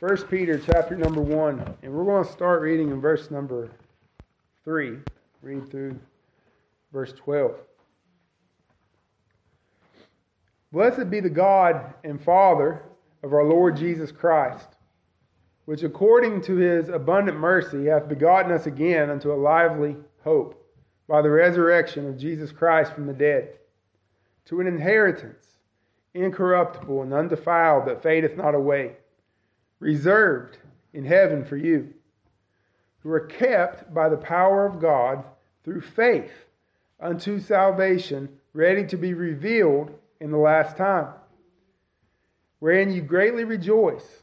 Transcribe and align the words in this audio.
1 0.00 0.16
Peter 0.28 0.56
chapter 0.56 0.96
number 0.96 1.20
1, 1.20 1.76
and 1.82 1.92
we're 1.92 2.06
going 2.06 2.24
to 2.24 2.32
start 2.32 2.62
reading 2.62 2.88
in 2.90 3.02
verse 3.02 3.30
number 3.30 3.68
3. 4.64 4.96
Read 5.42 5.70
through 5.70 5.94
verse 6.90 7.12
12. 7.12 7.54
Blessed 10.72 11.10
be 11.10 11.20
the 11.20 11.28
God 11.28 11.92
and 12.02 12.18
Father 12.18 12.82
of 13.22 13.34
our 13.34 13.44
Lord 13.44 13.76
Jesus 13.76 14.10
Christ, 14.10 14.68
which 15.66 15.82
according 15.82 16.40
to 16.44 16.56
his 16.56 16.88
abundant 16.88 17.38
mercy 17.38 17.84
hath 17.84 18.08
begotten 18.08 18.52
us 18.52 18.64
again 18.64 19.10
unto 19.10 19.34
a 19.34 19.34
lively 19.34 19.96
hope 20.24 20.66
by 21.08 21.20
the 21.20 21.28
resurrection 21.28 22.08
of 22.08 22.16
Jesus 22.16 22.52
Christ 22.52 22.94
from 22.94 23.06
the 23.06 23.12
dead, 23.12 23.50
to 24.46 24.60
an 24.60 24.66
inheritance 24.66 25.58
incorruptible 26.14 27.02
and 27.02 27.12
undefiled 27.12 27.84
that 27.84 28.02
fadeth 28.02 28.38
not 28.38 28.54
away 28.54 28.92
reserved 29.80 30.58
in 30.92 31.04
heaven 31.04 31.44
for 31.44 31.56
you, 31.56 31.92
who 33.00 33.10
are 33.10 33.20
kept 33.20 33.92
by 33.92 34.08
the 34.08 34.16
power 34.16 34.66
of 34.66 34.80
God 34.80 35.24
through 35.64 35.80
faith 35.80 36.30
unto 37.00 37.40
salvation, 37.40 38.28
ready 38.52 38.86
to 38.86 38.96
be 38.96 39.14
revealed 39.14 39.90
in 40.20 40.30
the 40.30 40.38
last 40.38 40.76
time, 40.76 41.08
wherein 42.58 42.92
you 42.92 43.00
greatly 43.00 43.44
rejoice, 43.44 44.22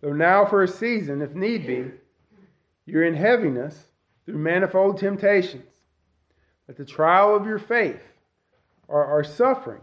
though 0.00 0.12
now 0.12 0.46
for 0.46 0.62
a 0.62 0.68
season, 0.68 1.20
if 1.20 1.34
need 1.34 1.66
be, 1.66 1.90
you're 2.86 3.04
in 3.04 3.14
heaviness 3.14 3.86
through 4.24 4.38
manifold 4.38 4.98
temptations, 4.98 5.64
that 6.66 6.76
the 6.76 6.84
trial 6.84 7.34
of 7.34 7.46
your 7.46 7.58
faith 7.58 8.02
are, 8.88 9.04
are 9.04 9.24
suffering, 9.24 9.82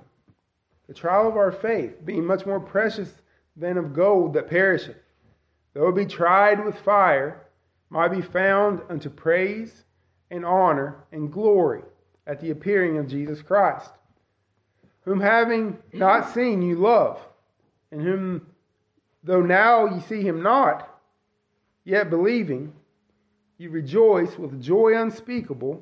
the 0.87 0.93
trial 0.93 1.27
of 1.27 1.35
our 1.35 1.51
faith 1.51 2.05
being 2.05 2.25
much 2.25 2.45
more 2.45 2.61
precious 2.61 3.11
than 3.57 3.77
of 3.77 3.93
gold 3.93 4.33
that 4.33 4.47
perisheth, 4.47 4.95
though 5.73 5.89
it 5.89 5.95
be 5.95 6.05
tried 6.05 6.63
with 6.63 6.79
fire, 6.79 7.47
might 7.89 8.09
be 8.09 8.21
found 8.21 8.81
unto 8.89 9.09
praise 9.09 9.83
and 10.29 10.45
honor 10.45 10.95
and 11.11 11.31
glory 11.31 11.81
at 12.27 12.39
the 12.39 12.51
appearing 12.51 12.97
of 12.97 13.07
Jesus 13.07 13.41
Christ, 13.41 13.89
whom 15.01 15.19
having 15.19 15.77
not 15.93 16.33
seen 16.33 16.61
you 16.61 16.75
love, 16.75 17.19
and 17.91 18.01
whom 18.01 18.45
though 19.23 19.41
now 19.41 19.85
ye 19.85 20.01
see 20.01 20.21
him 20.21 20.43
not, 20.43 20.87
yet 21.83 22.09
believing, 22.09 22.73
you 23.57 23.69
rejoice 23.69 24.37
with 24.37 24.61
joy 24.61 24.95
unspeakable 24.95 25.81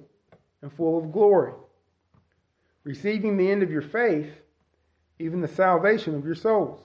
and 0.61 0.71
full 0.71 0.97
of 0.97 1.11
glory, 1.11 1.53
receiving 2.83 3.35
the 3.35 3.51
end 3.51 3.63
of 3.63 3.71
your 3.71 3.81
faith, 3.81 4.29
even 5.19 5.41
the 5.41 5.47
salvation 5.47 6.15
of 6.15 6.23
your 6.23 6.35
souls 6.35 6.79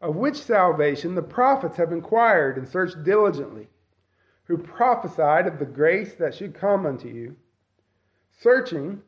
of 0.00 0.16
which 0.16 0.36
salvation 0.36 1.14
the 1.14 1.22
prophets 1.22 1.76
have 1.76 1.92
inquired 1.92 2.56
and 2.56 2.68
searched 2.68 3.02
diligently, 3.02 3.68
who 4.44 4.56
prophesied 4.56 5.46
of 5.46 5.58
the 5.58 5.66
grace 5.66 6.14
that 6.14 6.34
should 6.34 6.54
come 6.54 6.86
unto 6.86 7.08
you, 7.08 7.36
searching 8.38 9.02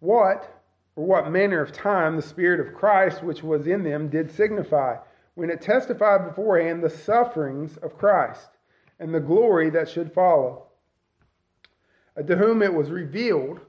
what 0.00 0.62
or 0.96 1.04
what 1.04 1.30
manner 1.30 1.60
of 1.60 1.72
time 1.72 2.16
the 2.16 2.22
Spirit 2.22 2.60
of 2.60 2.74
Christ 2.74 3.22
which 3.22 3.42
was 3.42 3.66
in 3.66 3.84
them 3.84 4.08
did 4.08 4.30
signify, 4.30 4.96
when 5.34 5.50
it 5.50 5.60
testified 5.60 6.26
beforehand 6.26 6.82
the 6.82 6.90
sufferings 6.90 7.76
of 7.78 7.96
Christ 7.96 8.48
and 8.98 9.14
the 9.14 9.20
glory 9.20 9.70
that 9.70 9.88
should 9.88 10.12
follow. 10.12 10.66
Uh, 12.16 12.22
to 12.22 12.36
whom 12.36 12.62
it 12.62 12.72
was 12.72 12.90
revealed 12.90 13.60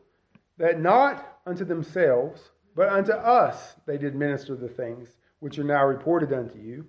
that 0.57 0.79
not 0.79 1.39
unto 1.45 1.63
themselves, 1.63 2.51
but 2.75 2.89
unto 2.89 3.11
us 3.11 3.75
they 3.85 3.97
did 3.97 4.15
minister 4.15 4.55
the 4.55 4.67
things 4.67 5.17
which 5.43 5.59
are 5.59 5.63
now 5.65 5.85
reported 5.85 6.31
unto 6.31 6.57
you, 6.57 6.85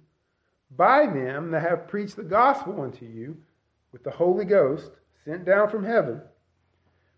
by 0.77 1.07
them 1.07 1.51
that 1.51 1.69
have 1.69 1.89
preached 1.89 2.15
the 2.15 2.23
gospel 2.23 2.83
unto 2.83 3.05
you 3.05 3.37
with 3.91 4.05
the 4.05 4.11
Holy 4.13 4.45
Ghost 4.45 4.93
sent 5.25 5.45
down 5.45 5.69
from 5.69 5.83
heaven, 5.83 6.21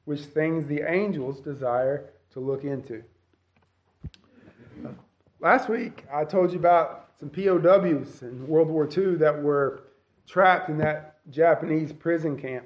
which 0.07 0.23
things 0.23 0.67
the 0.67 0.81
angels 0.91 1.41
desire 1.41 2.09
to 2.33 2.41
look 2.41 2.65
into. 2.65 3.03
Last 5.39 5.69
week, 5.69 6.07
I 6.11 6.25
told 6.25 6.53
you 6.53 6.59
about 6.59 7.11
some 7.21 7.29
POWs 7.29 8.23
in 8.23 8.49
World 8.49 8.69
War 8.69 8.89
II 8.89 9.17
that 9.17 9.43
were 9.43 9.83
trapped 10.27 10.71
in 10.71 10.79
that 10.79 11.19
Japanese 11.29 11.93
prison 11.93 12.41
camp. 12.41 12.65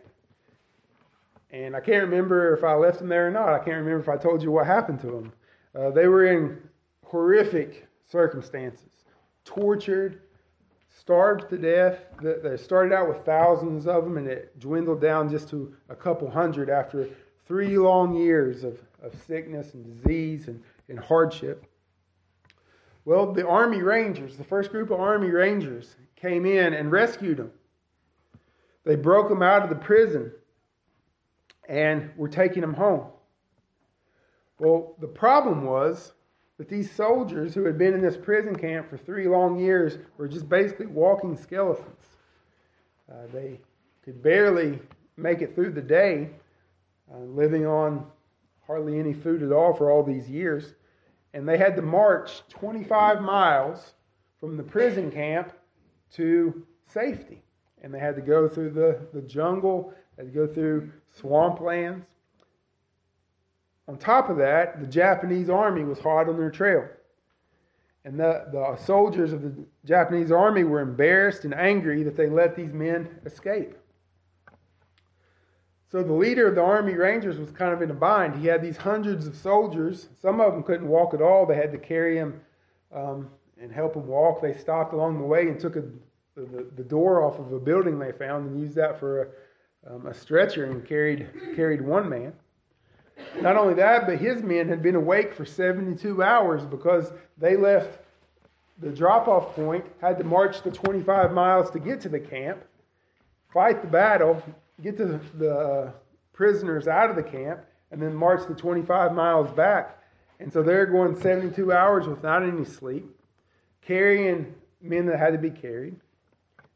And 1.50 1.74
I 1.74 1.80
can't 1.80 2.04
remember 2.04 2.54
if 2.54 2.62
I 2.62 2.74
left 2.74 3.00
them 3.00 3.08
there 3.08 3.26
or 3.26 3.32
not. 3.32 3.48
I 3.48 3.58
can't 3.58 3.84
remember 3.84 3.98
if 3.98 4.08
I 4.08 4.16
told 4.16 4.44
you 4.44 4.52
what 4.52 4.66
happened 4.66 5.00
to 5.00 5.08
them. 5.08 5.32
Uh, 5.76 5.90
they 5.90 6.06
were 6.06 6.26
in 6.26 6.62
horrific 7.04 7.88
circumstances, 8.06 9.04
tortured, 9.44 10.22
starved 10.88 11.48
to 11.50 11.58
death. 11.58 11.98
They 12.22 12.56
started 12.56 12.92
out 12.92 13.08
with 13.08 13.24
thousands 13.24 13.86
of 13.86 14.04
them, 14.04 14.16
and 14.16 14.26
it 14.26 14.58
dwindled 14.58 15.00
down 15.00 15.28
just 15.28 15.48
to 15.50 15.74
a 15.88 15.94
couple 15.94 16.30
hundred 16.30 16.70
after 16.70 17.08
three 17.46 17.78
long 17.78 18.14
years 18.14 18.64
of, 18.64 18.80
of 19.02 19.14
sickness 19.26 19.74
and 19.74 19.84
disease 19.84 20.48
and, 20.48 20.62
and 20.88 20.98
hardship. 20.98 21.64
Well, 23.04 23.32
the 23.32 23.46
Army 23.46 23.82
Rangers, 23.82 24.36
the 24.36 24.44
first 24.44 24.70
group 24.70 24.90
of 24.90 25.00
Army 25.00 25.30
Rangers, 25.30 25.96
came 26.16 26.44
in 26.44 26.74
and 26.74 26.92
rescued 26.92 27.38
them. 27.38 27.50
They 28.84 28.96
broke 28.96 29.28
them 29.28 29.42
out 29.42 29.62
of 29.62 29.68
the 29.68 29.74
prison 29.74 30.32
and 31.68 32.10
were 32.16 32.28
taking 32.28 32.60
them 32.60 32.74
home. 32.74 33.06
Well, 34.58 34.96
the 35.00 35.06
problem 35.06 35.64
was 35.64 36.12
but 36.60 36.68
these 36.68 36.90
soldiers 36.90 37.54
who 37.54 37.64
had 37.64 37.78
been 37.78 37.94
in 37.94 38.02
this 38.02 38.18
prison 38.18 38.54
camp 38.54 38.90
for 38.90 38.98
three 38.98 39.26
long 39.26 39.58
years 39.58 39.96
were 40.18 40.28
just 40.28 40.46
basically 40.46 40.84
walking 40.84 41.34
skeletons. 41.34 42.18
Uh, 43.10 43.14
they 43.32 43.58
could 44.04 44.22
barely 44.22 44.78
make 45.16 45.40
it 45.40 45.54
through 45.54 45.70
the 45.70 45.80
day, 45.80 46.28
uh, 47.10 47.16
living 47.16 47.64
on 47.64 48.04
hardly 48.66 48.98
any 48.98 49.14
food 49.14 49.42
at 49.42 49.52
all 49.52 49.72
for 49.72 49.90
all 49.90 50.02
these 50.02 50.28
years. 50.28 50.74
And 51.32 51.48
they 51.48 51.56
had 51.56 51.76
to 51.76 51.82
march 51.82 52.42
25 52.50 53.22
miles 53.22 53.94
from 54.38 54.58
the 54.58 54.62
prison 54.62 55.10
camp 55.10 55.54
to 56.16 56.66
safety. 56.92 57.42
And 57.82 57.94
they 57.94 58.00
had 58.00 58.16
to 58.16 58.22
go 58.22 58.46
through 58.46 58.72
the, 58.72 59.00
the 59.14 59.22
jungle, 59.22 59.94
they 60.18 60.24
had 60.24 60.34
to 60.34 60.46
go 60.46 60.52
through 60.52 60.92
swamplands. 61.18 62.04
On 63.90 63.98
top 63.98 64.30
of 64.30 64.36
that, 64.36 64.80
the 64.80 64.86
Japanese 64.86 65.50
army 65.50 65.82
was 65.82 65.98
hot 65.98 66.28
on 66.28 66.36
their 66.36 66.48
trail. 66.48 66.86
And 68.04 68.20
the, 68.20 68.46
the 68.52 68.76
soldiers 68.76 69.32
of 69.32 69.42
the 69.42 69.52
Japanese 69.84 70.30
army 70.30 70.62
were 70.62 70.78
embarrassed 70.78 71.44
and 71.44 71.52
angry 71.52 72.04
that 72.04 72.16
they 72.16 72.28
let 72.28 72.54
these 72.54 72.72
men 72.72 73.08
escape. 73.26 73.74
So 75.90 76.04
the 76.04 76.12
leader 76.12 76.46
of 76.46 76.54
the 76.54 76.62
Army 76.62 76.94
Rangers 76.94 77.36
was 77.36 77.50
kind 77.50 77.72
of 77.72 77.82
in 77.82 77.90
a 77.90 77.94
bind. 77.94 78.36
He 78.36 78.46
had 78.46 78.62
these 78.62 78.76
hundreds 78.76 79.26
of 79.26 79.34
soldiers. 79.34 80.06
Some 80.22 80.40
of 80.40 80.52
them 80.52 80.62
couldn't 80.62 80.86
walk 80.86 81.12
at 81.12 81.20
all. 81.20 81.44
They 81.44 81.56
had 81.56 81.72
to 81.72 81.78
carry 81.78 82.16
him 82.16 82.40
um, 82.94 83.28
and 83.60 83.72
help 83.72 83.96
him 83.96 84.06
walk. 84.06 84.40
They 84.40 84.54
stopped 84.54 84.92
along 84.92 85.18
the 85.18 85.26
way 85.26 85.48
and 85.48 85.58
took 85.58 85.74
a, 85.74 85.82
the, 86.36 86.64
the 86.76 86.84
door 86.84 87.24
off 87.24 87.40
of 87.40 87.52
a 87.52 87.58
building 87.58 87.98
they 87.98 88.12
found 88.12 88.50
and 88.50 88.60
used 88.60 88.76
that 88.76 89.00
for 89.00 89.34
a, 89.84 89.92
um, 89.92 90.06
a 90.06 90.14
stretcher 90.14 90.66
and 90.66 90.86
carried, 90.86 91.28
carried 91.56 91.80
one 91.80 92.08
man. 92.08 92.32
Not 93.40 93.56
only 93.56 93.74
that, 93.74 94.06
but 94.06 94.18
his 94.18 94.42
men 94.42 94.68
had 94.68 94.82
been 94.82 94.96
awake 94.96 95.34
for 95.34 95.44
72 95.44 96.22
hours 96.22 96.64
because 96.64 97.12
they 97.38 97.56
left 97.56 98.00
the 98.80 98.90
drop 98.90 99.28
off 99.28 99.54
point, 99.54 99.84
had 100.00 100.18
to 100.18 100.24
march 100.24 100.62
the 100.62 100.70
25 100.70 101.32
miles 101.32 101.70
to 101.70 101.78
get 101.78 102.00
to 102.02 102.08
the 102.08 102.20
camp, 102.20 102.62
fight 103.52 103.82
the 103.82 103.88
battle, 103.88 104.42
get 104.82 104.96
the, 104.96 105.20
the 105.38 105.92
prisoners 106.32 106.88
out 106.88 107.10
of 107.10 107.16
the 107.16 107.22
camp, 107.22 107.60
and 107.90 108.02
then 108.02 108.14
march 108.14 108.46
the 108.48 108.54
25 108.54 109.12
miles 109.12 109.50
back. 109.50 109.98
And 110.38 110.52
so 110.52 110.62
they're 110.62 110.86
going 110.86 111.20
72 111.20 111.72
hours 111.72 112.06
without 112.06 112.42
any 112.42 112.64
sleep, 112.64 113.06
carrying 113.82 114.54
men 114.80 115.06
that 115.06 115.18
had 115.18 115.32
to 115.32 115.38
be 115.38 115.50
carried. 115.50 115.96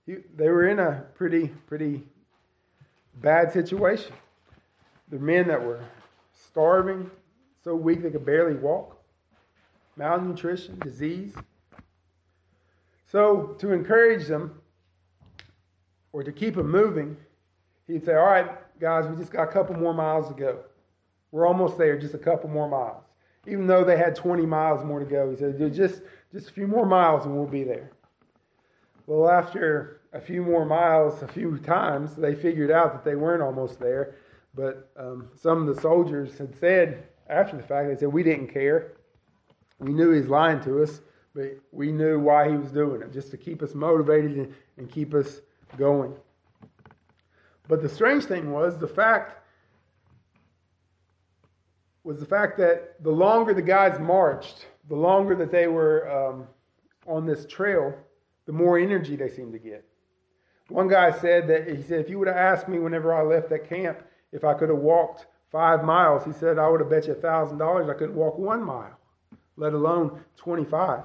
They 0.06 0.48
were 0.48 0.68
in 0.68 0.78
a 0.78 1.04
pretty, 1.14 1.48
pretty 1.66 2.02
bad 3.22 3.52
situation. 3.52 4.12
The 5.08 5.18
men 5.18 5.48
that 5.48 5.64
were 5.64 5.80
starving, 6.46 7.10
so 7.62 7.74
weak 7.74 8.02
they 8.02 8.10
could 8.10 8.24
barely 8.24 8.54
walk, 8.54 8.96
malnutrition, 9.96 10.78
disease. 10.80 11.34
So, 13.06 13.56
to 13.58 13.72
encourage 13.72 14.26
them 14.26 14.60
or 16.12 16.22
to 16.22 16.32
keep 16.32 16.56
them 16.56 16.70
moving, 16.70 17.16
he'd 17.86 18.04
say, 18.04 18.14
All 18.14 18.26
right, 18.26 18.50
guys, 18.80 19.06
we 19.08 19.16
just 19.16 19.32
got 19.32 19.48
a 19.48 19.52
couple 19.52 19.76
more 19.76 19.94
miles 19.94 20.28
to 20.28 20.34
go. 20.34 20.60
We're 21.30 21.46
almost 21.46 21.78
there, 21.78 21.98
just 21.98 22.14
a 22.14 22.18
couple 22.18 22.50
more 22.50 22.68
miles. 22.68 23.02
Even 23.46 23.66
though 23.66 23.84
they 23.84 23.96
had 23.96 24.16
20 24.16 24.46
miles 24.46 24.84
more 24.84 25.00
to 25.00 25.04
go, 25.04 25.30
he 25.30 25.36
said, 25.36 25.58
Just, 25.74 26.02
just 26.32 26.50
a 26.50 26.52
few 26.52 26.66
more 26.66 26.86
miles 26.86 27.24
and 27.24 27.34
we'll 27.34 27.46
be 27.46 27.64
there. 27.64 27.90
Well, 29.06 29.28
after 29.28 30.00
a 30.12 30.20
few 30.20 30.42
more 30.42 30.64
miles, 30.64 31.22
a 31.22 31.28
few 31.28 31.58
times, 31.58 32.14
they 32.14 32.34
figured 32.34 32.70
out 32.70 32.92
that 32.92 33.04
they 33.04 33.16
weren't 33.16 33.42
almost 33.42 33.78
there 33.78 34.14
but 34.54 34.90
um, 34.96 35.28
some 35.36 35.66
of 35.66 35.74
the 35.74 35.80
soldiers 35.80 36.38
had 36.38 36.58
said 36.58 37.08
after 37.28 37.56
the 37.56 37.62
fact, 37.62 37.88
they 37.88 37.96
said, 37.96 38.12
We 38.12 38.22
didn't 38.22 38.48
care. 38.48 38.92
We 39.78 39.92
knew 39.92 40.10
he 40.10 40.20
was 40.20 40.28
lying 40.28 40.60
to 40.60 40.82
us, 40.82 41.00
but 41.34 41.58
we 41.72 41.90
knew 41.90 42.18
why 42.18 42.48
he 42.48 42.56
was 42.56 42.70
doing 42.70 43.02
it, 43.02 43.12
just 43.12 43.30
to 43.32 43.36
keep 43.36 43.62
us 43.62 43.74
motivated 43.74 44.36
and, 44.36 44.54
and 44.76 44.90
keep 44.90 45.14
us 45.14 45.40
going. 45.76 46.14
But 47.66 47.82
the 47.82 47.88
strange 47.88 48.24
thing 48.24 48.52
was 48.52 48.78
the 48.78 48.88
fact 48.88 49.40
was 52.04 52.20
the 52.20 52.26
fact 52.26 52.58
that 52.58 53.02
the 53.02 53.10
longer 53.10 53.54
the 53.54 53.62
guys 53.62 53.98
marched, 53.98 54.66
the 54.88 54.94
longer 54.94 55.34
that 55.34 55.50
they 55.50 55.66
were 55.66 56.10
um, 56.10 56.46
on 57.06 57.24
this 57.24 57.46
trail, 57.46 57.94
the 58.44 58.52
more 58.52 58.78
energy 58.78 59.16
they 59.16 59.30
seemed 59.30 59.54
to 59.54 59.58
get. 59.58 59.82
One 60.68 60.86
guy 60.86 61.18
said 61.18 61.48
that 61.48 61.66
he 61.66 61.82
said, 61.82 62.00
if 62.00 62.10
you 62.10 62.18
would 62.18 62.28
have 62.28 62.36
asked 62.36 62.68
me 62.68 62.78
whenever 62.78 63.14
I 63.14 63.22
left 63.22 63.48
that 63.48 63.66
camp 63.70 64.02
if 64.34 64.44
I 64.44 64.52
could 64.52 64.68
have 64.68 64.78
walked 64.78 65.26
five 65.50 65.84
miles, 65.84 66.24
he 66.24 66.32
said, 66.32 66.58
I 66.58 66.68
would 66.68 66.80
have 66.80 66.90
bet 66.90 67.06
you 67.06 67.12
a 67.12 67.16
thousand 67.16 67.58
dollars 67.58 67.88
I 67.88 67.94
couldn't 67.94 68.16
walk 68.16 68.36
one 68.36 68.62
mile, 68.62 68.98
let 69.56 69.72
alone 69.72 70.20
25. 70.36 71.04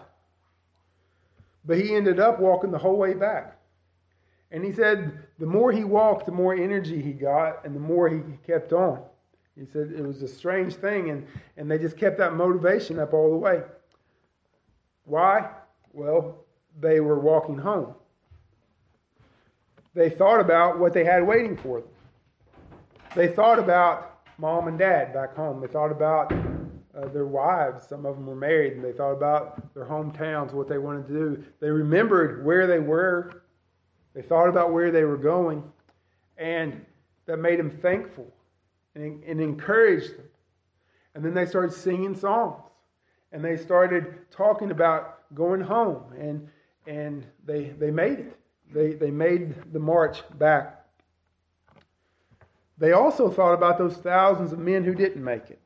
But 1.63 1.77
he 1.77 1.95
ended 1.95 2.19
up 2.19 2.39
walking 2.39 2.71
the 2.71 2.77
whole 2.79 2.97
way 2.97 3.13
back. 3.13 3.55
And 4.51 4.65
he 4.65 4.73
said 4.73 5.19
the 5.37 5.45
more 5.45 5.71
he 5.71 5.83
walked, 5.83 6.25
the 6.25 6.31
more 6.31 6.55
energy 6.55 6.99
he 6.99 7.13
got, 7.13 7.63
and 7.63 7.75
the 7.75 7.79
more 7.79 8.09
he 8.09 8.21
kept 8.47 8.73
on. 8.73 9.03
He 9.55 9.65
said 9.65 9.93
it 9.95 10.03
was 10.03 10.23
a 10.23 10.27
strange 10.27 10.73
thing, 10.73 11.11
and, 11.11 11.27
and 11.55 11.69
they 11.69 11.77
just 11.77 11.97
kept 11.97 12.17
that 12.17 12.33
motivation 12.33 12.97
up 12.97 13.13
all 13.13 13.29
the 13.29 13.37
way. 13.37 13.61
Why? 15.05 15.49
Well, 15.93 16.45
they 16.79 16.99
were 16.99 17.19
walking 17.19 17.59
home. 17.59 17.93
They 19.93 20.09
thought 20.09 20.39
about 20.39 20.79
what 20.79 20.93
they 20.93 21.03
had 21.03 21.27
waiting 21.27 21.55
for 21.57 21.81
them. 21.81 21.89
They 23.15 23.27
thought 23.27 23.57
about 23.59 24.19
mom 24.37 24.67
and 24.67 24.77
dad 24.77 25.13
back 25.13 25.35
home. 25.35 25.61
They 25.61 25.67
thought 25.67 25.91
about 25.91 26.31
uh, 26.31 27.07
their 27.07 27.25
wives. 27.25 27.87
Some 27.87 28.05
of 28.05 28.15
them 28.15 28.25
were 28.25 28.35
married, 28.35 28.73
and 28.73 28.83
they 28.83 28.91
thought 28.91 29.11
about 29.11 29.73
their 29.73 29.85
hometowns, 29.85 30.53
what 30.53 30.67
they 30.67 30.77
wanted 30.77 31.07
to 31.07 31.13
do. 31.13 31.43
They 31.59 31.69
remembered 31.69 32.45
where 32.45 32.67
they 32.67 32.79
were. 32.79 33.43
They 34.13 34.21
thought 34.21 34.47
about 34.47 34.73
where 34.73 34.91
they 34.91 35.03
were 35.03 35.17
going, 35.17 35.63
and 36.37 36.85
that 37.25 37.37
made 37.37 37.59
them 37.59 37.69
thankful 37.69 38.31
and, 38.95 39.23
and 39.23 39.41
encouraged 39.41 40.17
them. 40.17 40.25
And 41.15 41.25
then 41.25 41.33
they 41.33 41.45
started 41.45 41.73
singing 41.73 42.15
songs, 42.15 42.63
and 43.31 43.43
they 43.43 43.57
started 43.57 44.29
talking 44.31 44.71
about 44.71 45.33
going 45.35 45.61
home, 45.61 46.03
and 46.17 46.47
and 46.87 47.25
they 47.45 47.69
they 47.77 47.91
made 47.91 48.19
it. 48.19 48.39
They 48.73 48.93
they 48.93 49.11
made 49.11 49.73
the 49.73 49.79
march 49.79 50.21
back. 50.37 50.78
They 52.79 52.93
also 52.93 53.29
thought 53.29 53.53
about 53.53 53.77
those 53.77 53.97
thousands 53.97 54.53
of 54.53 54.59
men 54.59 54.83
who 54.83 54.95
didn't 54.95 55.23
make 55.23 55.49
it. 55.49 55.59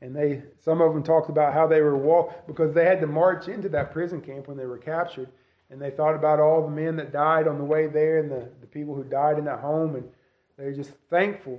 And 0.00 0.16
they, 0.16 0.42
some 0.58 0.80
of 0.80 0.92
them 0.92 1.02
talked 1.02 1.28
about 1.28 1.52
how 1.52 1.66
they 1.66 1.80
were 1.80 1.96
walk 1.96 2.46
because 2.46 2.74
they 2.74 2.84
had 2.84 3.00
to 3.02 3.06
march 3.06 3.48
into 3.48 3.68
that 3.68 3.92
prison 3.92 4.20
camp 4.20 4.48
when 4.48 4.56
they 4.56 4.66
were 4.66 4.78
captured, 4.78 5.28
and 5.70 5.80
they 5.80 5.90
thought 5.90 6.14
about 6.14 6.40
all 6.40 6.62
the 6.62 6.74
men 6.74 6.96
that 6.96 7.12
died 7.12 7.46
on 7.46 7.58
the 7.58 7.64
way 7.64 7.86
there 7.86 8.18
and 8.18 8.30
the, 8.30 8.48
the 8.60 8.66
people 8.66 8.94
who 8.94 9.04
died 9.04 9.38
in 9.38 9.44
that 9.44 9.60
home, 9.60 9.94
and 9.94 10.08
they 10.58 10.64
were 10.64 10.72
just 10.72 10.92
thankful 11.08 11.58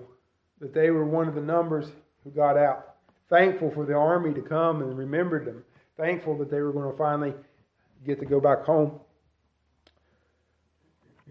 that 0.60 0.74
they 0.74 0.90
were 0.90 1.06
one 1.06 1.28
of 1.28 1.36
the 1.36 1.42
numbers 1.42 1.92
who 2.24 2.32
got 2.32 2.58
out. 2.58 2.96
Thankful 3.30 3.72
for 3.72 3.86
the 3.86 3.94
army 3.94 4.34
to 4.34 4.42
come 4.42 4.82
and 4.82 4.98
remembered 4.98 5.46
them. 5.46 5.64
Thankful 5.98 6.38
that 6.40 6.52
they 6.52 6.62
were 6.62 6.74
going 6.74 6.92
to 6.92 6.98
finally 6.98 7.34
get 8.06 8.20
to 8.20 8.26
go 8.26 8.40
back 8.42 8.64
home. 8.64 9.00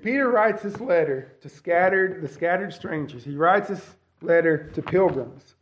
Peter 0.02 0.30
writes 0.30 0.62
this 0.62 0.80
letter 0.80 1.32
to 1.40 1.48
scattered 1.48 2.20
the 2.22 2.28
scattered 2.28 2.72
strangers. 2.72 3.24
He 3.24 3.36
writes 3.36 3.68
this 3.68 3.94
letter 4.20 4.70
to 4.74 4.82
pilgrims, 4.82 5.54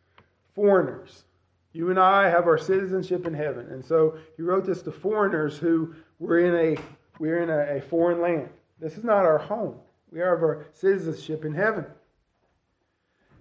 foreigners, 0.54 1.24
you 1.72 1.90
and 1.90 1.98
I 1.98 2.28
have 2.28 2.46
our 2.46 2.58
citizenship 2.58 3.26
in 3.26 3.34
heaven. 3.34 3.66
And 3.70 3.84
so 3.84 4.18
he 4.36 4.42
wrote 4.42 4.64
this 4.64 4.82
to 4.82 4.92
foreigners 4.92 5.56
who 5.56 5.94
were 6.18 6.38
in 6.38 6.54
a 6.54 6.82
we're 7.18 7.42
in 7.42 7.50
a, 7.50 7.76
a 7.76 7.80
foreign 7.82 8.22
land. 8.22 8.48
This 8.80 8.96
is 8.96 9.04
not 9.04 9.26
our 9.26 9.38
home. 9.38 9.74
We 10.10 10.20
have 10.20 10.42
our 10.42 10.66
citizenship 10.72 11.44
in 11.44 11.54
heaven. 11.54 11.84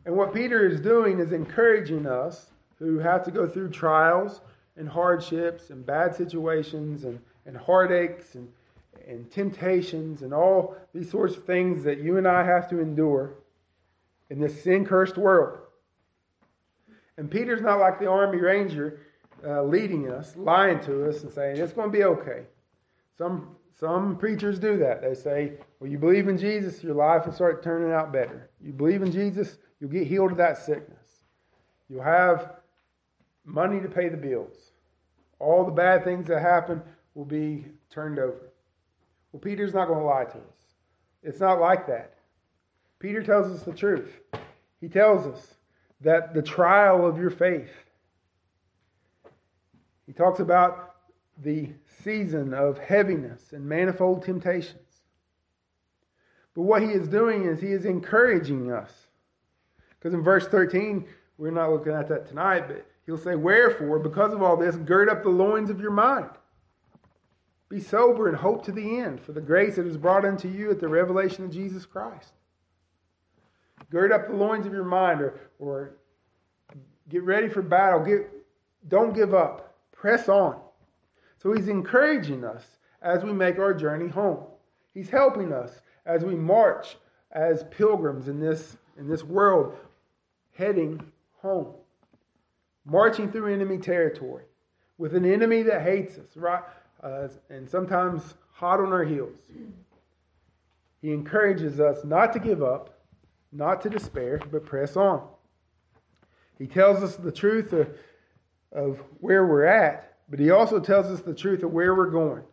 And 0.06 0.16
what 0.16 0.34
Peter 0.34 0.68
is 0.68 0.82
doing 0.82 1.20
is 1.20 1.32
encouraging 1.32 2.06
us 2.06 2.48
who 2.78 3.00
have 3.00 3.24
to 3.24 3.32
go 3.32 3.48
through 3.48 3.70
trials 3.70 4.42
and 4.76 4.88
hardships 4.88 5.70
and 5.70 5.86
bad 5.86 6.14
situations 6.14 7.06
and, 7.06 7.20
and 7.46 7.56
heartaches 7.56 8.36
and, 8.36 8.50
and 9.08 9.30
temptations 9.32 10.22
and 10.22 10.34
all 10.34 10.76
these 10.94 11.10
sorts 11.10 11.36
of 11.36 11.46
things 11.46 11.84
that 11.84 12.00
you 12.00 12.18
and 12.18 12.28
I 12.28 12.44
have 12.44 12.70
to 12.70 12.80
endure 12.80 13.36
in 14.30 14.40
this 14.40 14.64
sin 14.64 14.86
cursed 14.86 15.18
world. 15.18 15.60
And 17.18 17.30
Peter's 17.30 17.62
not 17.62 17.80
like 17.80 18.00
the 18.00 18.08
Army 18.08 18.40
Ranger 18.40 19.02
uh, 19.46 19.64
leading 19.64 20.10
us, 20.10 20.36
lying 20.36 20.80
to 20.82 21.10
us, 21.10 21.24
and 21.24 21.32
saying, 21.32 21.58
it's 21.58 21.74
going 21.74 21.92
to 21.92 21.98
be 21.98 22.04
okay. 22.04 22.44
Some, 23.18 23.56
some 23.80 24.18
preachers 24.18 24.60
do 24.60 24.78
that. 24.78 25.02
They 25.02 25.14
say, 25.16 25.54
well, 25.80 25.90
you 25.90 25.98
believe 25.98 26.28
in 26.28 26.38
Jesus, 26.38 26.84
your 26.84 26.96
life 26.96 27.26
will 27.26 27.34
start 27.34 27.64
turning 27.64 27.92
out 27.92 28.12
better. 28.12 28.50
You 28.62 28.72
believe 28.72 29.02
in 29.02 29.12
Jesus, 29.12 29.58
you'll 29.80 29.90
get 29.90 30.08
healed 30.08 30.32
of 30.32 30.38
that 30.38 30.58
sickness. 30.58 31.24
You'll 31.90 32.04
have 32.04 32.54
money 33.46 33.82
to 33.82 33.88
pay 33.88 34.10
the 34.10 34.18
bills. 34.18 34.72
All 35.40 35.66
the 35.66 35.72
bad 35.72 36.04
things 36.04 36.28
that 36.28 36.42
happen 36.42 36.82
will 37.16 37.26
be 37.26 37.66
turned 37.90 38.20
over. 38.20 38.49
Well, 39.32 39.40
Peter's 39.40 39.74
not 39.74 39.88
going 39.88 40.00
to 40.00 40.06
lie 40.06 40.26
to 40.26 40.38
us. 40.38 40.60
It's 41.22 41.40
not 41.40 41.60
like 41.60 41.88
that. 41.88 42.16
Peter 43.00 43.24
tells 43.24 43.52
us 43.52 43.64
the 43.64 43.74
truth. 43.74 44.10
He 44.82 44.88
tells 44.88 45.28
us 45.28 45.56
that 46.02 46.34
the 46.34 46.42
trial 46.42 47.06
of 47.06 47.18
your 47.18 47.30
faith. 47.30 47.72
He 50.06 50.14
talks 50.14 50.40
about 50.40 50.96
the 51.44 51.70
season 52.04 52.54
of 52.54 52.78
heaviness 52.78 53.54
and 53.54 53.66
manifold 53.66 54.24
temptations. 54.24 54.76
But 56.56 56.64
what 56.64 56.82
he 56.82 56.90
is 56.90 57.08
doing 57.08 57.46
is 57.46 57.62
he 57.62 57.72
is 57.72 57.86
encouraging 57.86 58.72
us. 58.72 58.92
Because 59.98 60.14
in 60.14 60.24
verse 60.24 60.48
13, 60.48 61.06
we're 61.38 61.52
not 61.52 61.72
looking 61.72 61.94
at 61.94 62.08
that 62.10 62.28
tonight, 62.28 62.68
but 62.68 62.86
he'll 63.06 63.18
say, 63.18 63.36
Wherefore, 63.36 64.00
because 64.00 64.34
of 64.34 64.42
all 64.42 64.58
this, 64.58 64.76
gird 64.76 65.10
up 65.10 65.24
the 65.24 65.30
loins 65.30 65.70
of 65.70 65.80
your 65.80 65.92
mind. 65.92 66.30
Be 67.70 67.80
sober 67.80 68.28
and 68.28 68.36
hope 68.36 68.66
to 68.66 68.72
the 68.72 69.00
end 69.00 69.22
for 69.22 69.32
the 69.32 69.42
grace 69.42 69.76
that 69.76 69.86
is 69.86 69.96
brought 69.96 70.26
unto 70.26 70.48
you 70.48 70.72
at 70.72 70.80
the 70.80 70.88
revelation 70.88 71.46
of 71.46 71.52
Jesus 71.52 71.86
Christ. 71.86 72.34
Gird 73.92 74.12
up 74.12 74.28
the 74.28 74.36
loins 74.36 74.66
of 74.66 74.74
your 74.74 74.84
mind, 74.84 75.22
or, 75.22 75.40
or 75.60 75.96
get 77.10 77.24
ready 77.24 77.48
for 77.48 77.62
battle. 77.62 78.04
Get, 78.04 78.28
don't 78.88 79.14
give 79.14 79.34
up. 79.34 79.76
Press 79.92 80.28
on. 80.30 80.60
So 81.38 81.54
he's 81.54 81.68
encouraging 81.68 82.44
us 82.44 82.64
as 83.02 83.24
we 83.24 83.34
make 83.34 83.60
our 83.60 83.74
journey 83.74 84.10
home. 84.10 84.44
He's 84.94 85.10
helping 85.10 85.54
us 85.54 85.82
as 86.06 86.24
we 86.24 86.36
march 86.36 86.98
as 87.32 87.64
pilgrims 87.72 88.28
in 88.28 88.40
this, 88.40 88.78
in 88.98 89.08
this 89.08 89.24
world, 89.24 89.76
heading 90.56 91.02
home. 91.42 91.74
Marching 92.86 93.32
through 93.32 93.54
enemy 93.54 93.78
territory 93.78 94.44
with 94.98 95.16
an 95.16 95.26
enemy 95.26 95.62
that 95.64 95.82
hates 95.82 96.18
us, 96.18 96.36
right? 96.36 96.64
Uh, 97.02 97.28
and 97.50 97.70
sometimes 97.70 98.34
hot 98.52 98.80
on 98.80 98.92
our 98.92 99.04
heels. 99.04 99.38
He 101.02 101.14
encourages 101.14 101.80
us 101.80 102.04
not 102.04 102.34
to 102.34 102.40
give 102.40 102.62
up, 102.62 103.00
not 103.52 103.82
to 103.84 103.90
despair, 103.90 104.42
but 104.52 104.66
press 104.66 104.98
on. 104.98 105.26
He 106.58 106.68
tells 106.68 107.02
us 107.02 107.16
the 107.16 107.32
truth 107.32 107.72
of, 107.72 107.90
of 108.74 109.00
where 109.22 109.48
we're 109.48 109.66
at, 109.66 110.18
but 110.30 110.40
he 110.40 110.52
also 110.52 110.80
tells 110.80 111.06
us 111.06 111.22
the 111.22 111.34
truth 111.34 111.64
of 111.64 111.72
where 111.72 111.96
we're 111.96 112.10
going, 112.10 112.44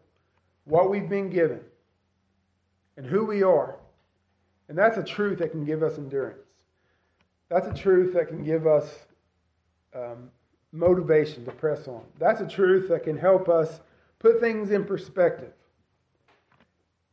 what 0.64 0.90
we've 0.90 1.08
been 1.08 1.28
given, 1.28 1.60
and 2.96 3.04
who 3.04 3.24
we 3.24 3.42
are. 3.42 3.76
And 4.68 4.78
that's 4.78 4.96
a 4.96 5.02
truth 5.02 5.38
that 5.40 5.50
can 5.50 5.64
give 5.64 5.82
us 5.82 5.98
endurance. 5.98 6.38
That's 7.48 7.66
a 7.66 7.74
truth 7.74 8.14
that 8.14 8.28
can 8.28 8.44
give 8.44 8.66
us 8.66 8.88
um, 9.94 10.30
motivation 10.72 11.44
to 11.44 11.50
press 11.52 11.88
on. 11.88 12.02
That's 12.18 12.40
a 12.40 12.46
truth 12.46 12.88
that 12.88 13.04
can 13.04 13.16
help 13.16 13.48
us 13.48 13.80
put 14.18 14.40
things 14.40 14.70
in 14.70 14.84
perspective. 14.84 15.52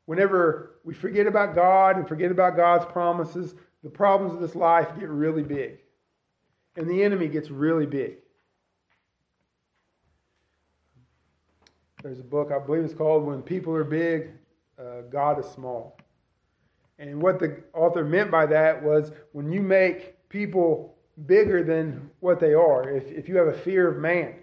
Whenever 0.05 0.75
we 0.83 0.93
forget 0.93 1.27
about 1.27 1.55
God 1.55 1.97
and 1.97 2.07
forget 2.07 2.31
about 2.31 2.55
God's 2.55 2.85
promises, 2.85 3.55
the 3.83 3.89
problems 3.89 4.33
of 4.33 4.41
this 4.41 4.55
life 4.55 4.87
get 4.99 5.09
really 5.09 5.43
big. 5.43 5.79
And 6.75 6.89
the 6.89 7.03
enemy 7.03 7.27
gets 7.27 7.49
really 7.49 7.85
big. 7.85 8.17
There's 12.01 12.19
a 12.19 12.23
book, 12.23 12.51
I 12.51 12.59
believe 12.59 12.83
it's 12.83 12.93
called 12.93 13.25
When 13.25 13.41
People 13.41 13.73
Are 13.75 13.85
Big, 13.85 14.31
uh, 14.77 15.01
God 15.09 15.39
is 15.39 15.45
Small. 15.45 15.97
And 16.99 17.21
what 17.21 17.39
the 17.39 17.63
author 17.73 18.03
meant 18.03 18.29
by 18.29 18.45
that 18.47 18.81
was 18.81 19.11
when 19.31 19.51
you 19.51 19.61
make 19.61 20.29
people 20.29 20.95
bigger 21.25 21.63
than 21.63 22.09
what 22.19 22.39
they 22.39 22.53
are, 22.53 22.89
if, 22.89 23.05
if 23.11 23.29
you 23.29 23.37
have 23.37 23.47
a 23.47 23.57
fear 23.57 23.87
of 23.87 23.97
man, 23.97 24.35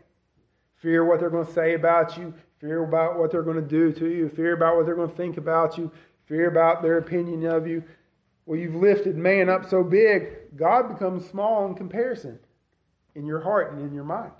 fear 0.76 1.04
what 1.04 1.20
they're 1.20 1.30
going 1.30 1.46
to 1.46 1.52
say 1.52 1.74
about 1.74 2.16
you, 2.16 2.32
fear 2.60 2.84
about 2.84 3.18
what 3.18 3.30
they're 3.30 3.42
going 3.42 3.56
to 3.56 3.62
do 3.62 3.92
to 3.92 4.08
you, 4.08 4.28
fear 4.28 4.54
about 4.54 4.76
what 4.76 4.86
they're 4.86 4.94
going 4.94 5.10
to 5.10 5.16
think 5.16 5.38
about 5.38 5.78
you, 5.78 5.90
fear 6.26 6.48
about 6.48 6.82
their 6.82 6.98
opinion 6.98 7.44
of 7.46 7.66
you. 7.66 7.82
Well, 8.46 8.58
you've 8.58 8.74
lifted 8.74 9.16
man 9.16 9.48
up 9.48 9.68
so 9.68 9.82
big, 9.82 10.56
God 10.56 10.88
becomes 10.88 11.28
small 11.28 11.66
in 11.66 11.74
comparison 11.74 12.38
in 13.14 13.26
your 13.26 13.40
heart 13.40 13.72
and 13.72 13.80
in 13.80 13.94
your 13.94 14.04
mind. 14.04 14.32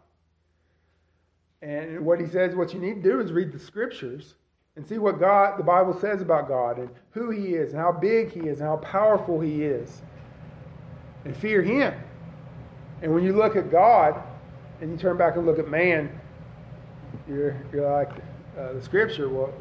And 1.62 2.04
what 2.04 2.20
he 2.20 2.26
says, 2.26 2.54
what 2.54 2.72
you 2.72 2.80
need 2.80 3.02
to 3.02 3.10
do 3.10 3.20
is 3.20 3.32
read 3.32 3.52
the 3.52 3.58
scriptures 3.58 4.34
and 4.76 4.86
see 4.86 4.98
what 4.98 5.20
God, 5.20 5.58
the 5.58 5.62
Bible 5.62 5.98
says 5.98 6.22
about 6.22 6.48
God 6.48 6.78
and 6.78 6.88
who 7.10 7.30
he 7.30 7.54
is 7.54 7.72
and 7.72 7.80
how 7.80 7.92
big 7.92 8.32
he 8.32 8.40
is 8.40 8.60
and 8.60 8.68
how 8.68 8.76
powerful 8.76 9.40
he 9.40 9.64
is. 9.64 10.02
And 11.24 11.36
fear 11.36 11.62
him. 11.62 11.94
And 13.02 13.12
when 13.12 13.22
you 13.22 13.34
look 13.34 13.56
at 13.56 13.70
God 13.70 14.22
and 14.80 14.90
you 14.90 14.96
turn 14.96 15.18
back 15.18 15.36
and 15.36 15.44
look 15.44 15.58
at 15.58 15.68
man, 15.68 16.18
you're, 17.28 17.56
you're 17.72 17.90
like 17.90 18.10
uh, 18.58 18.72
the 18.72 18.82
scripture, 18.82 19.28
well, 19.28 19.52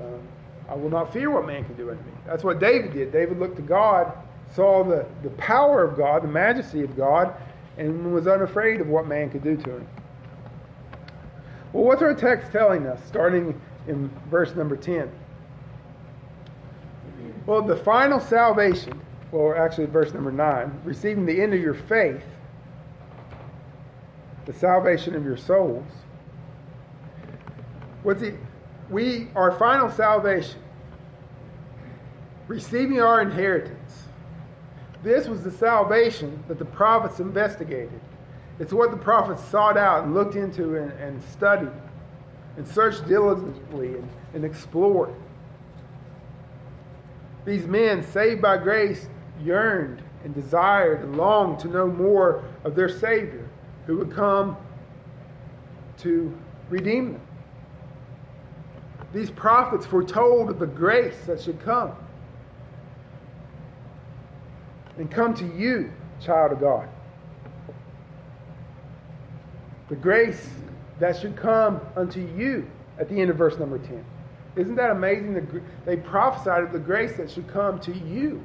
um, 0.00 0.20
I 0.68 0.74
will 0.74 0.90
not 0.90 1.12
fear 1.12 1.30
what 1.30 1.46
man 1.46 1.64
can 1.64 1.74
do 1.74 1.90
unto 1.90 2.02
me. 2.02 2.12
That's 2.26 2.44
what 2.44 2.58
David 2.60 2.92
did. 2.92 3.12
David 3.12 3.38
looked 3.38 3.56
to 3.56 3.62
God, 3.62 4.12
saw 4.54 4.84
the, 4.84 5.06
the 5.22 5.30
power 5.30 5.82
of 5.82 5.96
God, 5.96 6.22
the 6.22 6.28
majesty 6.28 6.82
of 6.82 6.96
God, 6.96 7.34
and 7.78 8.12
was 8.12 8.26
unafraid 8.26 8.80
of 8.80 8.88
what 8.88 9.06
man 9.06 9.30
could 9.30 9.42
do 9.42 9.56
to 9.56 9.76
him. 9.76 9.88
Well, 11.72 11.84
what's 11.84 12.02
our 12.02 12.14
text 12.14 12.50
telling 12.52 12.86
us, 12.86 13.00
starting 13.06 13.58
in 13.86 14.10
verse 14.30 14.54
number 14.54 14.76
10? 14.76 15.10
Well, 17.46 17.62
the 17.62 17.76
final 17.76 18.20
salvation, 18.20 19.00
well, 19.32 19.54
actually, 19.56 19.86
verse 19.86 20.12
number 20.12 20.32
9, 20.32 20.80
receiving 20.84 21.24
the 21.24 21.40
end 21.40 21.54
of 21.54 21.60
your 21.60 21.74
faith, 21.74 22.22
the 24.44 24.52
salvation 24.52 25.14
of 25.14 25.24
your 25.24 25.36
souls. 25.36 25.86
What's 28.02 28.22
it? 28.22 28.34
We, 28.90 29.28
our 29.34 29.52
final 29.52 29.90
salvation, 29.90 30.60
receiving 32.46 33.00
our 33.00 33.20
inheritance. 33.20 34.04
This 35.02 35.28
was 35.28 35.42
the 35.42 35.50
salvation 35.50 36.42
that 36.48 36.58
the 36.58 36.64
prophets 36.64 37.20
investigated. 37.20 38.00
It's 38.58 38.72
what 38.72 38.90
the 38.90 38.96
prophets 38.96 39.44
sought 39.44 39.76
out 39.76 40.04
and 40.04 40.14
looked 40.14 40.34
into 40.34 40.76
and, 40.76 40.90
and 40.92 41.22
studied 41.22 41.70
and 42.56 42.66
searched 42.66 43.06
diligently 43.06 43.94
and, 43.94 44.08
and 44.34 44.44
explored. 44.44 45.14
These 47.44 47.66
men, 47.66 48.02
saved 48.02 48.42
by 48.42 48.56
grace, 48.56 49.08
yearned 49.42 50.02
and 50.24 50.34
desired 50.34 51.02
and 51.02 51.16
longed 51.16 51.60
to 51.60 51.68
know 51.68 51.86
more 51.86 52.44
of 52.64 52.74
their 52.74 52.88
Savior 52.88 53.48
who 53.86 53.96
would 53.98 54.12
come 54.12 54.56
to 55.98 56.36
redeem 56.68 57.12
them. 57.12 57.27
These 59.12 59.30
prophets 59.30 59.86
foretold 59.86 60.58
the 60.58 60.66
grace 60.66 61.18
that 61.26 61.40
should 61.40 61.60
come 61.60 61.92
and 64.96 65.10
come 65.10 65.34
to 65.34 65.46
you, 65.56 65.90
child 66.20 66.52
of 66.52 66.60
God 66.60 66.88
the 69.88 69.96
grace 69.96 70.48
that 71.00 71.16
should 71.18 71.36
come 71.36 71.80
unto 71.96 72.20
you 72.36 72.68
at 72.98 73.08
the 73.08 73.20
end 73.20 73.30
of 73.30 73.36
verse 73.36 73.58
number 73.58 73.78
10. 73.78 74.04
Isn't 74.56 74.74
that 74.76 74.90
amazing? 74.90 75.62
They 75.84 75.96
prophesied 75.96 76.64
of 76.64 76.72
the 76.72 76.78
grace 76.78 77.16
that 77.16 77.30
should 77.30 77.48
come 77.48 77.78
to 77.80 77.96
you. 77.96 78.42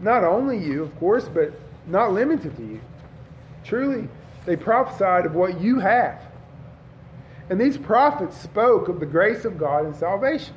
Not 0.00 0.24
only 0.24 0.58
you, 0.58 0.82
of 0.82 0.96
course, 0.98 1.28
but 1.28 1.52
not 1.86 2.12
limited 2.12 2.56
to 2.56 2.62
you. 2.62 2.80
Truly, 3.64 4.08
they 4.46 4.56
prophesied 4.56 5.26
of 5.26 5.34
what 5.34 5.60
you 5.60 5.78
have. 5.78 6.22
And 7.50 7.60
these 7.60 7.76
prophets 7.76 8.36
spoke 8.40 8.88
of 8.88 9.00
the 9.00 9.06
grace 9.06 9.44
of 9.44 9.58
God 9.58 9.84
and 9.84 9.94
salvation. 9.94 10.54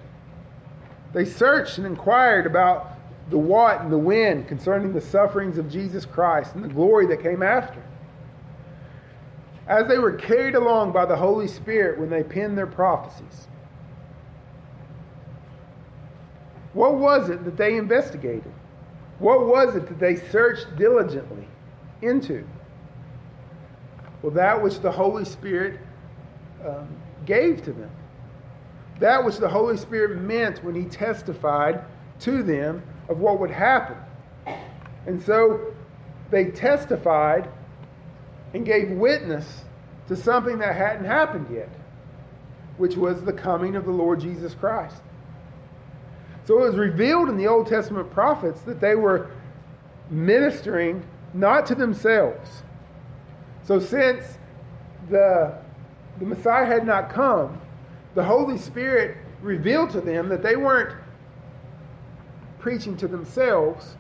They 1.11 1.25
searched 1.25 1.79
and 1.79 1.87
inquired 1.87 2.45
about 2.45 2.91
the 3.29 3.37
what 3.37 3.81
and 3.81 3.91
the 3.91 3.97
when 3.97 4.45
concerning 4.45 4.93
the 4.93 5.01
sufferings 5.01 5.57
of 5.57 5.69
Jesus 5.69 6.05
Christ 6.05 6.53
and 6.53 6.63
the 6.63 6.69
glory 6.69 7.07
that 7.07 7.23
came 7.23 7.41
after. 7.41 7.81
As 9.67 9.87
they 9.87 9.97
were 9.97 10.13
carried 10.13 10.55
along 10.55 10.91
by 10.91 11.05
the 11.05 11.15
Holy 11.15 11.47
Spirit 11.47 11.99
when 11.99 12.09
they 12.09 12.21
penned 12.21 12.57
their 12.57 12.67
prophecies, 12.67 13.47
what 16.73 16.95
was 16.95 17.29
it 17.29 17.43
that 17.45 17.57
they 17.57 17.77
investigated? 17.77 18.51
What 19.19 19.47
was 19.47 19.75
it 19.75 19.87
that 19.87 19.99
they 19.99 20.15
searched 20.15 20.75
diligently 20.75 21.47
into? 22.01 22.45
Well, 24.21 24.33
that 24.33 24.61
which 24.61 24.79
the 24.79 24.91
Holy 24.91 25.25
Spirit 25.25 25.79
um, 26.65 26.87
gave 27.25 27.63
to 27.63 27.73
them. 27.73 27.89
That 28.99 29.23
which 29.23 29.37
the 29.37 29.49
Holy 29.49 29.77
Spirit 29.77 30.21
meant 30.21 30.63
when 30.63 30.75
He 30.75 30.85
testified 30.85 31.83
to 32.21 32.43
them 32.43 32.83
of 33.09 33.19
what 33.19 33.39
would 33.39 33.51
happen. 33.51 33.97
And 35.05 35.21
so 35.21 35.73
they 36.31 36.45
testified 36.45 37.49
and 38.53 38.65
gave 38.65 38.89
witness 38.91 39.65
to 40.07 40.15
something 40.15 40.59
that 40.59 40.75
hadn't 40.75 41.05
happened 41.05 41.47
yet, 41.51 41.69
which 42.77 42.95
was 42.95 43.23
the 43.23 43.33
coming 43.33 43.75
of 43.75 43.85
the 43.85 43.91
Lord 43.91 44.19
Jesus 44.19 44.53
Christ. 44.53 45.01
So 46.45 46.59
it 46.59 46.69
was 46.69 46.75
revealed 46.75 47.29
in 47.29 47.37
the 47.37 47.47
Old 47.47 47.67
Testament 47.67 48.11
prophets 48.11 48.61
that 48.61 48.81
they 48.81 48.95
were 48.95 49.31
ministering 50.09 51.03
not 51.33 51.65
to 51.67 51.75
themselves. 51.75 52.63
So 53.63 53.79
since 53.79 54.37
the, 55.09 55.57
the 56.19 56.25
Messiah 56.25 56.65
had 56.65 56.85
not 56.85 57.09
come, 57.09 57.59
the 58.15 58.23
Holy 58.23 58.57
Spirit 58.57 59.17
revealed 59.41 59.89
to 59.91 60.01
them 60.01 60.29
that 60.29 60.43
they 60.43 60.55
weren't 60.55 60.95
preaching 62.59 62.95
to 62.97 63.07
themselves, 63.07 63.95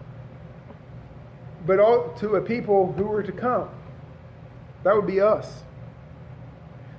but 1.65 1.77
to 2.17 2.35
a 2.35 2.41
people 2.41 2.93
who 2.93 3.03
were 3.03 3.23
to 3.23 3.31
come. 3.31 3.69
That 4.83 4.95
would 4.95 5.07
be 5.07 5.21
us. 5.21 5.63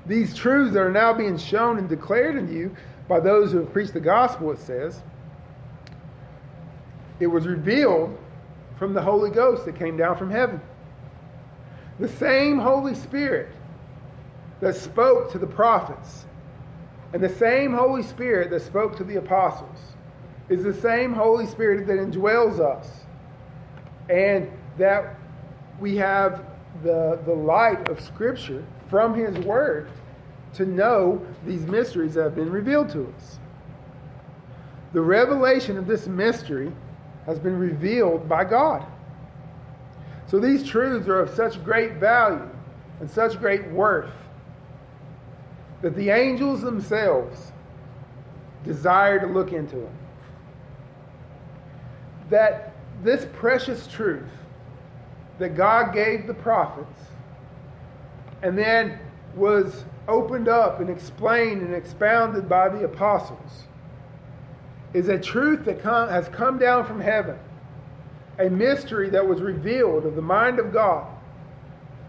These 0.06 0.35
truths 0.35 0.75
that 0.75 0.80
are 0.80 0.92
now 0.92 1.14
being 1.14 1.38
shown 1.38 1.78
and 1.78 1.88
declared 1.88 2.37
in 2.37 2.52
you 2.52 2.76
by 3.09 3.21
those 3.21 3.52
who 3.52 3.59
have 3.59 3.73
preached 3.73 3.94
the 3.94 4.00
gospel, 4.00 4.50
it 4.50 4.59
says, 4.59 5.00
it 7.21 7.26
was 7.26 7.47
revealed 7.47 8.18
from 8.78 8.92
the 8.92 9.00
Holy 9.00 9.30
Ghost 9.30 9.64
that 9.64 9.76
came 9.76 9.97
down 9.97 10.16
from 10.16 10.30
heaven. 10.30 10.61
The 11.99 12.09
same 12.09 12.59
Holy 12.59 12.94
Spirit 12.94 13.49
that 14.61 14.75
spoke 14.76 15.30
to 15.32 15.38
the 15.38 15.46
prophets, 15.46 16.26
and 17.12 17.23
the 17.23 17.28
same 17.28 17.73
Holy 17.73 18.02
Spirit 18.02 18.50
that 18.50 18.62
spoke 18.62 18.96
to 18.96 19.04
the 19.04 19.16
apostles 19.16 19.78
is 20.49 20.62
the 20.62 20.75
same 20.75 21.12
Holy 21.12 21.46
Spirit 21.46 21.87
that 21.87 21.99
indwells 21.99 22.61
us. 22.61 22.88
And 24.08 24.50
that 24.76 25.16
we 25.80 25.96
have 25.96 26.44
the, 26.82 27.18
the 27.25 27.32
light 27.32 27.88
of 27.88 28.00
Scripture 28.00 28.64
from 28.90 29.14
His 29.14 29.37
Word 29.44 29.88
to 30.54 30.66
know 30.66 31.25
these 31.46 31.62
mysteries 31.66 32.14
that 32.14 32.25
have 32.25 32.34
been 32.34 32.50
revealed 32.50 32.90
to 32.90 33.12
us. 33.16 33.38
The 34.92 35.00
revelation 35.00 35.76
of 35.78 35.87
this 35.87 36.06
mystery 36.06 36.73
has 37.26 37.38
been 37.38 37.58
revealed 37.58 38.28
by 38.28 38.44
God. 38.44 38.87
So 40.26 40.38
these 40.38 40.64
truths 40.64 41.08
are 41.08 41.20
of 41.20 41.30
such 41.30 41.62
great 41.64 41.94
value 41.94 42.49
and 43.00 43.11
such 43.11 43.38
great 43.38 43.70
worth 43.70 44.11
that 45.85 45.95
the 45.97 46.09
angels 46.09 46.62
themselves 46.62 47.53
desire 48.64 49.21
to 49.21 49.26
look 49.26 49.53
into 49.53 49.76
them 49.76 49.99
that 52.31 52.73
this 53.03 53.26
precious 53.35 53.87
truth 53.87 54.31
that 55.38 55.55
God 55.55 55.93
gave 55.93 56.26
the 56.26 56.33
prophets 56.33 57.03
and 58.41 58.57
then 58.57 58.99
was 59.37 59.85
opened 60.09 60.49
up 60.49 60.81
and 60.81 60.88
explained 60.88 61.61
and 61.61 61.75
expounded 61.75 62.49
by 62.49 62.71
the 62.71 62.87
apostles 62.87 63.64
is 64.95 65.11
a 65.11 65.19
truth 65.19 65.67
that 65.67 65.83
come, 65.83 66.09
has 66.09 66.29
come 66.29 66.57
down 66.59 66.87
from 66.87 66.99
heaven, 66.99 67.38
a 68.38 68.49
mystery 68.49 69.11
that 69.11 69.26
was 69.26 69.43
revealed 69.43 70.07
of 70.07 70.14
the 70.14 70.23
mind 70.23 70.59
of 70.59 70.73
God, 70.73 71.07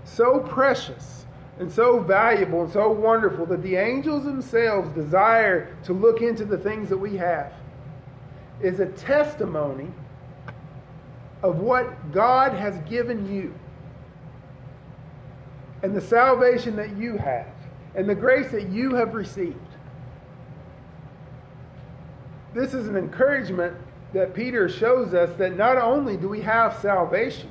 so 0.05 0.39
precious 0.39 1.24
and 1.59 1.71
so 1.71 1.99
valuable 1.99 2.63
and 2.63 2.73
so 2.73 2.91
wonderful 2.91 3.45
that 3.45 3.63
the 3.63 3.75
angels 3.75 4.25
themselves 4.25 4.89
desire 4.93 5.75
to 5.83 5.93
look 5.93 6.21
into 6.21 6.43
the 6.43 6.57
things 6.57 6.89
that 6.89 6.97
we 6.97 7.15
have, 7.15 7.53
is 8.61 8.79
a 8.79 8.87
testimony 8.87 9.89
of 11.43 11.59
what 11.59 12.11
God 12.11 12.53
has 12.53 12.77
given 12.89 13.33
you 13.33 13.53
and 15.83 15.95
the 15.95 16.01
salvation 16.01 16.75
that 16.77 16.97
you 16.97 17.17
have 17.17 17.47
and 17.93 18.09
the 18.09 18.15
grace 18.15 18.51
that 18.51 18.69
you 18.69 18.95
have 18.95 19.13
received. 19.13 19.55
This 22.53 22.73
is 22.73 22.87
an 22.87 22.95
encouragement 22.95 23.75
that 24.13 24.33
Peter 24.33 24.69
shows 24.69 25.13
us 25.13 25.37
that 25.37 25.57
not 25.57 25.77
only 25.77 26.17
do 26.17 26.29
we 26.29 26.41
have 26.41 26.77
salvation, 26.79 27.49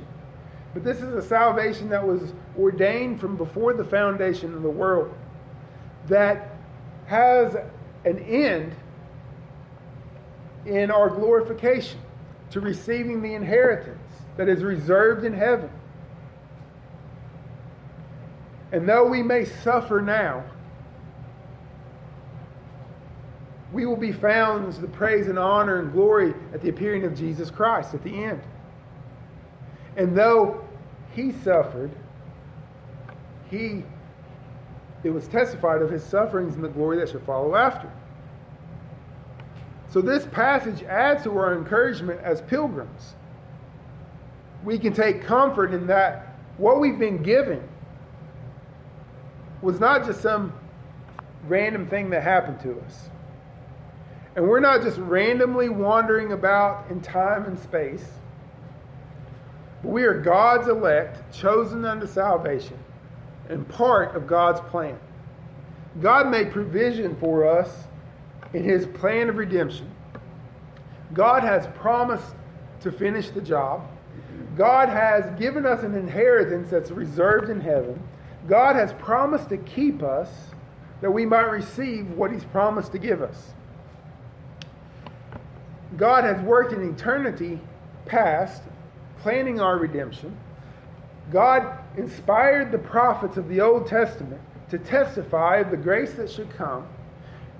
but 0.75 0.83
this 0.83 0.99
is 0.99 1.14
a 1.14 1.23
salvation 1.23 1.88
that 1.88 2.04
was 2.04 2.35
ordained 2.59 3.21
from 3.21 3.37
before 3.37 3.73
the 3.73 3.85
foundation 3.85 4.52
of 4.54 4.62
the 4.62 4.69
world, 4.69 5.14
that 6.09 6.57
has 7.07 7.54
an 8.04 8.19
end 8.19 8.75
in 10.66 10.90
our 10.90 11.09
glorification 11.09 12.00
to 12.50 12.61
receiving 12.61 13.23
the 13.23 13.35
inheritance 13.35 13.99
that 14.37 14.49
is 14.49 14.62
reserved 14.62 15.25
in 15.25 15.33
heaven. 15.33 15.71
And 18.73 18.88
though 18.88 19.07
we 19.07 19.23
may 19.23 19.45
suffer 19.45 20.02
now, 20.02 20.43
we 23.73 23.87
will 23.87 23.97
be 23.97 24.12
found 24.12 24.73
the 24.75 24.88
praise 24.88 25.28
and 25.28 25.38
honor 25.38 25.78
and 25.78 25.93
glory 25.93 26.35
at 26.52 26.62
the 26.62 26.69
appearing 26.69 27.04
of 27.04 27.16
Jesus 27.16 27.50
Christ 27.50 27.95
at 27.95 28.02
the 28.02 28.25
end. 28.25 28.40
And 29.97 30.16
though 30.16 30.63
he 31.14 31.33
suffered, 31.33 31.90
he 33.50 33.85
it 35.04 35.11
was 35.11 35.28
testified 35.28 35.83
of 35.83 35.90
his 35.90 36.02
sufferings 36.02 36.54
and 36.54 36.64
the 36.64 36.68
glory 36.68 36.97
that 36.97 37.11
should 37.11 37.23
follow 37.25 37.54
after. 37.54 37.90
So 39.90 40.00
this 40.00 40.26
passage 40.33 40.83
adds 40.83 41.23
to 41.25 41.37
our 41.37 41.56
encouragement 41.56 42.21
as 42.23 42.40
pilgrims. 42.40 43.14
We 44.64 44.78
can 44.78 44.94
take 44.94 45.23
comfort 45.23 45.75
in 45.75 45.87
that 45.88 46.35
what 46.56 46.80
we've 46.80 46.99
been 46.99 47.23
given 47.23 47.62
was 49.61 49.78
not 49.78 50.06
just 50.06 50.23
some 50.23 50.52
random 51.47 51.87
thing 51.87 52.11
that 52.11 52.23
happened 52.23 52.61
to 52.61 52.80
us. 52.80 53.11
And 54.37 54.49
we're 54.49 54.61
not 54.61 54.83
just 54.83 54.99
randomly 54.99 55.68
wandering 55.68 56.33
about 56.33 56.90
in 56.90 57.00
time 57.00 57.44
and 57.44 57.59
space. 57.59 58.04
We 59.85 60.05
are 60.05 60.19
God's 60.19 60.69
elect, 60.69 61.33
chosen 61.33 61.85
unto 61.85 62.07
salvation, 62.07 62.79
and 63.49 63.69
part 63.69 64.17
of 64.17 64.26
God's 64.26 64.61
plan. 64.71 64.99
God 66.00 66.31
made 66.31 66.53
provision 66.53 67.14
for 67.17 67.47
us 67.47 67.85
in 68.53 68.64
his 68.64 68.87
plan 68.87 69.29
of 69.29 69.37
redemption. 69.37 69.91
God 71.12 71.43
has 71.43 71.67
promised 71.76 72.35
to 72.81 72.91
finish 72.91 73.31
the 73.31 73.41
job. 73.41 73.87
God 74.57 74.88
has 74.88 75.38
given 75.38 75.67
us 75.67 75.83
an 75.83 75.95
inheritance 75.95 76.71
that's 76.71 76.91
reserved 76.91 77.50
in 77.50 77.61
heaven. 77.61 78.00
God 78.49 78.76
has 78.76 78.93
promised 78.95 79.49
to 79.50 79.57
keep 79.59 80.03
us 80.03 80.29
that 81.00 81.11
we 81.11 81.26
might 81.26 81.50
receive 81.50 82.11
what 82.11 82.33
he's 82.33 82.45
promised 82.45 82.93
to 82.93 82.99
give 82.99 83.23
us. 83.23 83.53
God 85.97 86.25
has 86.25 86.41
worked 86.43 86.73
in 86.73 86.88
eternity 86.93 87.61
past, 88.07 88.62
planning 89.25 89.59
our 89.59 89.78
redemption. 89.78 90.37
God 91.33 91.78
inspired 91.97 92.71
the 92.71 92.78
prophets 92.78 93.38
of 93.38 93.49
the 93.49 93.59
Old 93.59 93.87
Testament 93.87 94.38
to 94.69 94.76
testify 94.76 95.57
of 95.57 95.71
the 95.71 95.78
grace 95.78 96.12
that 96.12 96.31
should 96.31 96.50
come. 96.50 96.87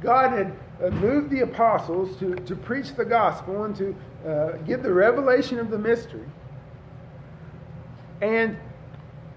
God 0.03 0.33
had 0.33 0.55
uh, 0.85 0.91
moved 0.91 1.31
the 1.31 1.41
apostles 1.41 2.19
to, 2.19 2.35
to 2.35 2.55
preach 2.55 2.95
the 2.95 3.05
gospel 3.07 3.65
and 3.65 3.75
to 3.77 3.97
uh, 4.29 4.53
give 4.67 4.83
the 4.83 4.93
revelation 4.93 5.59
of 5.59 5.71
the 5.71 5.79
mystery. 5.79 6.29
And 8.21 8.59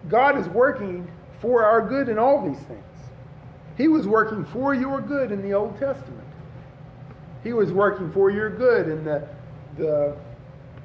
God 0.09 0.37
is 0.37 0.49
working 0.49 1.09
for 1.39 1.63
our 1.63 1.87
good 1.87 2.09
in 2.09 2.19
all 2.19 2.45
these 2.45 2.61
things. 2.65 2.83
He 3.77 3.87
was 3.87 4.05
working 4.05 4.43
for 4.43 4.75
your 4.75 4.99
good 4.99 5.31
in 5.31 5.41
the 5.41 5.53
Old 5.53 5.79
Testament. 5.79 6.27
He 7.41 7.53
was 7.53 7.71
working 7.71 8.11
for 8.11 8.29
your 8.29 8.49
good 8.49 8.89
in 8.89 9.05
the, 9.05 9.25
the 9.77 10.17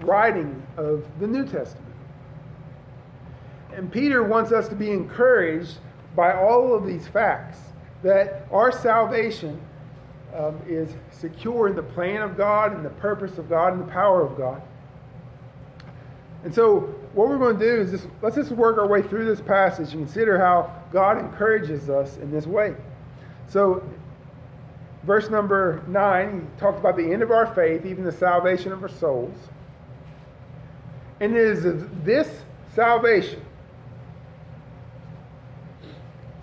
writing 0.03 0.63
of 0.77 1.05
the 1.21 1.27
New 1.27 1.45
Testament. 1.45 1.95
And 3.75 3.91
Peter 3.91 4.23
wants 4.23 4.53
us 4.53 4.69
to 4.69 4.75
be 4.75 4.91
encouraged 4.91 5.79
by 6.15 6.35
all 6.35 6.75
of 6.75 6.87
these 6.87 7.07
facts 7.09 7.59
that 8.03 8.47
our 8.51 8.71
salvation 8.71 9.61
um, 10.35 10.61
is 10.67 10.95
secure 11.11 11.69
in 11.69 11.77
the 11.77 11.83
plan 11.83 12.23
of 12.23 12.37
God 12.37 12.75
and 12.75 12.85
the 12.85 12.91
purpose 12.91 13.39
of 13.39 13.49
God 13.49 13.75
and 13.75 13.83
the 13.83 13.93
power 13.93 14.23
of 14.23 14.37
God. 14.37 14.63
And 16.45 16.55
so, 16.55 16.81
what 17.15 17.29
we're 17.29 17.39
going 17.39 17.59
to 17.59 17.65
do 17.65 17.81
is 17.81 17.91
just 17.91 18.09
let's 18.21 18.37
just 18.37 18.51
work 18.51 18.79
our 18.79 18.89
way 18.89 19.03
through 19.03 19.27
this 19.27 19.41
passage 19.41 19.93
and 19.93 20.05
consider 20.05 20.39
how 20.39 20.75
God 20.93 21.19
encourages 21.19 21.89
us 21.89 22.17
in 22.17 22.31
this 22.31 22.47
way. 22.47 22.75
So, 23.49 23.85
verse 25.05 25.31
number 25.31 25.83
9 25.87 26.41
he 26.41 26.61
talks 26.61 26.79
about 26.79 26.97
the 26.97 27.13
end 27.13 27.23
of 27.23 27.31
our 27.31 27.55
faith, 27.55 27.87
even 27.87 28.03
the 28.03 28.13
salvation 28.13 28.73
of 28.73 28.83
our 28.83 28.89
souls. 28.89 29.37
And 31.23 31.37
it 31.37 31.41
is 31.41 31.85
this 32.03 32.29
salvation. 32.75 33.41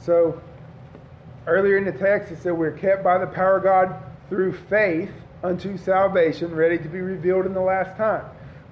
So, 0.01 0.41
earlier 1.47 1.77
in 1.77 1.83
the 1.83 1.91
text, 1.91 2.31
it 2.31 2.41
said 2.41 2.53
we're 2.53 2.71
kept 2.71 3.03
by 3.03 3.17
the 3.17 3.27
power 3.27 3.57
of 3.57 3.63
God 3.63 4.01
through 4.29 4.53
faith 4.53 5.11
unto 5.43 5.75
salvation, 5.75 6.55
ready 6.55 6.77
to 6.77 6.87
be 6.87 7.01
revealed 7.01 7.45
in 7.45 7.53
the 7.53 7.59
last 7.59 7.97
time. 7.97 8.23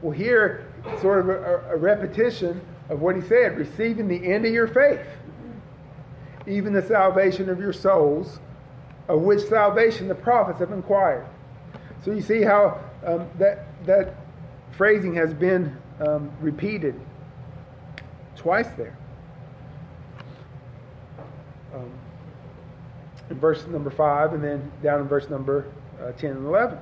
Well, 0.01 0.13
here, 0.13 0.71
sort 1.01 1.19
of 1.19 1.27
a, 1.27 1.71
a 1.71 1.75
repetition 1.75 2.61
of 2.87 3.01
what 3.01 3.17
he 3.17 3.21
said 3.23 3.57
receiving 3.57 4.07
the 4.07 4.31
end 4.31 4.45
of 4.45 4.53
your 4.53 4.67
faith, 4.69 5.05
even 6.47 6.71
the 6.71 6.83
salvation 6.83 7.49
of 7.49 7.59
your 7.59 7.73
souls 7.73 8.39
of 9.09 9.23
which 9.23 9.41
salvation 9.41 10.07
the 10.07 10.15
prophets 10.15 10.59
have 10.59 10.71
inquired. 10.71 11.27
So 12.05 12.11
you 12.11 12.21
see 12.21 12.43
how 12.43 12.79
um, 13.05 13.27
that, 13.39 13.65
that 13.85 14.15
phrasing 14.71 15.13
has 15.15 15.33
been 15.33 15.75
um, 15.99 16.31
repeated 16.41 16.99
twice 18.35 18.67
there. 18.77 18.97
Um, 21.73 21.91
in 23.29 23.39
verse 23.39 23.65
number 23.67 23.89
5 23.89 24.33
and 24.33 24.43
then 24.43 24.71
down 24.81 25.01
in 25.01 25.07
verse 25.07 25.29
number 25.29 25.71
uh, 26.01 26.11
10 26.13 26.31
and 26.31 26.45
11. 26.45 26.77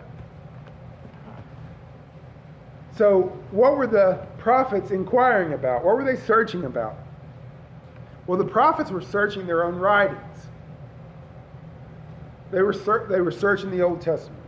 So, 2.97 3.23
what 3.51 3.75
were 3.75 3.87
the 3.87 4.25
prophets 4.37 4.91
inquiring 4.91 5.53
about? 5.53 5.83
What 5.83 5.95
were 5.95 6.05
they 6.05 6.15
searching 6.15 6.63
about? 6.63 6.95
Well, 8.25 8.37
the 8.37 8.45
prophets 8.45 8.89
were 8.89 9.01
searching 9.01 9.45
their 9.45 9.65
own 9.65 9.75
writings. 9.75 10.47
They 12.51 12.61
were, 12.61 12.73
ser- 12.73 13.07
they 13.09 13.19
were 13.19 13.31
searching 13.31 13.69
the 13.69 13.81
Old 13.81 14.01
Testament. 14.01 14.41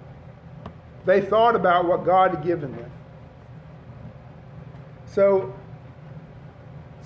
They 1.05 1.19
thought 1.19 1.55
about 1.55 1.85
what 1.85 2.05
God 2.05 2.35
had 2.35 2.43
given 2.43 2.71
them. 2.75 2.91
So, 5.17 5.51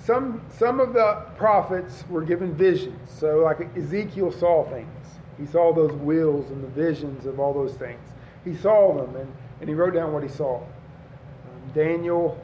some, 0.04 0.42
some 0.58 0.80
of 0.80 0.92
the 0.92 1.24
prophets 1.38 2.04
were 2.10 2.20
given 2.20 2.54
visions. 2.54 3.10
So, 3.10 3.38
like 3.38 3.74
Ezekiel 3.74 4.30
saw 4.30 4.68
things. 4.68 5.08
He 5.38 5.46
saw 5.46 5.72
those 5.72 5.92
wheels 5.92 6.50
and 6.50 6.62
the 6.62 6.68
visions 6.68 7.24
of 7.24 7.40
all 7.40 7.54
those 7.54 7.72
things. 7.72 8.06
He 8.44 8.54
saw 8.54 8.94
them 8.94 9.16
and, 9.16 9.32
and 9.60 9.68
he 9.70 9.74
wrote 9.74 9.94
down 9.94 10.12
what 10.12 10.22
he 10.22 10.28
saw. 10.28 10.56
Um, 10.58 11.72
Daniel, 11.72 12.38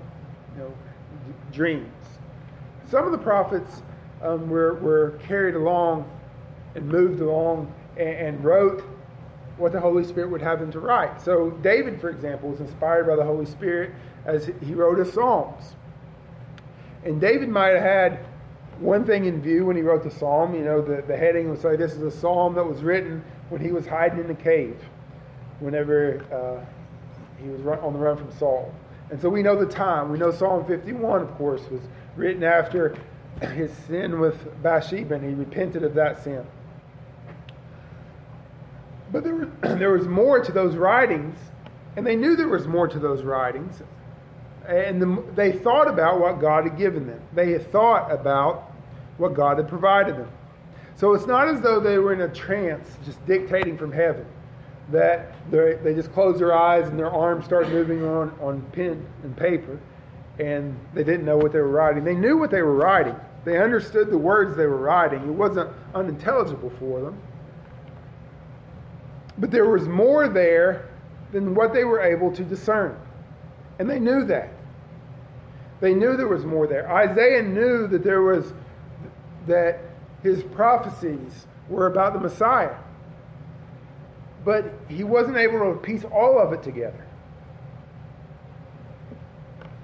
you 0.54 0.62
know, 0.62 0.68
d- 1.26 1.34
dreams. 1.52 1.92
Some 2.90 3.04
of 3.04 3.12
the 3.12 3.18
prophets 3.18 3.82
um, 4.22 4.48
were, 4.48 4.76
were 4.76 5.18
carried 5.22 5.54
along 5.54 6.10
and 6.76 6.88
moved 6.88 7.20
along 7.20 7.70
and, 7.98 8.42
wrote 8.42 8.82
what 9.58 9.72
the 9.72 9.80
Holy 9.80 10.04
Spirit 10.04 10.30
would 10.30 10.42
have 10.42 10.60
them 10.60 10.70
to 10.72 10.80
write. 10.80 11.20
So, 11.20 11.50
David, 11.50 12.00
for 12.00 12.08
example, 12.10 12.50
was 12.50 12.60
inspired 12.60 13.06
by 13.06 13.16
the 13.16 13.24
Holy 13.24 13.46
Spirit 13.46 13.92
as 14.24 14.50
he 14.64 14.74
wrote 14.74 14.98
his 14.98 15.12
Psalms. 15.12 15.74
And 17.04 17.20
David 17.20 17.48
might 17.48 17.70
have 17.70 17.82
had 17.82 18.26
one 18.80 19.04
thing 19.04 19.24
in 19.24 19.40
view 19.40 19.64
when 19.66 19.76
he 19.76 19.82
wrote 19.82 20.02
the 20.02 20.10
psalm. 20.10 20.54
You 20.54 20.62
know, 20.62 20.80
the, 20.80 21.02
the 21.02 21.16
heading 21.16 21.48
would 21.50 21.60
say 21.60 21.76
this 21.76 21.92
is 21.92 22.02
a 22.02 22.10
psalm 22.10 22.54
that 22.54 22.64
was 22.64 22.82
written 22.82 23.24
when 23.48 23.60
he 23.60 23.72
was 23.72 23.86
hiding 23.86 24.20
in 24.20 24.26
the 24.26 24.34
cave, 24.34 24.76
whenever 25.60 26.24
uh, 26.32 26.64
he 27.42 27.48
was 27.48 27.60
run, 27.62 27.78
on 27.80 27.92
the 27.92 27.98
run 27.98 28.16
from 28.16 28.30
Saul. 28.32 28.72
And 29.10 29.20
so 29.20 29.28
we 29.28 29.42
know 29.42 29.56
the 29.56 29.70
time. 29.70 30.10
We 30.10 30.18
know 30.18 30.30
Psalm 30.30 30.66
51, 30.66 31.22
of 31.22 31.34
course, 31.36 31.62
was 31.70 31.80
written 32.14 32.44
after 32.44 32.94
his 33.54 33.70
sin 33.86 34.20
with 34.20 34.36
Bathsheba, 34.62 35.14
and 35.14 35.24
he 35.24 35.34
repented 35.34 35.82
of 35.82 35.94
that 35.94 36.22
sin. 36.22 36.44
But 39.12 39.24
there, 39.24 39.34
was, 39.34 39.48
there 39.78 39.92
was 39.92 40.06
more 40.06 40.42
to 40.42 40.52
those 40.52 40.76
writings, 40.76 41.38
and 41.96 42.06
they 42.06 42.16
knew 42.16 42.36
there 42.36 42.48
was 42.48 42.66
more 42.66 42.88
to 42.88 42.98
those 42.98 43.22
writings. 43.22 43.82
And 44.66 45.00
the, 45.00 45.24
they 45.34 45.52
thought 45.52 45.88
about 45.88 46.20
what 46.20 46.40
God 46.40 46.64
had 46.64 46.76
given 46.76 47.06
them. 47.06 47.20
They 47.32 47.52
had 47.52 47.72
thought 47.72 48.12
about 48.12 48.72
what 49.16 49.34
God 49.34 49.56
had 49.58 49.68
provided 49.68 50.16
them. 50.16 50.30
So 50.96 51.14
it's 51.14 51.26
not 51.26 51.48
as 51.48 51.60
though 51.60 51.80
they 51.80 51.98
were 51.98 52.12
in 52.12 52.22
a 52.22 52.28
trance, 52.28 52.88
just 53.04 53.24
dictating 53.24 53.78
from 53.78 53.92
heaven, 53.92 54.26
that 54.90 55.32
they 55.50 55.94
just 55.94 56.12
closed 56.12 56.40
their 56.40 56.56
eyes 56.56 56.88
and 56.88 56.98
their 56.98 57.10
arms 57.10 57.44
started 57.44 57.72
moving 57.72 58.04
on, 58.04 58.36
on 58.40 58.62
pen 58.72 59.06
and 59.22 59.36
paper, 59.36 59.78
and 60.38 60.78
they 60.94 61.04
didn't 61.04 61.24
know 61.24 61.36
what 61.36 61.52
they 61.52 61.60
were 61.60 61.70
writing. 61.70 62.04
They 62.04 62.14
knew 62.14 62.36
what 62.36 62.50
they 62.50 62.62
were 62.62 62.74
writing. 62.74 63.14
They 63.44 63.58
understood 63.58 64.10
the 64.10 64.18
words 64.18 64.56
they 64.56 64.66
were 64.66 64.76
writing. 64.76 65.20
It 65.20 65.32
wasn't 65.32 65.70
unintelligible 65.94 66.72
for 66.78 67.00
them. 67.00 67.20
But 69.38 69.50
there 69.50 69.68
was 69.68 69.86
more 69.86 70.28
there 70.28 70.88
than 71.32 71.54
what 71.54 71.72
they 71.72 71.84
were 71.84 72.00
able 72.00 72.32
to 72.32 72.42
discern. 72.42 72.98
And 73.78 73.88
they 73.88 74.00
knew 74.00 74.24
that. 74.24 74.50
They 75.80 75.94
knew 75.94 76.16
there 76.16 76.28
was 76.28 76.44
more 76.44 76.66
there. 76.66 76.90
Isaiah 76.90 77.42
knew 77.42 77.86
that 77.86 78.02
there 78.02 78.22
was 78.22 78.52
that 79.46 79.80
his 80.22 80.42
prophecies 80.42 81.46
were 81.68 81.86
about 81.86 82.12
the 82.12 82.20
Messiah. 82.20 82.74
But 84.44 84.72
he 84.88 85.04
wasn't 85.04 85.36
able 85.36 85.72
to 85.72 85.78
piece 85.80 86.04
all 86.04 86.38
of 86.38 86.52
it 86.52 86.62
together. 86.62 87.04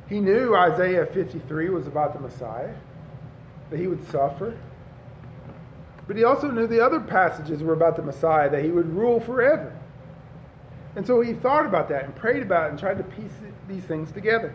He 0.08 0.20
knew 0.20 0.54
Isaiah 0.54 1.06
53 1.06 1.70
was 1.70 1.86
about 1.86 2.12
the 2.12 2.20
Messiah, 2.20 2.74
that 3.70 3.78
he 3.78 3.86
would 3.86 4.06
suffer, 4.10 4.56
But 6.06 6.16
he 6.16 6.24
also 6.24 6.50
knew 6.50 6.66
the 6.66 6.84
other 6.84 7.00
passages 7.00 7.62
were 7.62 7.72
about 7.72 7.96
the 7.96 8.02
Messiah, 8.02 8.50
that 8.50 8.62
he 8.62 8.70
would 8.70 8.94
rule 8.94 9.20
forever. 9.20 9.72
And 10.96 11.06
so 11.06 11.20
he 11.20 11.32
thought 11.32 11.66
about 11.66 11.88
that 11.88 12.04
and 12.04 12.14
prayed 12.14 12.42
about 12.42 12.66
it 12.66 12.70
and 12.70 12.78
tried 12.78 12.98
to 12.98 13.04
piece 13.04 13.32
these 13.68 13.84
things 13.84 14.12
together. 14.12 14.54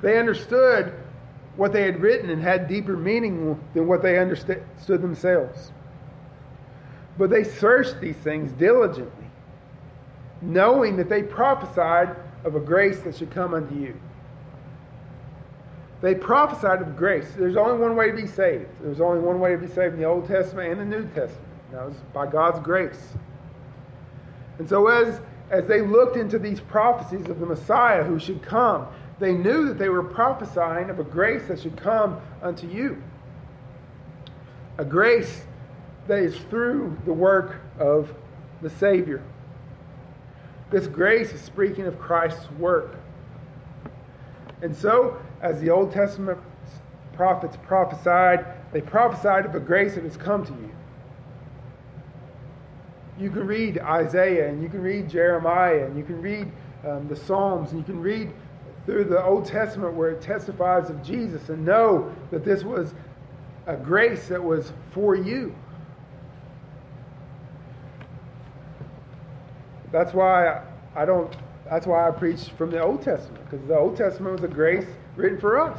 They 0.00 0.18
understood 0.18 0.92
what 1.56 1.72
they 1.72 1.82
had 1.82 2.00
written 2.00 2.30
and 2.30 2.40
had 2.40 2.68
deeper 2.68 2.96
meaning 2.96 3.58
than 3.74 3.88
what 3.88 4.00
they 4.00 4.18
understood 4.18 4.62
themselves. 4.86 5.72
But 7.18 7.30
they 7.30 7.42
searched 7.42 8.00
these 8.00 8.16
things 8.16 8.52
diligently, 8.52 9.26
knowing 10.40 10.96
that 10.98 11.08
they 11.08 11.24
prophesied 11.24 12.14
of 12.44 12.54
a 12.54 12.60
grace 12.60 13.00
that 13.00 13.16
should 13.16 13.32
come 13.32 13.54
unto 13.54 13.74
you. 13.74 14.00
They 16.00 16.14
prophesied 16.14 16.80
of 16.80 16.96
grace. 16.96 17.26
There's 17.36 17.56
only 17.56 17.78
one 17.78 17.96
way 17.96 18.10
to 18.10 18.16
be 18.16 18.26
saved. 18.26 18.68
There's 18.80 19.00
only 19.00 19.20
one 19.20 19.40
way 19.40 19.52
to 19.52 19.58
be 19.58 19.66
saved 19.66 19.94
in 19.94 20.00
the 20.00 20.06
Old 20.06 20.28
Testament 20.28 20.70
and 20.70 20.80
the 20.80 20.96
New 20.96 21.04
Testament. 21.08 21.48
That 21.72 21.86
was 21.86 21.96
by 22.12 22.26
God's 22.26 22.60
grace. 22.60 23.14
And 24.58 24.68
so 24.68 24.86
as, 24.88 25.20
as 25.50 25.66
they 25.66 25.80
looked 25.80 26.16
into 26.16 26.38
these 26.38 26.60
prophecies 26.60 27.28
of 27.28 27.40
the 27.40 27.46
Messiah 27.46 28.04
who 28.04 28.18
should 28.18 28.42
come, 28.42 28.86
they 29.18 29.32
knew 29.32 29.66
that 29.66 29.78
they 29.78 29.88
were 29.88 30.04
prophesying 30.04 30.90
of 30.90 31.00
a 31.00 31.04
grace 31.04 31.48
that 31.48 31.60
should 31.60 31.76
come 31.76 32.20
unto 32.42 32.68
you. 32.68 33.02
A 34.78 34.84
grace 34.84 35.42
that 36.06 36.20
is 36.20 36.36
through 36.50 36.96
the 37.04 37.12
work 37.12 37.60
of 37.78 38.14
the 38.62 38.70
Savior. 38.70 39.22
This 40.70 40.86
grace 40.86 41.32
is 41.32 41.40
speaking 41.40 41.86
of 41.86 41.98
Christ's 41.98 42.50
work. 42.52 42.96
And 44.62 44.76
so, 44.76 45.20
as 45.40 45.60
the 45.60 45.70
Old 45.70 45.92
Testament 45.92 46.38
prophets 47.12 47.56
prophesied, 47.62 48.46
they 48.72 48.80
prophesied 48.80 49.46
of 49.46 49.54
a 49.54 49.60
grace 49.60 49.94
that 49.94 50.04
has 50.04 50.16
come 50.16 50.44
to 50.44 50.52
you. 50.52 50.70
You 53.18 53.30
can 53.30 53.46
read 53.46 53.78
Isaiah 53.78 54.48
and 54.48 54.62
you 54.62 54.68
can 54.68 54.82
read 54.82 55.10
Jeremiah 55.10 55.84
and 55.84 55.96
you 55.96 56.04
can 56.04 56.22
read 56.22 56.50
um, 56.86 57.08
the 57.08 57.16
Psalms 57.16 57.72
and 57.72 57.80
you 57.80 57.84
can 57.84 58.00
read 58.00 58.30
through 58.86 59.04
the 59.04 59.22
Old 59.22 59.44
Testament 59.44 59.94
where 59.94 60.10
it 60.10 60.22
testifies 60.22 60.88
of 60.88 61.02
Jesus 61.02 61.48
and 61.48 61.64
know 61.66 62.14
that 62.30 62.44
this 62.44 62.62
was 62.62 62.94
a 63.66 63.76
grace 63.76 64.28
that 64.28 64.42
was 64.42 64.72
for 64.92 65.14
you. 65.14 65.54
That's 69.90 70.14
why 70.14 70.62
I 70.94 71.04
don't 71.04 71.34
that's 71.68 71.86
why 71.86 72.08
I 72.08 72.10
preach 72.12 72.48
from 72.56 72.70
the 72.70 72.80
Old 72.80 73.02
Testament 73.02 73.44
because 73.44 73.66
the 73.66 73.76
Old 73.76 73.96
Testament 73.96 74.40
was 74.40 74.44
a 74.44 74.52
grace 74.52 74.86
written 75.18 75.38
for 75.38 75.60
us. 75.60 75.78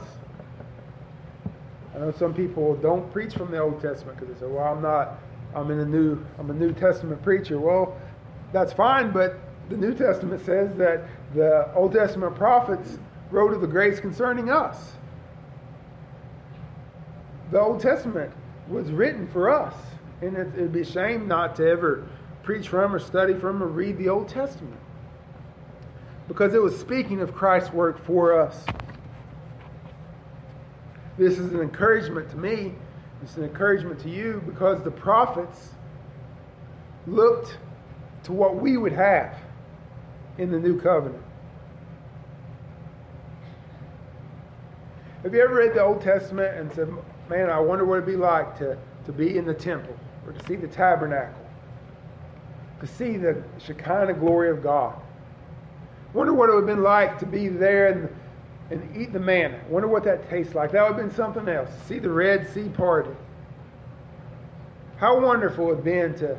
I 1.96 2.00
know 2.00 2.12
some 2.12 2.34
people 2.34 2.76
don't 2.76 3.12
preach 3.12 3.34
from 3.34 3.50
the 3.50 3.60
Old 3.60 3.82
Testament 3.82 4.20
because 4.20 4.34
they 4.36 4.40
say, 4.42 4.52
"Well, 4.52 4.66
I'm 4.66 4.82
not 4.82 5.18
I'm 5.56 5.72
in 5.72 5.80
a 5.80 5.86
new 5.86 6.24
I'm 6.38 6.52
a 6.52 6.54
New 6.54 6.74
Testament 6.74 7.24
preacher." 7.24 7.60
Well, 7.60 7.98
that's 8.52 8.74
fine, 8.74 9.12
but 9.12 9.40
the 9.70 9.78
New 9.78 9.94
Testament 9.94 10.46
says 10.46 10.76
that 10.76 11.06
the 11.34 11.74
Old 11.74 11.94
Testament 11.94 12.36
prophets 12.36 13.00
wrote 13.32 13.54
of 13.54 13.62
the 13.62 13.68
grace 13.68 14.00
concerning 14.00 14.50
us. 14.50 14.94
The 17.52 17.60
Old 17.60 17.80
Testament 17.80 18.32
was 18.68 18.92
written 18.92 19.28
for 19.28 19.50
us, 19.50 19.74
and 20.22 20.36
it, 20.36 20.54
would 20.56 20.74
be 20.74 20.82
a 20.82 20.86
shame 20.86 21.28
not 21.28 21.56
to 21.56 21.68
ever 21.68 22.08
preach 22.44 22.68
from 22.68 22.94
or 22.94 23.00
study 23.00 23.34
from 23.34 23.64
or 23.64 23.68
read 23.68 23.98
the 23.98 24.10
Old 24.10 24.28
Testament 24.28 24.80
because 26.28 26.54
it 26.54 26.62
was 26.62 26.80
speaking 26.80 27.22
of 27.22 27.34
Christ's 27.34 27.74
work 27.74 28.04
for 28.06 28.40
us. 28.40 28.64
This 31.20 31.38
is 31.38 31.52
an 31.52 31.60
encouragement 31.60 32.30
to 32.32 32.38
me. 32.38 32.74
It's 33.22 33.36
an 33.36 33.44
encouragement 33.44 34.00
to 34.04 34.10
you 34.10 34.42
because 34.46 34.82
the 34.84 34.92
prophets 34.92 35.72
looked 37.08 37.58
to 38.24 38.32
what 38.32 38.56
we 38.56 38.78
would 38.78 38.94
have 38.94 39.36
in 40.38 40.50
the 40.50 40.58
new 40.58 40.80
covenant. 40.80 41.22
Have 45.24 45.34
you 45.34 45.42
ever 45.42 45.56
read 45.56 45.74
the 45.74 45.84
Old 45.84 46.02
Testament 46.02 46.58
and 46.58 46.72
said, 46.72 46.88
man, 47.30 47.50
I 47.50 47.60
wonder 47.60 47.84
what 47.84 47.96
it'd 47.96 48.06
be 48.06 48.16
like 48.16 48.58
to, 48.60 48.78
to 49.06 49.12
be 49.12 49.38
in 49.38 49.44
the 49.44 49.54
temple 49.54 49.98
or 50.26 50.32
to 50.32 50.46
see 50.48 50.56
the 50.56 50.70
tabernacle, 50.70 51.46
to 52.80 52.88
see 52.88 53.18
the 53.18 53.44
Shekinah 53.58 54.14
glory 54.14 54.50
of 54.50 54.64
God? 54.64 54.96
Wonder 56.14 56.34
what 56.34 56.48
it 56.48 56.54
would 56.54 56.62
have 56.62 56.76
been 56.78 56.82
like 56.82 57.20
to 57.20 57.26
be 57.26 57.50
there 57.50 57.92
and, 57.92 58.16
and 58.72 58.96
eat 58.96 59.14
the 59.14 59.20
manna. 59.20 59.60
Wonder 59.68 59.88
what 59.88 60.04
that 60.04 60.30
tastes 60.30 60.54
like. 60.54 60.72
That 60.72 60.84
would 60.84 60.98
have 60.98 61.08
been 61.08 61.16
something 61.16 61.48
else. 61.48 61.70
See 61.88 62.00
the 62.00 62.10
Red 62.10 62.50
Sea 62.54 62.70
parted. 62.70 63.16
How 64.98 65.20
wonderful 65.20 65.66
it 65.66 65.68
would 65.68 65.76
have 65.78 65.86
been 65.86 66.14
to, 66.20 66.38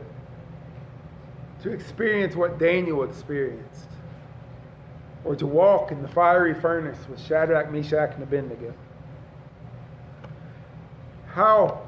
to 1.62 1.72
experience 1.72 2.36
what 2.36 2.58
Daniel 2.58 3.02
experienced 3.02 3.88
or 5.24 5.34
to 5.36 5.46
walk 5.46 5.92
in 5.92 6.02
the 6.02 6.08
fiery 6.08 6.54
furnace 6.54 6.98
with 7.08 7.20
Shadrach, 7.20 7.70
Meshach, 7.70 8.14
and 8.14 8.22
Abednego. 8.22 8.72
How 11.26 11.82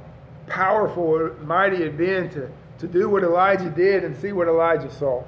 powerful 0.47 1.27
and 1.27 1.47
mighty 1.47 1.77
it 1.77 1.83
had 1.83 1.99
been 1.99 2.31
to, 2.31 2.51
to 2.79 2.87
do 2.87 3.09
what 3.09 3.23
Elijah 3.23 3.71
did 3.71 4.05
and 4.05 4.17
see 4.17 4.33
what 4.33 4.49
Elijah 4.49 4.93
saw. 4.93 5.25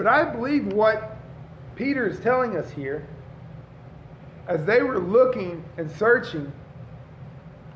But 0.00 0.06
I 0.06 0.24
believe 0.24 0.72
what 0.72 1.18
Peter 1.76 2.08
is 2.08 2.18
telling 2.20 2.56
us 2.56 2.70
here, 2.70 3.06
as 4.48 4.64
they 4.64 4.80
were 4.80 4.98
looking 4.98 5.62
and 5.76 5.90
searching 5.90 6.50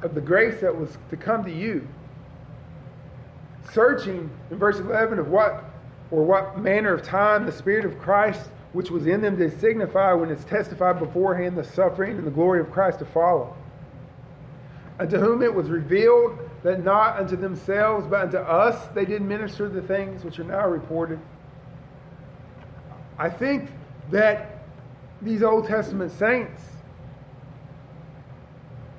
of 0.00 0.14
the 0.14 0.22
grace 0.22 0.58
that 0.62 0.74
was 0.74 0.96
to 1.10 1.18
come 1.18 1.44
to 1.44 1.52
you, 1.52 1.86
searching 3.72 4.30
in 4.50 4.56
verse 4.56 4.78
11 4.78 5.18
of 5.18 5.28
what 5.28 5.64
or 6.10 6.24
what 6.24 6.58
manner 6.58 6.94
of 6.94 7.02
time 7.02 7.44
the 7.44 7.52
Spirit 7.52 7.84
of 7.84 7.98
Christ 7.98 8.48
which 8.72 8.90
was 8.90 9.06
in 9.06 9.20
them 9.20 9.36
did 9.36 9.60
signify 9.60 10.14
when 10.14 10.30
it's 10.30 10.44
testified 10.44 10.98
beforehand 10.98 11.58
the 11.58 11.64
suffering 11.64 12.16
and 12.16 12.26
the 12.26 12.30
glory 12.30 12.60
of 12.60 12.72
Christ 12.72 13.00
to 13.00 13.04
follow. 13.04 13.54
Unto 14.98 15.18
whom 15.18 15.42
it 15.42 15.54
was 15.54 15.68
revealed 15.68 16.38
that 16.62 16.82
not 16.82 17.18
unto 17.18 17.36
themselves, 17.36 18.06
but 18.06 18.22
unto 18.22 18.38
us 18.38 18.86
they 18.94 19.04
did 19.04 19.20
minister 19.20 19.68
the 19.68 19.82
things 19.82 20.24
which 20.24 20.38
are 20.38 20.44
now 20.44 20.66
reported. 20.66 21.20
I 23.18 23.28
think 23.28 23.70
that 24.10 24.64
these 25.22 25.42
Old 25.42 25.66
Testament 25.66 26.12
saints 26.12 26.62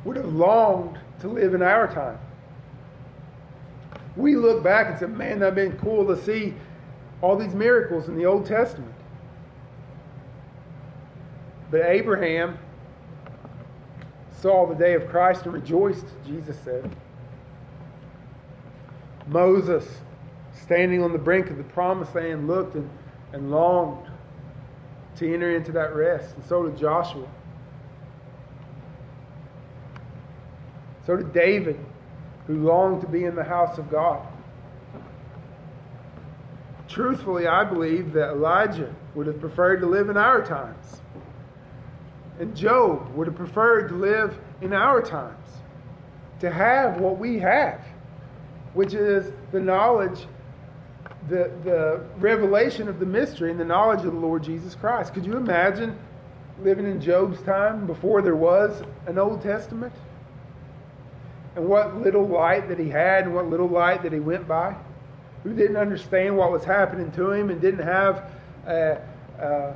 would 0.04 0.16
have 0.18 0.34
longed 0.34 1.00
to 1.20 1.28
live 1.28 1.54
in 1.54 1.62
our 1.62 1.92
time. 1.92 2.20
We 4.16 4.36
look 4.36 4.64
back 4.64 4.88
and 4.88 5.00
say, 5.00 5.06
man, 5.08 5.40
that'd 5.40 5.56
been 5.56 5.78
cool 5.78 6.06
to 6.08 6.22
see 6.24 6.54
all 7.22 7.36
these 7.36 7.54
miracles 7.54 8.08
in 8.08 8.16
the 8.16 8.26
Old 8.26 8.46
Testament. 8.46 8.94
But 11.70 11.82
Abraham 11.86 12.58
saw 14.40 14.68
the 14.68 14.76
day 14.76 14.94
of 14.94 15.08
Christ 15.10 15.46
and 15.46 15.54
rejoiced, 15.54 16.06
Jesus 16.26 16.58
said. 16.64 16.96
Moses, 19.28 19.86
standing 20.54 21.02
on 21.02 21.12
the 21.12 21.18
brink 21.18 21.50
of 21.50 21.58
the 21.58 21.64
promised 21.64 22.14
land, 22.16 22.48
looked 22.48 22.76
and, 22.76 22.90
and 23.36 23.52
longed 23.52 24.08
to 25.18 25.34
enter 25.34 25.54
into 25.54 25.74
that 25.74 25.94
rest. 25.94 26.34
And 26.36 26.46
so 26.46 26.64
did 26.64 26.78
Joshua. 26.78 27.28
So 31.06 31.18
did 31.18 31.34
David, 31.34 31.78
who 32.48 32.64
longed 32.64 33.02
to 33.02 33.08
be 33.08 33.26
in 33.26 33.36
the 33.36 33.44
house 33.44 33.78
of 33.78 33.92
God. 33.92 34.26
Truthfully, 36.88 37.46
I 37.46 37.66
believe 37.66 38.14
that 38.14 38.30
Elijah 38.30 38.96
would 39.16 39.28
have 39.28 39.42
preferred 39.42 39.82
to 39.82 39.86
live 39.86 40.10
in 40.10 40.16
our 40.16 40.44
times. 40.44 41.02
And 42.40 42.56
Job 42.56 43.14
would 43.16 43.28
have 43.28 43.36
preferred 43.36 43.90
to 43.90 43.96
live 43.96 44.40
in 44.62 44.72
our 44.72 45.02
times. 45.02 45.50
To 46.40 46.50
have 46.50 47.02
what 47.02 47.18
we 47.18 47.38
have, 47.40 47.82
which 48.74 48.94
is 48.94 49.34
the 49.52 49.60
knowledge, 49.60 50.26
the, 51.30 51.52
the 51.64 52.02
revelation 52.18 52.88
of 52.88 53.00
the 53.00 53.06
mystery 53.06 53.52
and 53.52 53.60
the 53.60 53.66
knowledge 53.66 54.06
of 54.06 54.14
the 54.14 54.20
Lord 54.20 54.44
Jesus 54.44 54.76
Christ. 54.76 55.14
Could 55.14 55.26
you 55.26 55.38
imagine 55.38 55.98
living 56.62 56.86
in 56.86 57.02
Job's 57.02 57.42
time 57.42 57.88
before 57.88 58.22
there 58.22 58.36
was 58.36 58.84
an 59.08 59.18
Old 59.18 59.42
Testament? 59.42 59.94
And 61.56 61.68
what 61.68 61.98
little 61.98 62.28
light 62.28 62.68
that 62.70 62.80
he 62.80 62.90
had 62.90 63.26
and 63.26 63.34
what 63.34 63.48
little 63.48 63.68
light 63.68 64.04
that 64.04 64.14
he 64.14 64.20
went 64.20 64.48
by? 64.48 64.76
who 65.46 65.54
didn't 65.54 65.78
understand 65.78 66.36
what 66.36 66.52
was 66.52 66.64
happening 66.64 67.12
to 67.12 67.32
him 67.32 67.52
and 67.52 67.62
didn't 67.62 67.86
have 67.86 68.32
a, 68.66 69.00
a, 69.40 69.76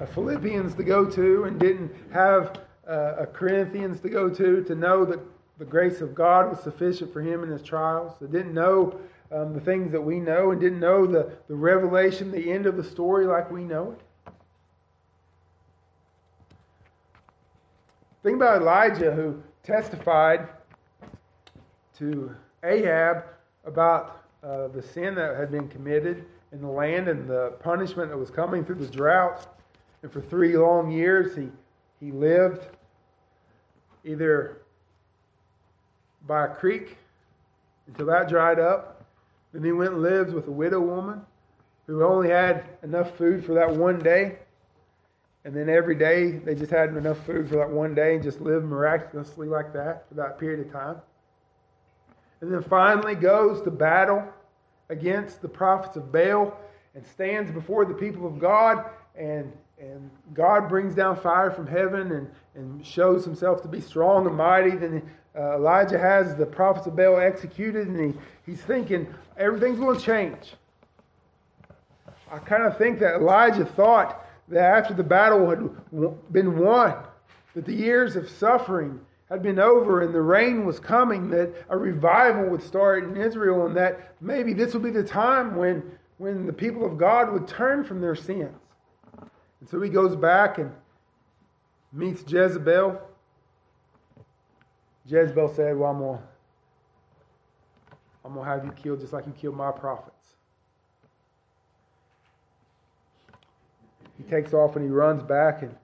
a 0.00 0.06
Philippians 0.06 0.72
to 0.76 0.84
go 0.84 1.04
to 1.04 1.44
and 1.44 1.58
didn't 1.58 1.92
have 2.12 2.60
a, 2.86 3.22
a 3.22 3.26
Corinthians 3.26 3.98
to 4.02 4.08
go 4.08 4.30
to 4.30 4.62
to 4.62 4.74
know 4.76 5.04
that 5.04 5.18
the 5.58 5.64
grace 5.64 6.00
of 6.00 6.14
God 6.14 6.48
was 6.48 6.60
sufficient 6.60 7.12
for 7.12 7.20
him 7.20 7.42
in 7.42 7.50
his 7.50 7.60
trials. 7.60 8.12
That 8.20 8.30
didn't 8.30 8.54
know 8.54 9.00
um, 9.32 9.52
the 9.52 9.60
things 9.60 9.90
that 9.92 10.00
we 10.00 10.20
know 10.20 10.50
and 10.50 10.60
didn't 10.60 10.80
know 10.80 11.06
the, 11.06 11.32
the 11.48 11.54
revelation, 11.54 12.30
the 12.30 12.52
end 12.52 12.66
of 12.66 12.76
the 12.76 12.84
story 12.84 13.26
like 13.26 13.50
we 13.50 13.64
know 13.64 13.92
it. 13.92 14.32
Think 18.22 18.36
about 18.36 18.62
Elijah 18.62 19.12
who 19.12 19.42
testified 19.62 20.48
to 21.98 22.34
Ahab 22.62 23.24
about 23.66 24.24
uh, 24.42 24.68
the 24.68 24.82
sin 24.82 25.14
that 25.14 25.36
had 25.36 25.50
been 25.50 25.68
committed 25.68 26.24
in 26.52 26.60
the 26.60 26.68
land 26.68 27.08
and 27.08 27.28
the 27.28 27.52
punishment 27.60 28.10
that 28.10 28.16
was 28.16 28.30
coming 28.30 28.64
through 28.64 28.76
the 28.76 28.86
drought. 28.86 29.46
And 30.02 30.12
for 30.12 30.20
three 30.20 30.56
long 30.56 30.90
years, 30.90 31.36
he, 31.36 31.48
he 32.00 32.12
lived 32.12 32.66
either 34.04 34.62
by 36.26 36.46
a 36.46 36.48
creek 36.48 36.96
until 37.86 38.06
that 38.06 38.28
dried 38.28 38.58
up. 38.58 38.93
Then 39.54 39.62
he 39.62 39.70
went 39.70 39.92
and 39.92 40.02
lived 40.02 40.34
with 40.34 40.48
a 40.48 40.52
widow 40.52 40.80
woman 40.80 41.22
who 41.86 42.02
only 42.02 42.28
had 42.28 42.64
enough 42.82 43.16
food 43.16 43.44
for 43.44 43.54
that 43.54 43.74
one 43.74 44.00
day. 44.00 44.38
And 45.44 45.54
then 45.54 45.68
every 45.68 45.94
day 45.94 46.32
they 46.32 46.56
just 46.56 46.72
had 46.72 46.88
enough 46.90 47.24
food 47.24 47.48
for 47.48 47.56
that 47.56 47.70
one 47.70 47.94
day 47.94 48.14
and 48.14 48.22
just 48.22 48.40
lived 48.40 48.64
miraculously 48.64 49.46
like 49.46 49.72
that 49.72 50.08
for 50.08 50.14
that 50.14 50.40
period 50.40 50.66
of 50.66 50.72
time. 50.72 50.96
And 52.40 52.52
then 52.52 52.64
finally 52.64 53.14
goes 53.14 53.62
to 53.62 53.70
battle 53.70 54.24
against 54.90 55.40
the 55.40 55.48
prophets 55.48 55.96
of 55.96 56.10
Baal 56.10 56.58
and 56.96 57.06
stands 57.06 57.52
before 57.52 57.84
the 57.84 57.94
people 57.94 58.26
of 58.26 58.40
God 58.40 58.84
and 59.16 59.52
and 59.78 60.08
God 60.32 60.68
brings 60.68 60.94
down 60.94 61.16
fire 61.16 61.50
from 61.50 61.66
heaven 61.66 62.12
and, 62.12 62.30
and 62.54 62.86
shows 62.86 63.24
himself 63.24 63.60
to 63.62 63.68
be 63.68 63.80
strong 63.80 64.26
and 64.26 64.36
mighty. 64.36 64.70
Then 64.70 65.02
uh, 65.36 65.56
Elijah 65.56 65.98
has 65.98 66.36
the 66.36 66.46
prophets 66.46 66.86
of 66.86 66.96
Baal 66.96 67.18
executed, 67.18 67.88
and 67.88 68.14
he, 68.14 68.20
he's 68.46 68.60
thinking 68.60 69.12
everything's 69.36 69.78
going 69.78 69.98
to 69.98 70.04
change. 70.04 70.54
I 72.30 72.38
kind 72.38 72.64
of 72.64 72.78
think 72.78 72.98
that 73.00 73.16
Elijah 73.16 73.64
thought 73.64 74.24
that 74.48 74.62
after 74.62 74.94
the 74.94 75.02
battle 75.02 75.48
had 75.50 76.32
been 76.32 76.58
won, 76.58 76.94
that 77.54 77.64
the 77.64 77.74
years 77.74 78.16
of 78.16 78.28
suffering 78.28 79.00
had 79.30 79.42
been 79.42 79.58
over 79.58 80.02
and 80.02 80.14
the 80.14 80.20
rain 80.20 80.66
was 80.66 80.78
coming, 80.78 81.30
that 81.30 81.52
a 81.68 81.76
revival 81.76 82.48
would 82.50 82.62
start 82.62 83.04
in 83.04 83.16
Israel, 83.16 83.66
and 83.66 83.76
that 83.76 84.14
maybe 84.20 84.52
this 84.52 84.74
would 84.74 84.82
be 84.82 84.90
the 84.90 85.02
time 85.02 85.56
when, 85.56 85.82
when 86.18 86.46
the 86.46 86.52
people 86.52 86.84
of 86.84 86.98
God 86.98 87.32
would 87.32 87.48
turn 87.48 87.84
from 87.84 88.00
their 88.00 88.14
sins. 88.14 88.52
And 89.60 89.68
so 89.68 89.80
he 89.80 89.88
goes 89.88 90.14
back 90.14 90.58
and 90.58 90.70
meets 91.92 92.22
Jezebel. 92.30 93.00
Jezebel 95.06 95.54
said, 95.54 95.76
Well, 95.76 95.90
I'm 95.90 95.98
going 95.98 96.18
I'm 98.24 98.34
gonna 98.34 98.48
have 98.48 98.64
you 98.64 98.72
killed 98.72 99.00
just 99.00 99.12
like 99.12 99.26
you 99.26 99.32
killed 99.32 99.56
my 99.56 99.70
prophets. 99.70 100.14
He 104.16 104.24
takes 104.24 104.54
off 104.54 104.76
and 104.76 104.84
he 104.84 104.90
runs 104.90 105.22
back 105.22 105.62
and 105.62 105.74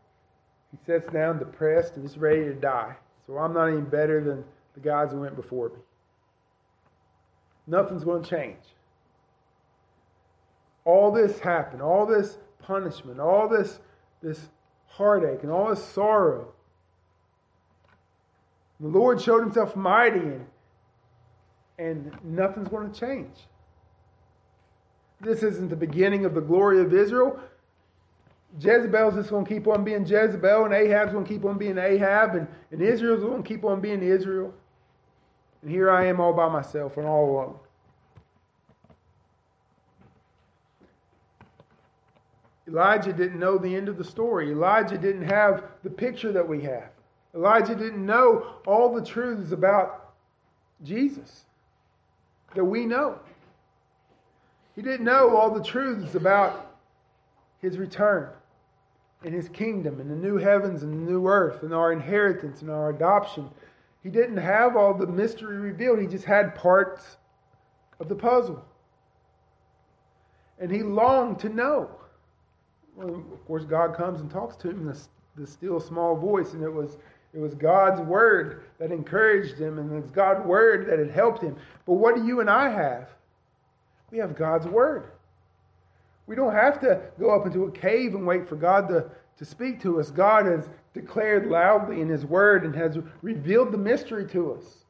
he 0.71 0.79
sits 0.87 1.13
down 1.13 1.39
depressed 1.39 1.97
and 1.97 2.05
just 2.05 2.17
ready 2.17 2.45
to 2.45 2.55
die. 2.55 2.97
So 3.27 3.37
I'm 3.37 3.53
not 3.53 3.67
any 3.67 3.81
better 3.81 4.23
than 4.23 4.45
the 4.75 4.81
guys 4.81 5.11
who 5.11 5.21
went 5.21 5.37
before 5.37 5.69
me. 5.69 5.81
Nothing's 7.67 8.05
going 8.05 8.23
to 8.23 8.31
change. 8.31 8.63
All 10.85 11.13
this 11.13 11.39
happened, 11.41 11.83
all 11.83 12.07
this 12.07 12.39
punishment, 12.61 13.21
all 13.21 13.49
this, 13.49 13.81
this 14.23 14.49
heartache, 14.87 15.43
and 15.43 15.53
all 15.53 15.69
this 15.69 15.85
sorrow. 15.85 16.53
The 18.81 18.89
Lord 18.89 19.21
showed 19.21 19.41
himself 19.41 19.77
mighty, 19.77 20.33
and, 21.79 22.13
nothing's 22.25 22.69
going 22.69 22.91
to 22.91 22.99
change. 22.99 23.35
This 25.21 25.43
isn't 25.43 25.69
the 25.69 25.77
beginning 25.77 26.25
of 26.25 26.35
the 26.35 26.41
glory 26.41 26.81
of 26.81 26.95
Israel. 26.95 27.39
Jezebel's 28.59 29.15
just 29.15 29.31
going 29.31 29.45
to 29.45 29.49
keep 29.49 29.69
on 29.69 29.85
being 29.85 30.05
Jezebel, 30.05 30.65
and 30.65 30.75
Ahab's 30.75 31.13
going 31.13 31.25
to 31.25 31.29
keep 31.29 31.45
on 31.45 31.59
being 31.59 31.79
Ahab, 31.79 32.35
and, 32.35 32.49
and 32.73 32.83
Israel's 32.83 33.23
going 33.23 33.43
to 33.43 33.49
keep 33.49 33.65
on 33.65 33.81
being 33.81 34.03
Israel. 34.03 34.53
And 35.63 35.71
here 35.71 35.91
I 35.91 36.07
am 36.07 36.21
all 36.21 36.33
by 36.33 36.49
myself 36.49 36.97
and 36.97 37.07
all 37.07 37.31
alone. 37.31 37.55
Elijah 42.67 43.13
didn't 43.13 43.39
know 43.39 43.59
the 43.59 43.75
end 43.75 43.89
of 43.89 43.99
the 43.99 44.05
story. 44.05 44.51
Elijah 44.51 44.97
didn't 44.97 45.29
have 45.29 45.65
the 45.83 45.91
picture 45.91 46.33
that 46.33 46.49
we 46.49 46.63
have. 46.63 46.91
Elijah 47.35 47.75
didn't 47.75 48.05
know 48.05 48.55
all 48.67 48.95
the 48.95 49.05
truths 49.05 49.53
about 49.53 50.13
Jesus 50.83 51.45
that 52.55 52.65
we 52.65 52.87
know. 52.87 53.19
He 54.75 54.83
didn't 54.83 55.05
know 55.05 55.37
all 55.37 55.51
the 55.51 55.63
truths 55.63 56.15
about 56.15 56.75
his 57.61 57.79
return 57.79 58.29
and 59.23 59.35
his 59.35 59.49
kingdom 59.49 60.01
and 60.01 60.11
the 60.11 60.17
new 60.17 60.39
heavens 60.39 60.83
and 60.83 60.93
the 60.93 61.11
new 61.11 61.29
earth 61.29 61.63
and 61.63 61.75
our 61.75 61.93
inheritance 61.93 62.63
and 62.63 62.71
our 62.71 62.91
adoption. 62.91 63.49
He 64.03 64.09
didn't 64.09 64.39
have 64.39 64.77
all 64.77 64.95
the 64.95 65.07
mystery 65.07 65.59
revealed, 65.59 66.01
he 66.01 66.07
just 66.07 66.25
had 66.25 66.55
parts 66.55 67.19
of 68.01 68.09
the 68.09 68.15
puzzle. 68.15 68.65
And 70.59 70.71
he 70.71 70.83
longed 70.83 71.39
to 71.41 71.49
know. 71.49 71.91
Well, 72.97 73.15
of 73.15 73.47
course, 73.47 73.65
God 73.65 73.95
comes 73.95 74.21
and 74.21 74.31
talks 74.31 74.57
to 74.57 74.71
him 74.71 74.81
in 74.81 74.87
the, 74.87 74.99
this 75.37 75.53
still 75.53 75.81
small 75.81 76.17
voice, 76.17 76.55
and 76.55 76.63
it 76.63 76.73
was 76.73 76.97
it 77.33 77.39
was 77.39 77.55
God's 77.55 78.01
word 78.01 78.65
that 78.79 78.91
encouraged 78.91 79.59
him, 79.59 79.79
and 79.79 80.03
it's 80.03 80.11
God's 80.11 80.45
word 80.45 80.89
that 80.89 80.99
had 80.99 81.11
helped 81.11 81.43
him. 81.43 81.57
But 81.87 81.95
what 81.95 82.17
do 82.17 82.27
you 82.27 82.41
and 82.41 82.51
I 82.51 82.69
have? 82.71 83.09
We 84.11 84.19
have 84.19 84.37
God's 84.37 84.67
word. 84.67 85.13
We 86.27 86.35
don't 86.35 86.53
have 86.53 86.81
to 86.81 87.01
go 87.19 87.31
up 87.31 87.47
into 87.47 87.65
a 87.65 87.71
cave 87.71 88.15
and 88.15 88.27
wait 88.27 88.49
for 88.49 88.57
God 88.57 88.89
to, 88.89 89.11
to 89.39 89.45
speak 89.45 89.81
to 89.83 90.01
us. 90.01 90.11
God 90.11 90.47
has 90.47 90.69
declared 90.93 91.47
loudly 91.49 92.01
in 92.01 92.09
His 92.09 92.25
Word 92.25 92.65
and 92.65 92.75
has 92.75 92.99
revealed 93.23 93.73
the 93.73 93.79
mystery 93.79 94.27
to 94.29 94.55
us. 94.55 94.85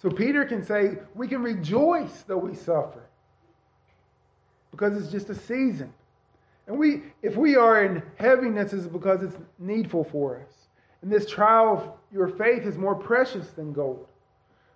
So 0.00 0.10
Peter 0.10 0.44
can 0.44 0.64
say, 0.64 0.98
We 1.14 1.26
can 1.28 1.42
rejoice 1.42 2.22
though 2.26 2.38
we 2.38 2.54
suffer 2.54 3.02
because 4.70 4.96
it's 4.96 5.10
just 5.10 5.30
a 5.30 5.34
season. 5.34 5.92
And 6.66 6.78
we, 6.78 7.02
if 7.22 7.36
we 7.36 7.56
are 7.56 7.82
in 7.84 8.02
heaviness, 8.16 8.72
it's 8.72 8.86
because 8.86 9.22
it's 9.22 9.36
needful 9.58 10.04
for 10.04 10.36
us. 10.40 10.57
And 11.02 11.12
this 11.12 11.30
trial 11.30 11.76
of 11.76 11.92
your 12.12 12.28
faith 12.28 12.64
is 12.64 12.76
more 12.76 12.94
precious 12.94 13.50
than 13.50 13.72
gold 13.72 14.06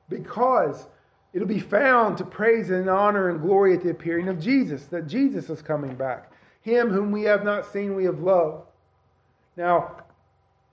because 0.09 0.87
it'll 1.33 1.49
be 1.49 1.61
found 1.61 2.19
to 2.19 2.25
praise 2.25 2.71
and 2.71 2.89
honor 2.89 3.31
and 3.31 3.41
glory 3.41 3.75
at 3.75 3.83
the 3.83 3.91
appearing 3.91 4.29
of 4.29 4.41
Jesus, 4.41 4.85
that 4.87 5.07
Jesus 5.07 5.51
is 5.51 5.63
coming 5.63 5.95
back. 5.95 6.31
Him 6.61 6.91
whom 6.91 7.11
we 7.11 7.23
have 7.23 7.45
not 7.45 7.73
seen, 7.73 7.97
we 7.97 8.05
have 8.05 8.21
loved. 8.21 8.67
Now, 9.57 9.97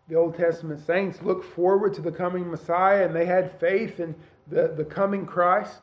the 0.08 0.16
Old 0.16 0.36
Testament 0.36 0.86
saints 0.86 1.22
looked 1.22 1.46
forward 1.46 1.94
to 1.96 2.02
the 2.02 2.12
coming 2.12 2.50
Messiah 2.50 3.06
and 3.06 3.16
they 3.16 3.26
had 3.26 3.60
faith 3.60 4.00
in 4.00 4.16
the, 4.48 4.74
the 4.76 4.86
coming 4.86 5.26
Christ. 5.26 5.82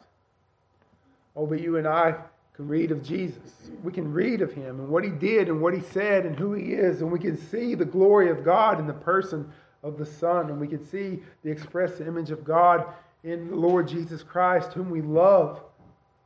Oh, 1.35 1.47
but 1.47 1.61
you 1.61 1.77
and 1.77 1.87
I 1.87 2.17
can 2.57 2.67
read 2.69 2.91
of 2.91 3.03
Jesus. 3.03 3.71
We 3.83 3.93
can 3.93 4.11
read 4.11 4.41
of 4.41 4.53
him 4.53 4.81
and 4.81 4.89
what 4.89 5.05
he 5.05 5.11
did 5.11 5.49
and 5.49 5.61
what 5.61 5.75
he 5.75 5.81
said 5.81 6.25
and 6.25 6.37
who 6.37 6.55
he 6.55 6.73
is, 6.73 7.03
and 7.03 7.13
we 7.13 7.19
can 7.19 7.37
see 7.37 7.75
the 7.75 7.85
glory 7.85 8.31
of 8.31 8.45
God 8.45 8.81
in 8.81 8.87
the 8.87 8.95
person 8.95 9.53
of 9.83 9.99
the 9.99 10.07
Son, 10.07 10.49
and 10.49 10.59
we 10.59 10.67
can 10.67 10.85
see 10.85 11.23
the 11.45 11.51
express 11.51 12.01
image 12.01 12.31
of 12.31 12.45
God 12.45 12.87
in 13.25 13.51
the 13.51 13.57
Lord 13.57 13.87
Jesus 13.87 14.23
Christ, 14.23 14.73
whom 14.73 14.89
we 14.89 15.03
love, 15.03 15.61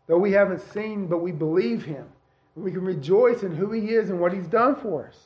though 0.07 0.19
we 0.19 0.31
haven't 0.31 0.61
seen, 0.61 1.09
but 1.09 1.19
we 1.19 1.33
believe 1.33 1.85
him. 1.85 2.07
And 2.55 2.65
we 2.65 2.71
can 2.71 2.85
rejoice 2.85 3.43
in 3.43 3.55
who 3.55 3.73
he 3.73 3.91
is 3.91 4.11
and 4.11 4.21
what 4.21 4.33
he's 4.33 4.47
done 4.47 4.77
for 4.77 5.09
us. 5.09 5.19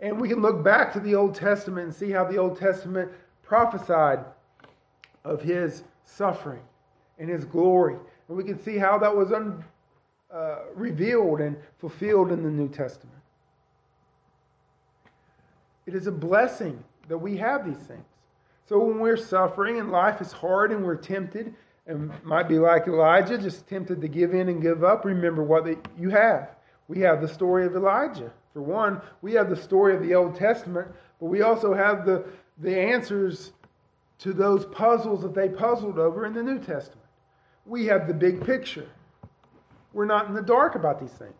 And 0.00 0.20
we 0.20 0.28
can 0.28 0.42
look 0.42 0.62
back 0.62 0.92
to 0.92 1.00
the 1.00 1.14
Old 1.14 1.34
Testament 1.34 1.86
and 1.86 1.94
see 1.94 2.10
how 2.10 2.24
the 2.24 2.36
Old 2.36 2.58
Testament 2.58 3.10
prophesied 3.42 4.24
of 5.24 5.40
his 5.40 5.84
suffering 6.04 6.62
and 7.18 7.30
his 7.30 7.44
glory. 7.44 7.96
And 8.28 8.36
we 8.36 8.44
can 8.44 8.62
see 8.62 8.76
how 8.76 8.98
that 8.98 9.16
was 9.16 9.32
un, 9.32 9.64
uh, 10.32 10.60
revealed 10.74 11.40
and 11.40 11.56
fulfilled 11.78 12.32
in 12.32 12.42
the 12.42 12.50
New 12.50 12.68
Testament. 12.68 13.16
It 15.86 15.94
is 15.94 16.06
a 16.06 16.12
blessing 16.12 16.82
that 17.08 17.18
we 17.18 17.36
have 17.36 17.66
these 17.66 17.84
things. 17.86 18.04
So 18.66 18.78
when 18.78 19.00
we're 19.00 19.16
suffering 19.16 19.78
and 19.78 19.90
life 19.90 20.20
is 20.20 20.32
hard 20.32 20.72
and 20.72 20.84
we're 20.84 20.96
tempted, 20.96 21.54
and 21.86 22.12
might 22.22 22.48
be 22.48 22.58
like 22.58 22.86
Elijah, 22.86 23.36
just 23.36 23.68
tempted 23.68 24.00
to 24.00 24.08
give 24.08 24.34
in 24.34 24.48
and 24.48 24.62
give 24.62 24.84
up, 24.84 25.04
remember 25.04 25.42
what 25.42 25.66
you 25.98 26.10
have. 26.10 26.50
We 26.88 27.00
have 27.00 27.20
the 27.20 27.28
story 27.28 27.66
of 27.66 27.74
Elijah. 27.74 28.30
For 28.52 28.62
one, 28.62 29.00
we 29.20 29.32
have 29.32 29.50
the 29.50 29.56
story 29.56 29.94
of 29.94 30.02
the 30.02 30.14
Old 30.14 30.36
Testament, 30.36 30.88
but 31.18 31.26
we 31.26 31.42
also 31.42 31.74
have 31.74 32.06
the, 32.06 32.24
the 32.58 32.78
answers 32.78 33.52
to 34.18 34.32
those 34.32 34.66
puzzles 34.66 35.22
that 35.22 35.34
they 35.34 35.48
puzzled 35.48 35.98
over 35.98 36.24
in 36.26 36.34
the 36.34 36.42
New 36.42 36.58
Testament. 36.58 37.06
We 37.66 37.86
have 37.86 38.06
the 38.06 38.14
big 38.14 38.44
picture. 38.44 38.88
We're 39.92 40.06
not 40.06 40.26
in 40.26 40.34
the 40.34 40.42
dark 40.42 40.74
about 40.74 41.00
these 41.00 41.12
things. 41.12 41.32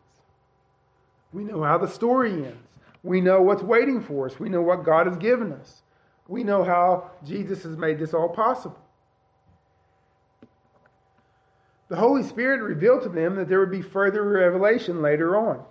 We 1.33 1.45
know 1.45 1.63
how 1.63 1.79
the 1.79 1.89
story 1.89 2.33
ends. 2.33 2.69
We 3.03 3.21
know 3.21 3.41
what's 3.43 3.63
waiting 3.63 4.01
for 4.01 4.27
us. 4.27 4.39
We 4.39 4.49
know 4.49 4.63
what 4.63 4.85
God 4.85 5.07
has 5.07 5.17
given 5.17 5.53
us. 5.53 5.83
We 6.29 6.45
know 6.45 6.63
how 6.63 7.11
Jesus 7.27 7.63
has 7.65 7.77
made 7.77 7.99
this 7.99 8.15
all 8.15 8.29
possible. 8.29 8.79
The 11.89 11.97
Holy 11.97 12.23
Spirit 12.23 12.63
revealed 12.63 13.03
to 13.03 13.09
them 13.09 13.37
that 13.37 13.49
there 13.49 13.61
would 13.61 13.71
be 13.71 13.83
further 13.83 14.23
revelation 14.23 15.03
later 15.03 15.37
on. 15.37 15.63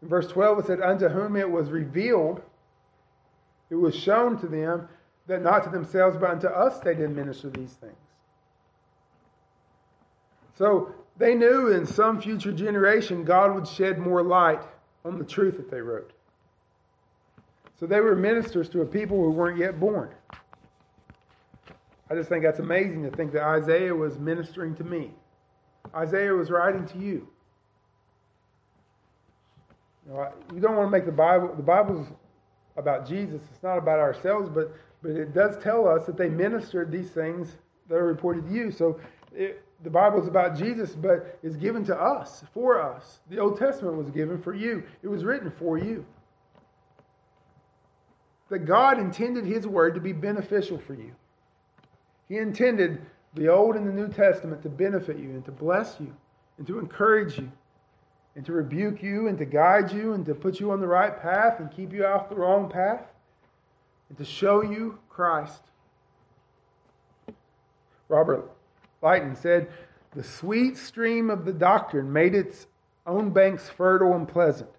In 0.00 0.08
verse 0.08 0.26
12 0.28 0.60
it 0.60 0.66
said, 0.66 0.80
Unto 0.80 1.08
whom 1.08 1.36
it 1.36 1.50
was 1.50 1.70
revealed, 1.70 2.40
it 3.68 3.74
was 3.74 3.94
shown 3.94 4.38
to 4.38 4.46
them 4.46 4.88
that 5.26 5.42
not 5.42 5.64
to 5.64 5.70
themselves, 5.70 6.16
but 6.16 6.30
unto 6.30 6.46
us 6.46 6.78
they 6.78 6.94
did 6.94 7.10
minister 7.10 7.50
these 7.50 7.72
things. 7.72 8.05
So 10.56 10.94
they 11.16 11.34
knew 11.34 11.68
in 11.68 11.86
some 11.86 12.20
future 12.20 12.52
generation 12.52 13.24
God 13.24 13.54
would 13.54 13.68
shed 13.68 13.98
more 13.98 14.22
light 14.22 14.62
on 15.04 15.18
the 15.18 15.24
truth 15.24 15.56
that 15.56 15.70
they 15.70 15.80
wrote. 15.80 16.12
So 17.78 17.86
they 17.86 18.00
were 18.00 18.16
ministers 18.16 18.68
to 18.70 18.80
a 18.80 18.86
people 18.86 19.18
who 19.18 19.30
weren't 19.30 19.58
yet 19.58 19.78
born. 19.78 20.10
I 22.08 22.14
just 22.14 22.28
think 22.28 22.42
that's 22.44 22.60
amazing 22.60 23.02
to 23.02 23.10
think 23.10 23.32
that 23.32 23.42
Isaiah 23.42 23.94
was 23.94 24.18
ministering 24.18 24.74
to 24.76 24.84
me. 24.84 25.10
Isaiah 25.94 26.32
was 26.32 26.50
writing 26.50 26.86
to 26.88 26.98
you. 26.98 27.28
You, 30.08 30.60
don't 30.60 30.76
want 30.76 30.86
to 30.86 30.90
make 30.90 31.04
the 31.04 31.12
Bible, 31.12 31.52
the 31.56 31.62
Bible's 31.62 32.06
about 32.76 33.08
Jesus. 33.08 33.40
It's 33.52 33.62
not 33.62 33.76
about 33.76 33.98
ourselves, 33.98 34.48
but, 34.48 34.72
but 35.02 35.10
it 35.10 35.34
does 35.34 35.56
tell 35.62 35.88
us 35.88 36.06
that 36.06 36.16
they 36.16 36.28
ministered 36.28 36.92
these 36.92 37.10
things 37.10 37.56
that 37.88 37.96
are 37.96 38.06
reported 38.06 38.46
to 38.46 38.52
you. 38.52 38.70
So 38.70 39.00
it, 39.34 39.65
the 39.82 39.90
Bible 39.90 40.20
is 40.20 40.26
about 40.26 40.56
Jesus, 40.56 40.94
but 40.94 41.38
it's 41.42 41.56
given 41.56 41.84
to 41.86 41.96
us, 41.96 42.42
for 42.54 42.80
us. 42.80 43.20
The 43.28 43.38
Old 43.38 43.58
Testament 43.58 43.96
was 43.96 44.10
given 44.10 44.40
for 44.40 44.54
you, 44.54 44.82
it 45.02 45.08
was 45.08 45.24
written 45.24 45.50
for 45.50 45.78
you. 45.78 46.04
That 48.48 48.60
God 48.60 48.98
intended 48.98 49.44
His 49.44 49.66
Word 49.66 49.94
to 49.94 50.00
be 50.00 50.12
beneficial 50.12 50.78
for 50.78 50.94
you. 50.94 51.12
He 52.28 52.38
intended 52.38 53.00
the 53.34 53.48
Old 53.48 53.76
and 53.76 53.86
the 53.86 53.92
New 53.92 54.08
Testament 54.08 54.62
to 54.62 54.68
benefit 54.68 55.18
you 55.18 55.30
and 55.30 55.44
to 55.44 55.52
bless 55.52 55.96
you 56.00 56.14
and 56.58 56.66
to 56.66 56.78
encourage 56.78 57.38
you 57.38 57.50
and 58.34 58.44
to 58.46 58.52
rebuke 58.52 59.02
you 59.02 59.28
and 59.28 59.36
to 59.38 59.44
guide 59.44 59.92
you 59.92 60.12
and 60.12 60.24
to 60.26 60.34
put 60.34 60.60
you 60.60 60.70
on 60.70 60.80
the 60.80 60.86
right 60.86 61.20
path 61.20 61.60
and 61.60 61.70
keep 61.70 61.92
you 61.92 62.06
off 62.06 62.28
the 62.28 62.34
wrong 62.34 62.70
path 62.70 63.02
and 64.08 64.18
to 64.18 64.24
show 64.24 64.62
you 64.62 64.98
Christ. 65.08 65.60
Robert 68.08 68.55
Leighton 69.06 69.36
said, 69.36 69.68
The 70.14 70.24
sweet 70.24 70.76
stream 70.76 71.30
of 71.30 71.44
the 71.44 71.52
doctrine 71.52 72.12
made 72.12 72.34
its 72.34 72.66
own 73.06 73.30
banks 73.30 73.68
fertile 73.68 74.14
and 74.14 74.26
pleasant. 74.26 74.70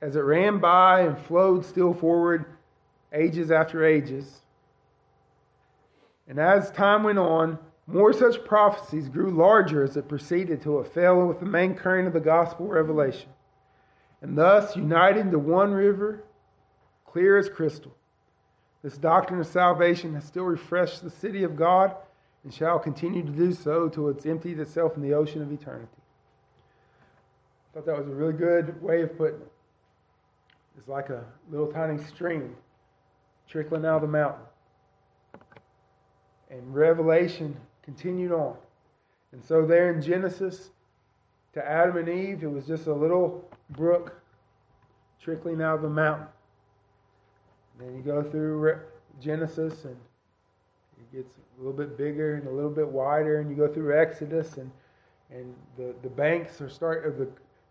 As 0.00 0.14
it 0.14 0.20
ran 0.20 0.60
by 0.60 1.00
and 1.00 1.18
flowed 1.18 1.64
still 1.64 1.92
forward, 1.92 2.44
ages 3.12 3.50
after 3.50 3.84
ages. 3.84 4.42
And 6.28 6.38
as 6.38 6.70
time 6.70 7.02
went 7.02 7.18
on, 7.18 7.58
more 7.88 8.12
such 8.12 8.44
prophecies 8.44 9.08
grew 9.08 9.30
larger 9.30 9.82
as 9.82 9.96
it 9.96 10.08
proceeded 10.08 10.62
till 10.62 10.80
it 10.80 10.92
fell 10.92 11.26
with 11.26 11.40
the 11.40 11.46
main 11.46 11.74
current 11.74 12.06
of 12.06 12.12
the 12.12 12.20
gospel 12.20 12.68
revelation. 12.68 13.30
And 14.22 14.38
thus, 14.38 14.76
united 14.76 15.20
into 15.20 15.38
one 15.40 15.72
river, 15.72 16.22
clear 17.06 17.38
as 17.38 17.48
crystal, 17.48 17.96
this 18.84 18.98
doctrine 18.98 19.40
of 19.40 19.48
salvation 19.48 20.14
has 20.14 20.24
still 20.24 20.44
refreshed 20.44 21.02
the 21.02 21.10
city 21.10 21.42
of 21.42 21.56
God 21.56 21.96
and 22.48 22.54
shall 22.54 22.78
continue 22.78 23.22
to 23.22 23.30
do 23.30 23.52
so 23.52 23.90
till 23.90 24.08
it's 24.08 24.24
emptied 24.24 24.58
itself 24.58 24.96
in 24.96 25.02
the 25.02 25.12
ocean 25.12 25.42
of 25.42 25.52
eternity. 25.52 25.86
I 27.70 27.74
thought 27.74 27.84
that 27.84 27.98
was 27.98 28.06
a 28.06 28.14
really 28.14 28.32
good 28.32 28.82
way 28.82 29.02
of 29.02 29.18
putting 29.18 29.42
it. 29.42 29.52
It's 30.78 30.88
like 30.88 31.10
a 31.10 31.26
little 31.50 31.70
tiny 31.70 32.02
stream 32.04 32.56
trickling 33.50 33.84
out 33.84 33.96
of 33.96 34.00
the 34.00 34.08
mountain. 34.08 34.40
And 36.48 36.74
Revelation 36.74 37.54
continued 37.82 38.32
on. 38.32 38.56
And 39.32 39.44
so, 39.44 39.66
there 39.66 39.92
in 39.92 40.00
Genesis, 40.00 40.70
to 41.52 41.62
Adam 41.62 41.98
and 41.98 42.08
Eve, 42.08 42.44
it 42.44 42.50
was 42.50 42.64
just 42.64 42.86
a 42.86 42.94
little 42.94 43.46
brook 43.68 44.22
trickling 45.22 45.60
out 45.60 45.74
of 45.74 45.82
the 45.82 45.90
mountain. 45.90 46.28
And 47.78 47.88
then 47.90 47.94
you 47.94 48.02
go 48.02 48.22
through 48.22 48.78
Genesis, 49.20 49.84
and 49.84 49.96
it 51.12 51.16
gets 51.16 51.36
a 51.36 51.62
little 51.62 51.76
bit 51.76 51.96
bigger 51.96 52.36
and 52.36 52.46
a 52.46 52.50
little 52.50 52.70
bit 52.70 52.88
wider, 52.88 53.40
and 53.40 53.50
you 53.50 53.56
go 53.56 53.72
through 53.72 53.98
Exodus, 53.98 54.56
and 54.56 54.70
and 55.30 55.54
the, 55.76 55.94
the 56.02 56.08
banks 56.08 56.60
are 56.60 56.68
start 56.68 57.04
of 57.06 57.18
the 57.18 57.28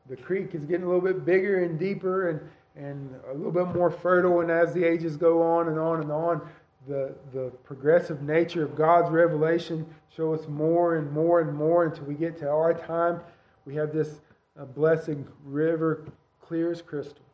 the 0.09 0.15
creek 0.15 0.53
is 0.53 0.63
getting 0.65 0.83
a 0.83 0.87
little 0.87 1.01
bit 1.01 1.25
bigger 1.25 1.63
and 1.63 1.79
deeper 1.79 2.29
and 2.29 2.39
and 2.75 3.13
a 3.29 3.33
little 3.33 3.51
bit 3.51 3.75
more 3.75 3.89
fertile. 3.89 4.41
And 4.41 4.51
as 4.51 4.73
the 4.73 4.83
ages 4.83 5.17
go 5.17 5.41
on 5.41 5.67
and 5.67 5.79
on 5.79 6.01
and 6.01 6.11
on, 6.11 6.41
the, 6.87 7.13
the 7.33 7.51
progressive 7.63 8.21
nature 8.21 8.63
of 8.63 8.75
God's 8.75 9.09
revelation 9.11 9.85
show 10.15 10.33
us 10.33 10.47
more 10.47 10.95
and 10.95 11.11
more 11.11 11.41
and 11.41 11.53
more 11.53 11.85
until 11.85 12.05
we 12.05 12.13
get 12.13 12.37
to 12.39 12.49
our 12.49 12.73
time. 12.73 13.19
We 13.65 13.75
have 13.75 13.91
this 13.91 14.21
uh, 14.59 14.65
blessed 14.65 15.17
river, 15.43 16.05
clear 16.39 16.71
as 16.71 16.81
crystal, 16.81 17.25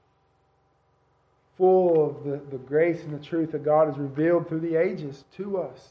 full 1.58 2.10
of 2.10 2.24
the, 2.24 2.42
the 2.52 2.58
grace 2.58 3.04
and 3.04 3.14
the 3.14 3.24
truth 3.24 3.52
that 3.52 3.64
God 3.64 3.88
has 3.88 3.98
revealed 3.98 4.48
through 4.48 4.62
the 4.62 4.76
ages 4.76 5.24
to 5.38 5.60
us. 5.60 5.90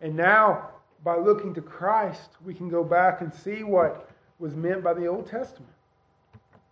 And 0.00 0.14
now, 0.14 0.70
by 1.04 1.16
looking 1.16 1.54
to 1.54 1.62
Christ, 1.62 2.30
we 2.44 2.52
can 2.54 2.68
go 2.68 2.84
back 2.84 3.20
and 3.20 3.32
see 3.32 3.62
what 3.62 4.10
was 4.38 4.54
meant 4.54 4.84
by 4.84 4.92
the 4.92 5.06
Old 5.06 5.26
Testament. 5.26 5.72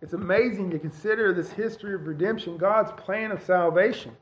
It's 0.01 0.13
amazing 0.13 0.69
to 0.71 0.79
consider 0.79 1.33
this 1.33 1.49
history 1.51 1.95
of 1.95 2.05
redemption, 2.05 2.57
God's 2.57 2.91
plan 3.01 3.31
of 3.31 3.41
salvation 3.43 4.15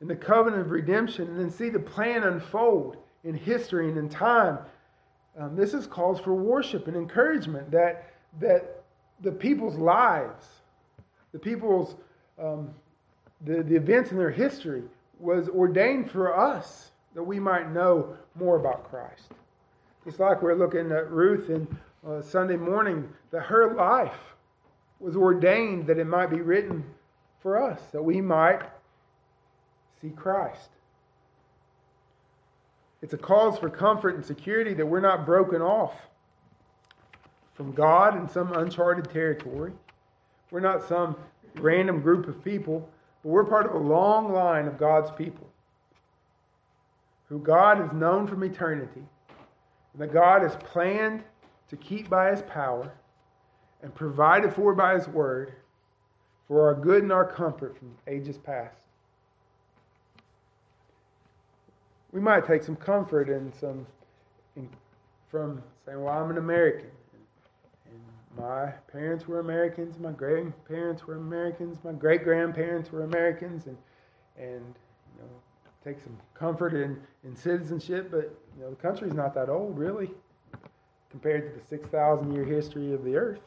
and 0.00 0.10
the 0.10 0.16
covenant 0.16 0.62
of 0.62 0.70
redemption 0.70 1.28
and 1.28 1.40
then 1.40 1.50
see 1.50 1.70
the 1.70 1.78
plan 1.78 2.22
unfold 2.22 2.96
in 3.24 3.34
history 3.34 3.88
and 3.88 3.98
in 3.98 4.08
time. 4.08 4.58
Um, 5.38 5.56
this 5.56 5.74
is 5.74 5.86
calls 5.86 6.20
for 6.20 6.34
worship 6.34 6.86
and 6.86 6.96
encouragement 6.96 7.70
that, 7.70 8.10
that 8.40 8.82
the 9.20 9.32
people's 9.32 9.76
lives, 9.76 10.46
the 11.32 11.38
people's, 11.38 11.96
um, 12.42 12.70
the, 13.44 13.62
the 13.62 13.76
events 13.76 14.10
in 14.10 14.18
their 14.18 14.30
history 14.30 14.82
was 15.18 15.48
ordained 15.48 16.10
for 16.10 16.36
us 16.38 16.90
that 17.14 17.22
we 17.22 17.40
might 17.40 17.72
know 17.72 18.16
more 18.34 18.56
about 18.56 18.88
Christ. 18.90 19.32
It's 20.04 20.18
like 20.18 20.42
we're 20.42 20.54
looking 20.54 20.92
at 20.92 21.10
Ruth 21.10 21.50
in 21.50 21.66
uh, 22.06 22.22
Sunday 22.22 22.56
morning, 22.56 23.08
that 23.30 23.40
her 23.40 23.74
life 23.74 24.34
was 25.00 25.16
ordained 25.16 25.86
that 25.86 25.98
it 25.98 26.06
might 26.06 26.30
be 26.30 26.40
written 26.40 26.84
for 27.40 27.62
us, 27.62 27.80
that 27.92 28.02
we 28.02 28.20
might 28.20 28.62
see 30.00 30.10
Christ. 30.10 30.68
It's 33.02 33.12
a 33.12 33.18
cause 33.18 33.58
for 33.58 33.68
comfort 33.68 34.14
and 34.14 34.24
security 34.24 34.74
that 34.74 34.86
we're 34.86 35.00
not 35.00 35.26
broken 35.26 35.60
off 35.60 35.94
from 37.54 37.72
God 37.72 38.16
in 38.16 38.28
some 38.28 38.52
uncharted 38.52 39.10
territory. 39.10 39.72
We're 40.50 40.60
not 40.60 40.86
some 40.86 41.16
random 41.60 42.00
group 42.00 42.28
of 42.28 42.42
people, 42.44 42.88
but 43.22 43.28
we're 43.30 43.44
part 43.44 43.66
of 43.66 43.74
a 43.74 43.78
long 43.78 44.32
line 44.32 44.66
of 44.66 44.78
God's 44.78 45.10
people 45.10 45.46
who 47.28 47.38
God 47.38 47.78
has 47.78 47.92
known 47.92 48.26
from 48.26 48.44
eternity 48.44 49.02
and 49.92 50.02
that 50.02 50.12
God 50.12 50.42
has 50.42 50.56
planned 50.56 51.24
to 51.68 51.76
keep 51.76 52.08
by 52.08 52.30
his 52.30 52.42
power 52.42 52.92
and 53.82 53.94
provided 53.94 54.54
for 54.54 54.74
by 54.74 54.94
his 54.94 55.08
word 55.08 55.54
for 56.46 56.66
our 56.66 56.74
good 56.74 57.02
and 57.02 57.12
our 57.12 57.24
comfort 57.24 57.76
from 57.76 57.96
ages 58.06 58.38
past. 58.38 58.76
we 62.16 62.22
might 62.22 62.46
take 62.46 62.62
some 62.62 62.76
comfort 62.76 63.28
in 63.28 63.52
some 63.52 63.86
in, 64.56 64.66
from 65.28 65.62
saying, 65.84 66.02
"Well, 66.02 66.14
I'm 66.14 66.30
an 66.30 66.38
American, 66.38 66.88
my 68.36 68.72
parents 68.92 69.26
were 69.26 69.40
Americans, 69.40 69.98
my 69.98 70.12
grandparents 70.12 71.06
were 71.06 71.16
Americans, 71.16 71.78
my 71.84 71.92
great 71.92 72.24
grandparents 72.24 72.92
were 72.92 73.04
Americans," 73.04 73.66
and 73.66 73.76
and 74.36 74.74
you 75.16 75.22
know 75.22 75.28
take 75.84 76.00
some 76.00 76.16
comfort 76.34 76.74
in 76.74 77.00
in 77.24 77.34
citizenship. 77.34 78.10
But 78.10 78.34
you 78.56 78.62
know 78.62 78.70
the 78.70 78.76
country's 78.76 79.14
not 79.14 79.34
that 79.34 79.48
old, 79.48 79.78
really, 79.78 80.10
compared 81.10 81.52
to 81.52 81.60
the 81.60 81.66
six 81.66 81.88
thousand 81.88 82.32
year 82.34 82.44
history 82.44 82.92
of 82.92 83.04
the 83.04 83.16
earth. 83.16 83.40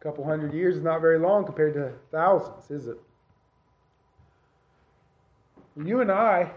A 0.00 0.02
couple 0.02 0.24
hundred 0.24 0.52
years 0.52 0.76
is 0.76 0.82
not 0.82 1.00
very 1.00 1.18
long 1.18 1.44
compared 1.44 1.74
to 1.74 1.92
thousands, 2.10 2.70
is 2.70 2.88
it? 2.88 2.98
you 5.82 6.00
and 6.00 6.10
I 6.10 6.50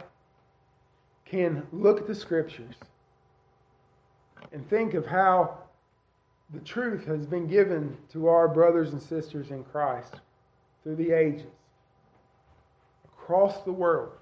can 1.26 1.66
look 1.72 2.00
at 2.00 2.08
the 2.08 2.16
scriptures 2.16 2.76
and 4.52 4.68
think 4.70 4.94
of 4.94 5.06
how 5.06 5.58
the 6.54 6.60
truth 6.62 7.06
has 7.06 7.26
been 7.26 7.48
given 7.48 7.98
to 8.14 8.28
our 8.28 8.48
brothers 8.48 8.94
and 8.94 9.02
sisters 9.02 9.52
in 9.52 9.64
Christ 9.66 10.16
through 10.84 10.96
the 10.96 11.12
ages, 11.12 11.48
across 13.06 13.62
the 13.64 13.72
world, 13.72 14.14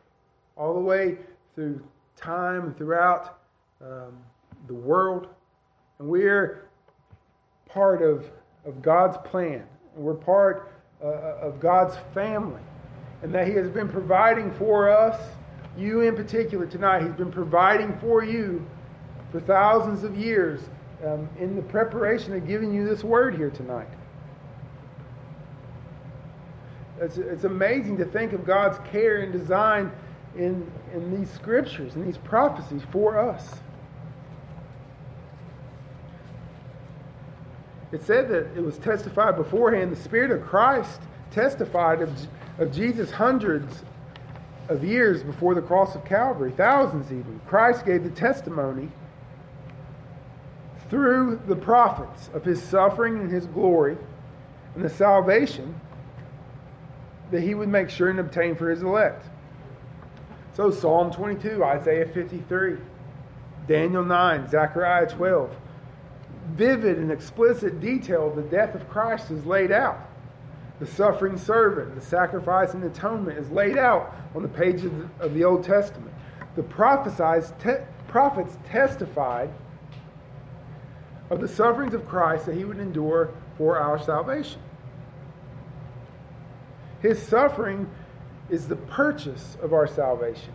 all 0.58 0.74
the 0.74 0.80
way 0.80 1.18
through 1.54 1.84
time 2.16 2.66
and 2.66 2.78
throughout 2.78 3.40
um, 3.82 4.18
the 4.68 4.74
world. 4.74 5.28
And 6.00 6.08
we're 6.08 6.70
part 7.68 8.02
of, 8.02 8.26
of 8.66 8.82
God's 8.82 9.18
plan, 9.30 9.64
and 9.96 10.04
we're 10.04 10.16
part 10.16 10.72
uh, 11.04 11.08
of 11.08 11.60
God's 11.60 11.96
family 12.14 12.62
and 13.22 13.34
that 13.34 13.48
He 13.48 13.54
has 13.54 13.70
been 13.70 13.90
providing 13.90 14.54
for 14.54 14.90
us, 14.90 15.20
you 15.78 16.02
in 16.02 16.16
particular 16.16 16.66
tonight, 16.66 17.02
He's 17.04 17.14
been 17.14 17.32
providing 17.32 17.98
for 18.00 18.24
you 18.24 18.66
for 19.32 19.40
thousands 19.40 20.04
of 20.04 20.16
years 20.16 20.62
um, 21.06 21.28
in 21.40 21.56
the 21.56 21.62
preparation 21.62 22.34
of 22.34 22.48
giving 22.48 22.74
you 22.74 22.88
this 22.88 23.04
word 23.04 23.36
here 23.36 23.50
tonight. 23.50 23.88
It's, 27.02 27.18
it's 27.18 27.44
amazing 27.44 27.98
to 27.98 28.06
think 28.06 28.34
of 28.34 28.46
God's 28.46 28.78
care 28.90 29.20
and 29.20 29.34
design 29.34 29.92
in, 30.38 30.70
in 30.94 31.18
these 31.18 31.30
scriptures 31.30 31.96
and 31.96 32.08
these 32.08 32.18
prophecies 32.18 32.82
for 32.92 33.20
us. 33.20 33.56
It 37.92 38.04
said 38.04 38.30
that 38.30 38.48
it 38.58 38.64
was 38.64 38.78
testified 38.78 39.36
beforehand. 39.36 39.92
The 39.92 40.02
Spirit 40.02 40.32
of 40.32 40.46
Christ 40.46 41.02
testified 41.32 42.02
of, 42.02 42.12
of 42.60 42.72
Jesus 42.72 43.12
hundreds 43.12 43.84
of 44.70 44.84
years 44.84 45.24
before 45.24 45.54
the 45.54 45.62
cross 45.62 45.96
of 45.96 46.04
Calvary, 46.06 46.52
thousands 46.52 47.12
even. 47.12 47.40
Christ 47.46 47.86
gave 47.86 48.04
the 48.04 48.10
testimony 48.10 48.90
through 50.90 51.42
the 51.48 51.56
prophets 51.56 52.30
of 52.34 52.44
his 52.44 52.62
suffering 52.62 53.20
and 53.20 53.32
his 53.32 53.48
glory 53.48 53.98
and 54.76 54.84
the 54.84 54.90
salvation 54.90 55.80
that 57.32 57.42
he 57.42 57.56
would 57.56 57.70
make 57.70 57.90
sure 57.90 58.10
and 58.10 58.20
obtain 58.20 58.56
for 58.56 58.70
his 58.70 58.84
elect. 58.84 59.26
So, 60.54 60.72
Psalm 60.72 61.12
22, 61.12 61.64
Isaiah 61.64 62.08
53, 62.08 62.78
Daniel 63.68 64.06
9, 64.06 64.48
Zechariah 64.48 65.10
12. 65.10 65.54
Vivid 66.52 66.98
and 66.98 67.12
explicit 67.12 67.82
detail 67.82 68.28
of 68.28 68.36
the 68.36 68.44
death 68.44 68.76
of 68.76 68.88
Christ 68.90 69.32
is 69.32 69.46
laid 69.46 69.72
out. 69.72 70.00
The 70.80 70.86
suffering 70.86 71.38
servant, 71.38 71.96
the 71.96 72.02
sacrifice 72.02 72.74
and 72.74 72.84
atonement 72.84 73.40
is 73.40 73.50
laid 73.50 73.78
out 73.78 74.16
on 74.36 74.44
the 74.44 74.48
pages 74.48 74.92
of 75.20 75.34
the 75.34 75.44
Old 75.44 75.64
Testament. 75.64 76.14
The 76.56 76.64
te- 76.64 77.86
prophets 78.08 78.58
testified 78.66 79.50
of 81.30 81.42
the 81.42 81.48
sufferings 81.48 81.94
of 81.94 82.08
Christ 82.08 82.46
that 82.46 82.56
he 82.56 82.66
would 82.66 82.80
endure 82.80 83.30
for 83.58 83.80
our 83.80 84.02
salvation. 84.02 84.62
His 87.02 87.22
suffering 87.22 87.90
is 88.50 88.68
the 88.68 88.76
purchase 88.76 89.58
of 89.62 89.74
our 89.74 89.88
salvation, 89.88 90.54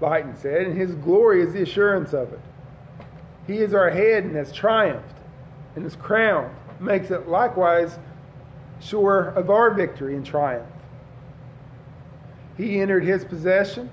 Leighton 0.00 0.36
said, 0.36 0.66
and 0.66 0.76
his 0.76 0.94
glory 0.96 1.42
is 1.42 1.52
the 1.52 1.62
assurance 1.62 2.12
of 2.12 2.32
it. 2.32 2.40
He 3.46 3.58
is 3.58 3.74
our 3.74 3.90
head 3.90 4.24
and 4.24 4.36
has 4.36 4.52
triumphed, 4.52 5.16
and 5.74 5.84
his 5.84 5.96
crown 5.96 6.54
makes 6.78 7.10
it 7.10 7.28
likewise 7.28 7.98
sure 8.80 9.28
of 9.30 9.50
our 9.50 9.70
victory 9.70 10.14
and 10.14 10.24
triumph. 10.24 10.66
He 12.56 12.80
entered 12.80 13.04
his 13.04 13.24
possession 13.24 13.90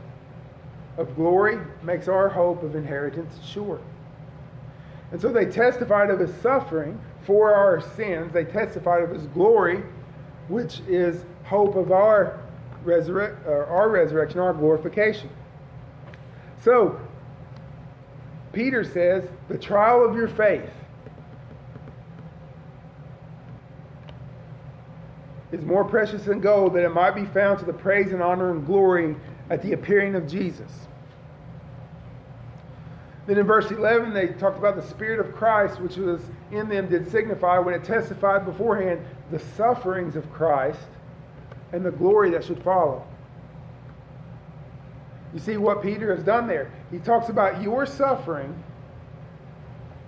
of 0.98 1.16
glory, 1.16 1.60
makes 1.84 2.08
our 2.08 2.30
hope 2.30 2.64
of 2.64 2.76
inheritance 2.76 3.38
sure. 3.46 3.80
And 5.12 5.22
so 5.22 5.32
they 5.32 5.46
testified 5.46 6.10
of 6.10 6.20
his 6.20 6.34
suffering 6.42 7.00
for 7.26 7.54
our 7.54 7.82
sins. 7.96 8.34
They 8.34 8.44
testified 8.44 9.04
of 9.04 9.12
his 9.12 9.26
glory, 9.28 9.84
which 10.48 10.82
is 10.88 11.24
hope 11.44 11.76
of 11.76 11.92
our, 11.92 12.40
resurre- 12.84 13.38
uh, 13.48 13.72
our 13.72 13.90
resurrection, 13.90 14.40
our 14.40 14.54
glorification. 14.54 15.30
So, 16.62 17.00
Peter 18.52 18.84
says, 18.84 19.24
the 19.48 19.58
trial 19.58 20.04
of 20.04 20.16
your 20.16 20.28
faith 20.28 20.70
is 25.52 25.64
more 25.64 25.86
precious 25.86 26.24
than 26.24 26.42
gold, 26.42 26.74
that 26.74 26.84
it 26.84 26.94
might 26.94 27.16
be 27.16 27.26
found 27.26 27.60
to 27.60 27.66
the 27.66 27.74
praise 27.74 28.12
and 28.12 28.22
honor 28.22 28.52
and 28.52 28.66
glory 28.66 29.16
at 29.50 29.62
the 29.62 29.74
appearing 29.74 30.16
of 30.16 30.28
Jesus. 30.28 30.88
Then 33.28 33.38
in 33.38 33.46
verse 33.46 33.70
11, 33.70 34.14
they 34.14 34.28
talked 34.28 34.58
about 34.58 34.78
the 34.78 34.88
Spirit 34.88 35.20
of 35.20 35.36
Christ, 35.36 35.82
which 35.82 35.98
was 35.98 36.22
in 36.52 36.70
them, 36.70 36.88
did 36.88 37.12
signify 37.12 37.60
when 37.60 37.74
it 37.74 37.84
testified 37.84 38.46
beforehand 38.46 39.06
the 39.32 39.40
sufferings 39.40 40.16
of 40.16 40.32
Christ 40.32 40.80
and 41.74 41.86
the 41.86 41.92
glory 41.92 42.30
that 42.32 42.46
should 42.46 42.64
follow. 42.64 43.06
You 45.34 45.40
see 45.40 45.58
what 45.58 45.84
Peter 45.84 46.16
has 46.16 46.24
done 46.24 46.48
there. 46.48 46.72
He 46.90 47.00
talks 47.00 47.28
about 47.28 47.62
your 47.62 47.86
suffering, 47.86 48.64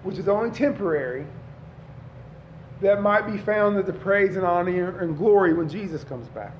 which 0.03 0.17
is 0.17 0.29
only 0.29 0.49
temporary, 0.49 1.25
that 2.79 3.01
might 3.01 3.29
be 3.29 3.37
found 3.37 3.77
at 3.77 3.85
the 3.85 3.91
praise 3.91 4.37
and 4.37 4.45
honor 4.45 4.97
and 4.99 5.17
glory 5.17 5.53
when 5.53 5.67
Jesus 5.67 6.05
comes 6.05 6.29
back. 6.29 6.53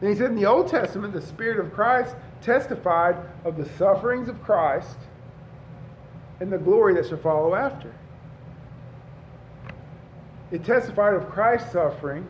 Then 0.00 0.10
he 0.10 0.16
said 0.16 0.30
in 0.30 0.36
the 0.36 0.46
Old 0.46 0.68
Testament, 0.68 1.12
the 1.12 1.20
Spirit 1.20 1.58
of 1.58 1.74
Christ 1.74 2.14
testified 2.40 3.16
of 3.44 3.56
the 3.56 3.68
sufferings 3.70 4.28
of 4.28 4.40
Christ 4.44 4.96
and 6.40 6.52
the 6.52 6.58
glory 6.58 6.94
that 6.94 7.08
shall 7.08 7.18
follow 7.18 7.54
after. 7.54 7.92
It 10.50 10.64
testified 10.64 11.14
of 11.14 11.28
Christ's 11.28 11.72
suffering 11.72 12.26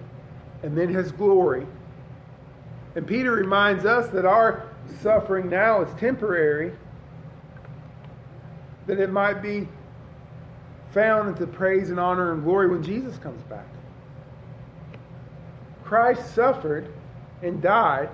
and 0.63 0.77
then 0.77 0.93
his 0.93 1.13
glory. 1.13 1.67
And 2.97 3.07
Peter 3.07 3.33
reminds 3.33 3.85
us 3.85 4.09
that 4.11 4.25
our 4.25 4.69
suffering 5.03 5.49
now 5.49 5.83
is 5.83 6.01
temporary, 6.01 6.73
that 8.87 8.99
it 8.99 9.11
might 9.11 9.43
be 9.43 9.69
found 10.93 11.29
into 11.29 11.47
praise 11.47 11.91
and 11.91 12.01
honor 12.01 12.33
and 12.33 12.43
glory 12.43 12.69
when 12.69 12.83
Jesus 12.83 13.17
comes 13.19 13.43
back. 13.45 13.67
Christ 15.85 16.35
suffered 16.35 16.93
and 17.43 17.63
died 17.63 18.09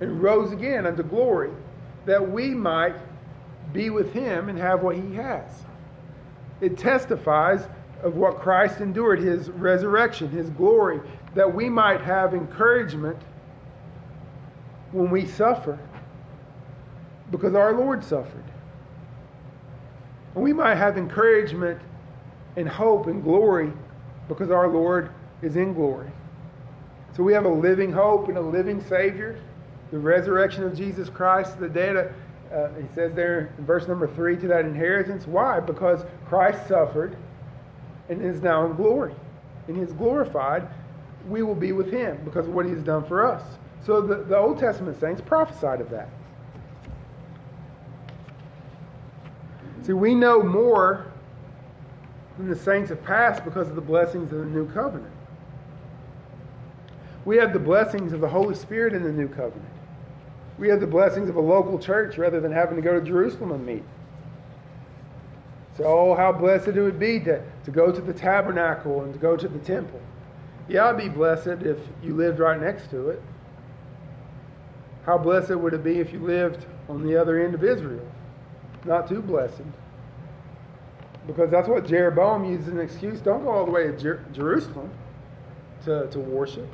and 0.00 0.22
rose 0.22 0.52
again 0.52 0.86
unto 0.86 1.02
glory 1.02 1.50
that 2.06 2.30
we 2.30 2.50
might 2.50 2.94
be 3.72 3.90
with 3.90 4.12
him 4.12 4.48
and 4.48 4.58
have 4.58 4.82
what 4.82 4.96
he 4.96 5.14
has. 5.14 5.64
It 6.60 6.76
testifies 6.78 7.66
of 8.02 8.16
what 8.16 8.40
Christ 8.40 8.80
endured, 8.80 9.20
his 9.20 9.50
resurrection, 9.50 10.30
his 10.30 10.50
glory, 10.50 11.00
that 11.34 11.54
we 11.54 11.68
might 11.68 12.00
have 12.00 12.34
encouragement 12.34 13.18
when 14.92 15.10
we 15.10 15.26
suffer 15.26 15.78
because 17.30 17.54
our 17.54 17.72
Lord 17.72 18.02
suffered. 18.02 18.44
And 20.34 20.42
we 20.42 20.52
might 20.52 20.76
have 20.76 20.98
encouragement 20.98 21.80
and 22.56 22.68
hope 22.68 23.06
and 23.06 23.22
glory 23.22 23.72
because 24.28 24.50
our 24.50 24.68
Lord 24.68 25.10
is 25.42 25.56
in 25.56 25.74
glory. 25.74 26.10
So 27.16 27.22
we 27.22 27.32
have 27.32 27.44
a 27.44 27.52
living 27.52 27.92
hope 27.92 28.28
and 28.28 28.38
a 28.38 28.40
living 28.40 28.80
Savior, 28.80 29.40
the 29.90 29.98
resurrection 29.98 30.64
of 30.64 30.76
Jesus 30.76 31.08
Christ, 31.08 31.58
the 31.58 31.68
dead 31.68 32.14
uh, 32.52 32.68
he 32.74 32.86
says 32.94 33.14
there 33.14 33.52
in 33.58 33.64
verse 33.64 33.86
number 33.86 34.08
three 34.08 34.36
to 34.36 34.48
that 34.48 34.64
inheritance. 34.64 35.26
Why? 35.26 35.60
Because 35.60 36.04
Christ 36.26 36.66
suffered 36.66 37.16
and 38.08 38.20
is 38.22 38.42
now 38.42 38.66
in 38.66 38.74
glory. 38.74 39.14
And 39.68 39.76
he 39.76 39.82
is 39.82 39.92
glorified. 39.92 40.66
We 41.28 41.42
will 41.42 41.54
be 41.54 41.72
with 41.72 41.92
him 41.92 42.20
because 42.24 42.48
of 42.48 42.54
what 42.54 42.66
he 42.66 42.72
has 42.72 42.82
done 42.82 43.04
for 43.04 43.24
us. 43.24 43.42
So 43.86 44.00
the, 44.00 44.16
the 44.16 44.36
Old 44.36 44.58
Testament 44.58 44.98
saints 44.98 45.20
prophesied 45.24 45.80
of 45.80 45.90
that. 45.90 46.08
See, 49.82 49.92
we 49.92 50.14
know 50.14 50.42
more 50.42 51.06
than 52.36 52.48
the 52.48 52.56
saints 52.56 52.90
of 52.90 53.02
past 53.04 53.44
because 53.44 53.68
of 53.68 53.76
the 53.76 53.80
blessings 53.80 54.32
of 54.32 54.38
the 54.40 54.44
new 54.46 54.68
covenant. 54.72 55.12
We 57.24 57.36
have 57.36 57.52
the 57.52 57.58
blessings 57.58 58.12
of 58.12 58.20
the 58.20 58.28
Holy 58.28 58.54
Spirit 58.54 58.92
in 58.92 59.04
the 59.04 59.12
new 59.12 59.28
covenant 59.28 59.69
we 60.60 60.68
have 60.68 60.78
the 60.78 60.86
blessings 60.86 61.30
of 61.30 61.36
a 61.36 61.40
local 61.40 61.78
church 61.78 62.18
rather 62.18 62.38
than 62.38 62.52
having 62.52 62.76
to 62.76 62.82
go 62.82 63.00
to 63.00 63.04
Jerusalem 63.04 63.50
and 63.52 63.64
meet. 63.64 63.82
So, 65.78 65.84
oh, 65.84 66.14
how 66.14 66.32
blessed 66.32 66.68
it 66.68 66.82
would 66.82 66.98
be 66.98 67.18
to, 67.20 67.42
to 67.64 67.70
go 67.70 67.90
to 67.90 68.00
the 68.00 68.12
tabernacle 68.12 69.02
and 69.02 69.14
to 69.14 69.18
go 69.18 69.36
to 69.38 69.48
the 69.48 69.58
temple. 69.60 70.00
Yeah, 70.68 70.90
I'd 70.90 70.98
be 70.98 71.08
blessed 71.08 71.62
if 71.62 71.78
you 72.02 72.14
lived 72.14 72.38
right 72.38 72.60
next 72.60 72.90
to 72.90 73.08
it. 73.08 73.22
How 75.06 75.16
blessed 75.16 75.54
would 75.56 75.72
it 75.72 75.82
be 75.82 75.98
if 75.98 76.12
you 76.12 76.18
lived 76.18 76.66
on 76.90 77.06
the 77.06 77.16
other 77.16 77.42
end 77.42 77.54
of 77.54 77.64
Israel? 77.64 78.06
Not 78.84 79.08
too 79.08 79.22
blessed. 79.22 79.62
Because 81.26 81.50
that's 81.50 81.68
what 81.68 81.86
Jeroboam 81.86 82.44
used 82.44 82.66
as 82.66 82.74
an 82.74 82.80
excuse. 82.80 83.20
Don't 83.20 83.44
go 83.44 83.50
all 83.50 83.64
the 83.64 83.70
way 83.70 83.86
to 83.86 83.96
Jer- 83.96 84.24
Jerusalem 84.34 84.90
to, 85.84 86.06
to 86.08 86.20
worship. 86.20 86.68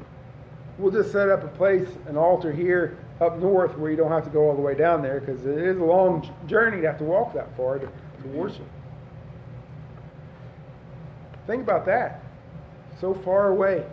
We'll 0.77 0.91
just 0.91 1.13
set 1.13 1.29
up 1.29 1.45
a 1.45 1.49
place, 1.49 1.89
an 2.09 2.17
altar 2.17 2.53
here 2.53 2.99
up 3.21 3.39
north 3.39 3.77
where 3.79 3.91
you 3.91 3.97
don't 3.97 4.11
have 4.11 4.25
to 4.25 4.31
go 4.31 4.49
all 4.49 4.55
the 4.55 4.63
way 4.63 4.75
down 4.75 5.03
there 5.03 5.21
because 5.21 5.45
it 5.47 5.59
is 5.59 5.79
a 5.79 5.85
long 5.85 6.29
journey 6.47 6.81
to 6.83 6.87
have 6.87 6.99
to 6.99 7.05
walk 7.05 7.33
that 7.35 7.55
far 7.57 7.79
to, 7.79 7.87
to 7.87 8.29
worship. 8.29 8.67
Think 11.47 11.63
about 11.63 11.87
that. 11.87 12.23
So 13.01 13.15
far 13.15 13.49
away 13.49 13.85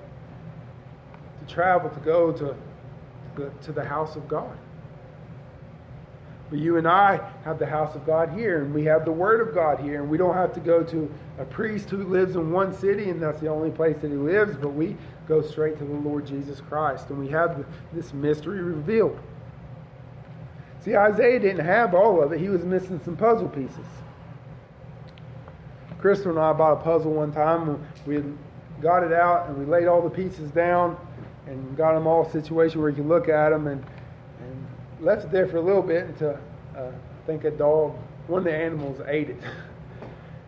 to 1.39 1.53
travel 1.53 1.89
to 1.89 1.99
go 1.99 2.32
to, 2.32 2.55
the, 3.36 3.49
to 3.63 3.71
the 3.71 3.84
house 3.84 4.15
of 4.15 4.28
God. 4.28 4.57
But 6.54 6.62
you 6.62 6.78
and 6.78 6.88
I 6.88 7.20
have 7.45 7.58
the 7.58 7.66
house 7.66 7.95
of 7.95 8.06
God 8.06 8.30
here, 8.30 8.62
and 8.62 8.76
we 8.76 8.84
have 8.84 9.06
the 9.06 9.12
Word 9.12 9.41
of 9.41 9.56
God 9.56 9.80
here, 9.80 9.99
and 9.99 10.08
we 10.08 10.20
don't 10.20 10.36
have 10.36 10.54
to 10.54 10.60
go 10.60 10.84
to 10.84 11.12
a 11.39 11.45
priest 11.45 11.89
who 11.89 12.04
lives 12.04 12.36
in 12.36 12.51
one 12.51 12.72
city, 12.72 13.10
and 13.10 13.20
that's 13.20 13.39
the 13.39 13.47
only 13.47 13.72
place 13.72 13.97
that 14.01 14.12
he 14.12 14.18
lives, 14.18 14.56
but 14.58 14.68
we 14.68 14.95
go 15.28 15.41
straight 15.41 15.80
to 15.80 15.84
the 15.84 15.95
Lord 15.95 16.28
Jesus 16.28 16.62
Christ, 16.62 17.10
and 17.10 17.18
we 17.18 17.28
have 17.30 17.66
this 17.91 18.14
mystery 18.14 18.62
revealed. 18.62 19.20
See, 20.86 20.95
Isaiah 20.95 21.39
didn't 21.39 21.66
have 21.66 21.95
all 21.95 22.22
of 22.22 22.32
it, 22.34 22.39
he 22.39 22.49
was 22.49 22.64
missing 22.64 23.01
some 23.04 23.18
puzzle 23.18 23.49
pieces. 23.49 23.88
Crystal 25.97 26.30
and 26.30 26.39
I 26.39 26.54
bought 26.54 26.74
a 26.74 26.84
puzzle 26.84 27.14
one 27.14 27.34
time. 27.34 27.84
We 28.06 28.22
got 28.80 29.01
it 29.01 29.12
out 29.12 29.49
and 29.49 29.58
we 29.58 29.66
laid 29.66 29.88
all 29.88 30.04
the 30.04 30.10
pieces 30.12 30.51
down 30.51 30.97
and 31.47 31.76
got 31.76 31.95
them 31.95 32.06
all 32.06 32.30
situation 32.30 32.80
where 32.80 32.91
you 32.91 32.97
can 32.97 33.08
look 33.08 33.28
at 33.28 33.49
them 33.49 33.66
and 33.66 33.84
left 34.99 35.25
it 35.25 35.31
there 35.31 35.47
for 35.47 35.57
a 35.57 35.61
little 35.61 35.81
bit 35.81 36.05
until 36.05 36.37
uh, 36.77 36.81
I 36.81 37.25
think 37.25 37.43
a 37.43 37.51
dog, 37.51 37.95
one 38.27 38.39
of 38.39 38.45
the 38.45 38.55
animals 38.55 39.01
ate 39.07 39.29
it. 39.29 39.37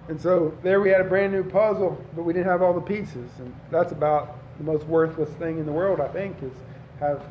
and 0.10 0.20
so 0.20 0.58
there 0.64 0.82
we 0.82 0.90
had 0.90 1.02
a 1.02 1.06
brand 1.06 1.34
new 1.34 1.44
puzzle, 1.44 2.04
but 2.16 2.24
we 2.24 2.34
didn't 2.34 2.48
have 2.48 2.62
all 2.62 2.74
the 2.74 2.82
pieces. 2.82 3.30
And 3.40 3.54
that's 3.72 3.92
about 3.92 4.38
the 4.58 4.64
most 4.64 4.86
worthless 4.86 5.30
thing 5.32 5.58
in 5.58 5.66
the 5.66 5.72
world, 5.72 6.00
I 6.00 6.08
think, 6.08 6.42
is 6.42 6.54
have 7.00 7.24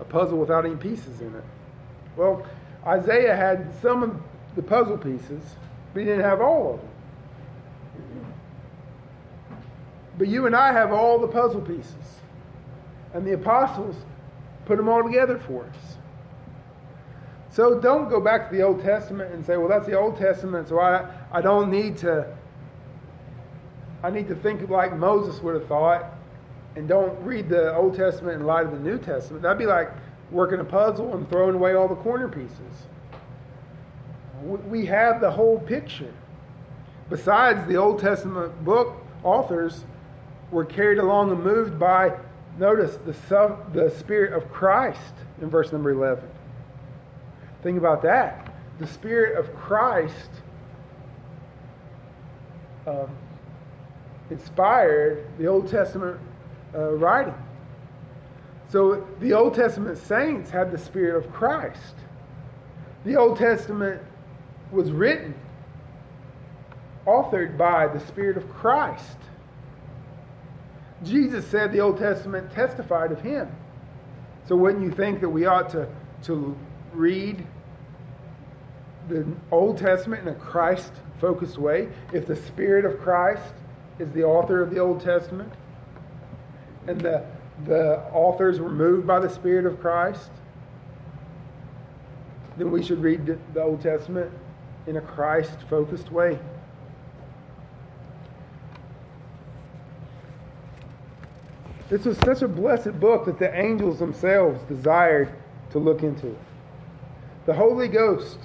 a 0.00 0.04
puzzle 0.04 0.38
without 0.38 0.66
any 0.66 0.76
pieces 0.76 1.20
in 1.20 1.34
it. 1.34 1.44
Well, 2.16 2.46
Isaiah 2.86 3.36
had 3.36 3.72
some 3.80 4.02
of 4.02 4.20
the 4.56 4.62
puzzle 4.62 4.98
pieces, 4.98 5.42
but 5.92 6.00
he 6.00 6.06
didn't 6.06 6.24
have 6.24 6.40
all 6.40 6.74
of 6.74 6.80
them. 6.80 6.88
But 10.18 10.28
you 10.28 10.46
and 10.46 10.54
I 10.54 10.72
have 10.72 10.92
all 10.92 11.18
the 11.18 11.28
puzzle 11.28 11.60
pieces. 11.60 11.94
And 13.14 13.26
the 13.26 13.34
apostles 13.34 13.96
put 14.66 14.76
them 14.76 14.88
all 14.88 15.02
together 15.02 15.38
for 15.38 15.64
us. 15.64 15.96
So 17.52 17.78
don't 17.78 18.08
go 18.08 18.18
back 18.18 18.48
to 18.48 18.56
the 18.56 18.62
Old 18.62 18.82
Testament 18.82 19.34
and 19.34 19.44
say, 19.44 19.58
well, 19.58 19.68
that's 19.68 19.86
the 19.86 19.98
Old 19.98 20.16
Testament, 20.16 20.68
so 20.68 20.80
I, 20.80 21.06
I 21.30 21.42
don't 21.42 21.70
need 21.70 21.98
to, 21.98 22.34
I 24.02 24.10
need 24.10 24.26
to 24.28 24.34
think 24.34 24.68
like 24.70 24.96
Moses 24.96 25.42
would 25.42 25.54
have 25.54 25.66
thought, 25.66 26.06
and 26.76 26.88
don't 26.88 27.14
read 27.22 27.50
the 27.50 27.74
Old 27.76 27.94
Testament 27.94 28.40
in 28.40 28.46
light 28.46 28.64
of 28.64 28.72
the 28.72 28.78
New 28.78 28.96
Testament. 28.98 29.42
That'd 29.42 29.58
be 29.58 29.66
like 29.66 29.90
working 30.30 30.60
a 30.60 30.64
puzzle 30.64 31.14
and 31.14 31.28
throwing 31.28 31.54
away 31.54 31.74
all 31.74 31.88
the 31.88 31.96
corner 31.96 32.26
pieces. 32.26 32.86
We 34.42 34.86
have 34.86 35.20
the 35.20 35.30
whole 35.30 35.58
picture. 35.58 36.12
Besides, 37.10 37.68
the 37.68 37.76
Old 37.76 38.00
Testament 38.00 38.64
book 38.64 38.96
authors 39.22 39.84
were 40.50 40.64
carried 40.64 40.98
along 40.98 41.30
and 41.30 41.44
moved 41.44 41.78
by, 41.78 42.16
notice, 42.58 42.96
the, 43.04 43.58
the 43.74 43.90
Spirit 43.98 44.32
of 44.32 44.50
Christ 44.50 45.12
in 45.42 45.50
verse 45.50 45.70
number 45.70 45.90
11. 45.90 46.24
Think 47.62 47.78
about 47.78 48.02
that. 48.02 48.52
The 48.78 48.86
Spirit 48.86 49.38
of 49.38 49.54
Christ 49.54 50.30
um, 52.86 53.16
inspired 54.30 55.26
the 55.38 55.46
Old 55.46 55.68
Testament 55.68 56.18
uh, 56.74 56.92
writing. 56.92 57.34
So 58.68 59.06
the 59.20 59.34
Old 59.34 59.54
Testament 59.54 59.98
saints 59.98 60.50
had 60.50 60.72
the 60.72 60.78
Spirit 60.78 61.24
of 61.24 61.32
Christ. 61.32 61.94
The 63.04 63.16
Old 63.16 63.38
Testament 63.38 64.00
was 64.70 64.90
written, 64.90 65.34
authored 67.06 67.58
by 67.58 67.86
the 67.86 68.00
Spirit 68.00 68.36
of 68.36 68.48
Christ. 68.48 69.18
Jesus 71.04 71.46
said 71.46 71.72
the 71.72 71.80
Old 71.80 71.98
Testament 71.98 72.50
testified 72.52 73.12
of 73.12 73.20
him. 73.20 73.48
So 74.48 74.56
wouldn't 74.56 74.82
you 74.82 74.90
think 74.90 75.20
that 75.20 75.28
we 75.28 75.46
ought 75.46 75.68
to, 75.70 75.88
to 76.24 76.56
read 76.94 77.44
the 79.08 79.26
Old 79.50 79.78
Testament 79.78 80.22
in 80.22 80.28
a 80.28 80.34
Christ 80.34 80.92
focused 81.20 81.58
way 81.58 81.88
if 82.12 82.26
the 82.26 82.36
Spirit 82.36 82.84
of 82.84 83.00
Christ 83.00 83.54
is 83.98 84.10
the 84.12 84.24
author 84.24 84.62
of 84.62 84.70
the 84.70 84.78
Old 84.78 85.00
Testament 85.00 85.52
and 86.86 87.00
the, 87.00 87.24
the 87.64 88.00
authors 88.12 88.60
were 88.60 88.70
moved 88.70 89.06
by 89.06 89.20
the 89.20 89.30
Spirit 89.30 89.66
of 89.66 89.80
Christ? 89.80 90.30
Then 92.56 92.70
we 92.70 92.82
should 92.82 93.00
read 93.02 93.38
the 93.54 93.62
Old 93.62 93.80
Testament 93.82 94.30
in 94.86 94.96
a 94.96 95.00
Christ 95.00 95.56
focused 95.70 96.10
way. 96.10 96.38
This 101.88 102.04
was 102.04 102.16
such 102.18 102.42
a 102.42 102.48
blessed 102.48 102.98
book 102.98 103.26
that 103.26 103.38
the 103.38 103.54
angels 103.54 103.98
themselves 103.98 104.62
desired 104.64 105.30
to 105.72 105.78
look 105.78 106.02
into. 106.02 106.36
The 107.46 107.54
Holy 107.54 107.88
Ghost, 107.88 108.38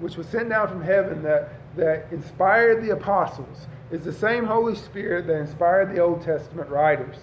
which 0.00 0.16
was 0.16 0.26
sent 0.26 0.48
down 0.48 0.68
from 0.68 0.82
heaven 0.82 1.22
that, 1.22 1.50
that 1.76 2.06
inspired 2.12 2.82
the 2.82 2.90
apostles, 2.90 3.66
is 3.90 4.04
the 4.04 4.12
same 4.12 4.44
Holy 4.44 4.74
Spirit 4.74 5.26
that 5.26 5.36
inspired 5.36 5.94
the 5.94 6.00
Old 6.00 6.22
Testament 6.22 6.68
writers. 6.68 7.16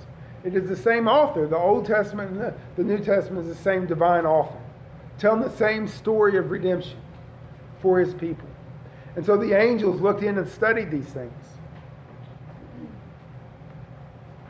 It 0.43 0.55
is 0.55 0.69
the 0.69 0.75
same 0.75 1.07
author. 1.07 1.47
The 1.47 1.57
Old 1.57 1.85
Testament 1.85 2.31
and 2.31 2.41
the, 2.41 2.53
the 2.77 2.83
New 2.83 2.99
Testament 2.99 3.47
is 3.47 3.57
the 3.57 3.63
same 3.63 3.85
divine 3.85 4.25
author, 4.25 4.57
telling 5.17 5.41
the 5.41 5.55
same 5.57 5.87
story 5.87 6.37
of 6.37 6.49
redemption 6.49 6.97
for 7.81 7.99
his 7.99 8.13
people. 8.13 8.47
And 9.15 9.25
so 9.25 9.37
the 9.37 9.53
angels 9.53 9.99
looked 9.99 10.23
in 10.23 10.37
and 10.37 10.47
studied 10.47 10.91
these 10.91 11.07
things. 11.07 11.33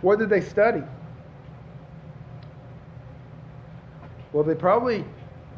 What 0.02 0.20
did 0.20 0.30
they 0.30 0.42
study? 0.42 0.84
Well, 4.32 4.44
they 4.44 4.56
probably 4.56 5.06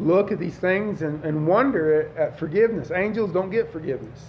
look 0.02 0.32
at 0.32 0.40
these 0.40 0.56
things 0.56 1.02
and, 1.02 1.24
and 1.24 1.48
wonder 1.48 2.02
at, 2.02 2.18
at 2.18 2.40
forgiveness. 2.40 2.92
Angels 2.92 3.32
don't 3.32 3.52
get 3.52 3.72
forgiveness. 3.72 4.20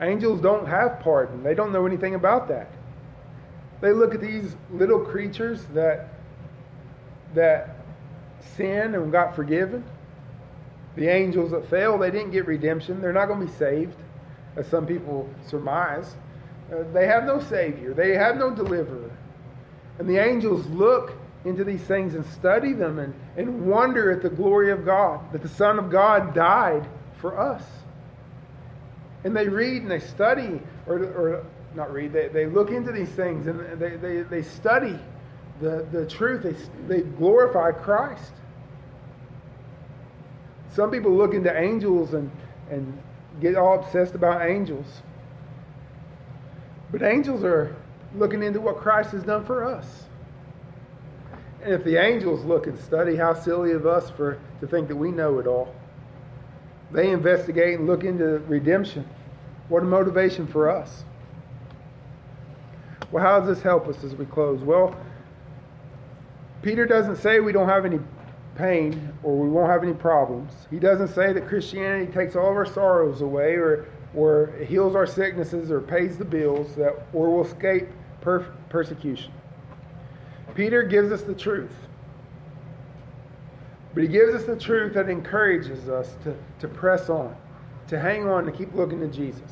Angels 0.00 0.40
don't 0.40 0.66
have 0.66 1.00
pardon. 1.00 1.42
They 1.42 1.54
don't 1.54 1.72
know 1.72 1.86
anything 1.86 2.14
about 2.14 2.48
that. 2.48 2.70
They 3.80 3.92
look 3.92 4.14
at 4.14 4.20
these 4.20 4.54
little 4.70 5.00
creatures 5.00 5.64
that 5.74 6.10
that 7.34 7.76
sin 8.56 8.94
and 8.94 9.10
got 9.10 9.34
forgiven. 9.34 9.84
The 10.96 11.08
angels 11.08 11.50
that 11.50 11.68
fell, 11.68 11.98
they 11.98 12.10
didn't 12.10 12.30
get 12.30 12.46
redemption. 12.46 13.00
They're 13.00 13.12
not 13.12 13.26
going 13.26 13.40
to 13.40 13.46
be 13.46 13.52
saved, 13.52 13.96
as 14.56 14.68
some 14.68 14.86
people 14.86 15.28
surmise. 15.46 16.14
Uh, 16.72 16.84
they 16.92 17.06
have 17.06 17.24
no 17.24 17.40
Savior. 17.40 17.92
They 17.94 18.14
have 18.14 18.36
no 18.36 18.54
deliverer. 18.54 19.10
And 19.98 20.08
the 20.08 20.18
angels 20.18 20.66
look 20.66 21.12
into 21.44 21.64
these 21.64 21.82
things 21.82 22.14
and 22.14 22.24
study 22.26 22.72
them 22.72 22.98
and, 22.98 23.14
and 23.36 23.66
wonder 23.66 24.10
at 24.10 24.22
the 24.22 24.30
glory 24.30 24.70
of 24.70 24.84
God, 24.84 25.32
that 25.32 25.42
the 25.42 25.48
Son 25.48 25.78
of 25.78 25.90
God 25.90 26.34
died 26.34 26.88
for 27.20 27.38
us. 27.38 27.62
And 29.24 29.36
they 29.36 29.48
read 29.48 29.82
and 29.82 29.90
they 29.90 30.00
study, 30.00 30.60
or, 30.86 30.98
or 30.98 31.46
not 31.74 31.92
read, 31.92 32.12
they, 32.12 32.28
they 32.28 32.46
look 32.46 32.70
into 32.70 32.92
these 32.92 33.08
things 33.10 33.46
and 33.46 33.80
they, 33.80 33.96
they, 33.96 34.22
they 34.22 34.42
study 34.42 34.98
the, 35.60 35.86
the 35.92 36.06
truth. 36.06 36.42
They, 36.42 36.96
they 36.96 37.02
glorify 37.02 37.72
Christ. 37.72 38.32
Some 40.72 40.90
people 40.90 41.12
look 41.12 41.34
into 41.34 41.56
angels 41.56 42.14
and, 42.14 42.30
and 42.70 42.98
get 43.40 43.56
all 43.56 43.80
obsessed 43.80 44.14
about 44.14 44.48
angels. 44.48 44.86
But 46.90 47.02
angels 47.02 47.44
are 47.44 47.76
looking 48.16 48.42
into 48.42 48.60
what 48.60 48.76
Christ 48.78 49.10
has 49.10 49.22
done 49.22 49.44
for 49.44 49.64
us. 49.64 50.04
And 51.64 51.72
if 51.72 51.82
the 51.82 51.96
angels 51.96 52.44
look 52.44 52.66
and 52.66 52.78
study, 52.78 53.16
how 53.16 53.32
silly 53.32 53.72
of 53.72 53.86
us 53.86 54.10
for 54.10 54.38
to 54.60 54.66
think 54.66 54.86
that 54.88 54.96
we 54.96 55.10
know 55.10 55.38
it 55.38 55.46
all. 55.46 55.74
They 56.92 57.10
investigate 57.10 57.78
and 57.78 57.86
look 57.86 58.04
into 58.04 58.38
redemption. 58.46 59.08
What 59.70 59.82
a 59.82 59.86
motivation 59.86 60.46
for 60.46 60.68
us. 60.70 61.04
Well, 63.10 63.24
how 63.24 63.40
does 63.40 63.48
this 63.48 63.62
help 63.62 63.88
us 63.88 64.04
as 64.04 64.14
we 64.14 64.26
close? 64.26 64.60
Well, 64.60 64.94
Peter 66.60 66.84
doesn't 66.84 67.16
say 67.16 67.40
we 67.40 67.52
don't 67.52 67.68
have 67.68 67.86
any 67.86 68.00
pain 68.56 69.12
or 69.22 69.34
we 69.34 69.48
won't 69.48 69.70
have 69.70 69.82
any 69.82 69.94
problems. 69.94 70.52
He 70.70 70.78
doesn't 70.78 71.08
say 71.08 71.32
that 71.32 71.48
Christianity 71.48 72.12
takes 72.12 72.36
all 72.36 72.50
of 72.50 72.56
our 72.56 72.66
sorrows 72.66 73.22
away 73.22 73.54
or, 73.54 73.86
or 74.14 74.52
heals 74.66 74.94
our 74.94 75.06
sicknesses 75.06 75.70
or 75.70 75.80
pays 75.80 76.18
the 76.18 76.24
bills 76.26 76.74
that, 76.76 77.06
or 77.14 77.30
will 77.30 77.44
escape 77.46 77.88
per- 78.20 78.46
persecution. 78.68 79.32
Peter 80.54 80.82
gives 80.82 81.12
us 81.12 81.22
the 81.22 81.34
truth. 81.34 81.74
But 83.94 84.02
he 84.02 84.08
gives 84.08 84.34
us 84.34 84.44
the 84.44 84.56
truth 84.56 84.94
that 84.94 85.08
encourages 85.08 85.88
us 85.88 86.16
to, 86.24 86.36
to 86.60 86.68
press 86.68 87.08
on, 87.08 87.34
to 87.88 87.98
hang 87.98 88.28
on, 88.28 88.44
to 88.44 88.52
keep 88.52 88.74
looking 88.74 89.00
to 89.00 89.08
Jesus. 89.08 89.50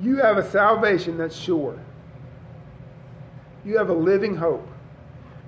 You 0.00 0.16
have 0.16 0.38
a 0.38 0.50
salvation 0.50 1.18
that's 1.18 1.36
sure. 1.36 1.78
You 3.64 3.76
have 3.78 3.90
a 3.90 3.94
living 3.94 4.34
hope. 4.34 4.66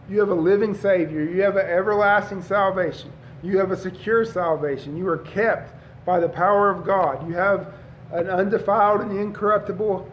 You 0.09 0.21
have 0.21 0.29
a 0.29 0.35
living 0.35 0.75
Savior. 0.75 1.25
You 1.25 1.43
have 1.43 1.57
an 1.57 1.67
everlasting 1.67 2.43
salvation. 2.43 3.11
You 3.43 3.59
have 3.59 3.71
a 3.71 3.77
secure 3.77 4.25
salvation. 4.25 4.97
You 4.97 5.09
are 5.09 5.19
kept 5.19 5.75
by 6.05 6.21
the 6.21 6.29
power 6.29 6.71
of 6.71 6.85
God. 6.85 7.27
You 7.27 7.35
have 7.35 7.73
an 8.13 8.29
undefiled 8.29 9.01
and 9.01 9.19
incorruptible 9.19 10.11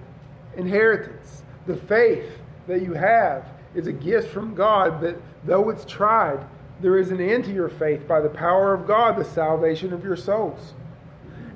inheritance. 0.55 1.43
The 1.68 1.76
faith 1.76 2.32
that 2.68 2.82
you 2.82 2.93
have 2.93 3.45
is 3.76 3.88
a 3.88 3.93
gift 3.93 4.34
from 4.34 4.55
God, 4.55 4.99
but 5.01 5.22
though 5.45 5.69
it's 5.69 5.86
tried, 5.86 6.45
there 6.82 6.97
is 6.97 7.11
an 7.11 7.22
end 7.22 7.45
to 7.45 7.53
your 7.53 7.69
faith 7.69 8.07
by 8.07 8.19
the 8.19 8.30
power 8.30 8.74
of 8.74 8.88
God, 8.88 9.17
the 9.17 9.26
salvation 9.26 9.93
of 9.93 10.03
your 10.03 10.15
souls. 10.15 10.74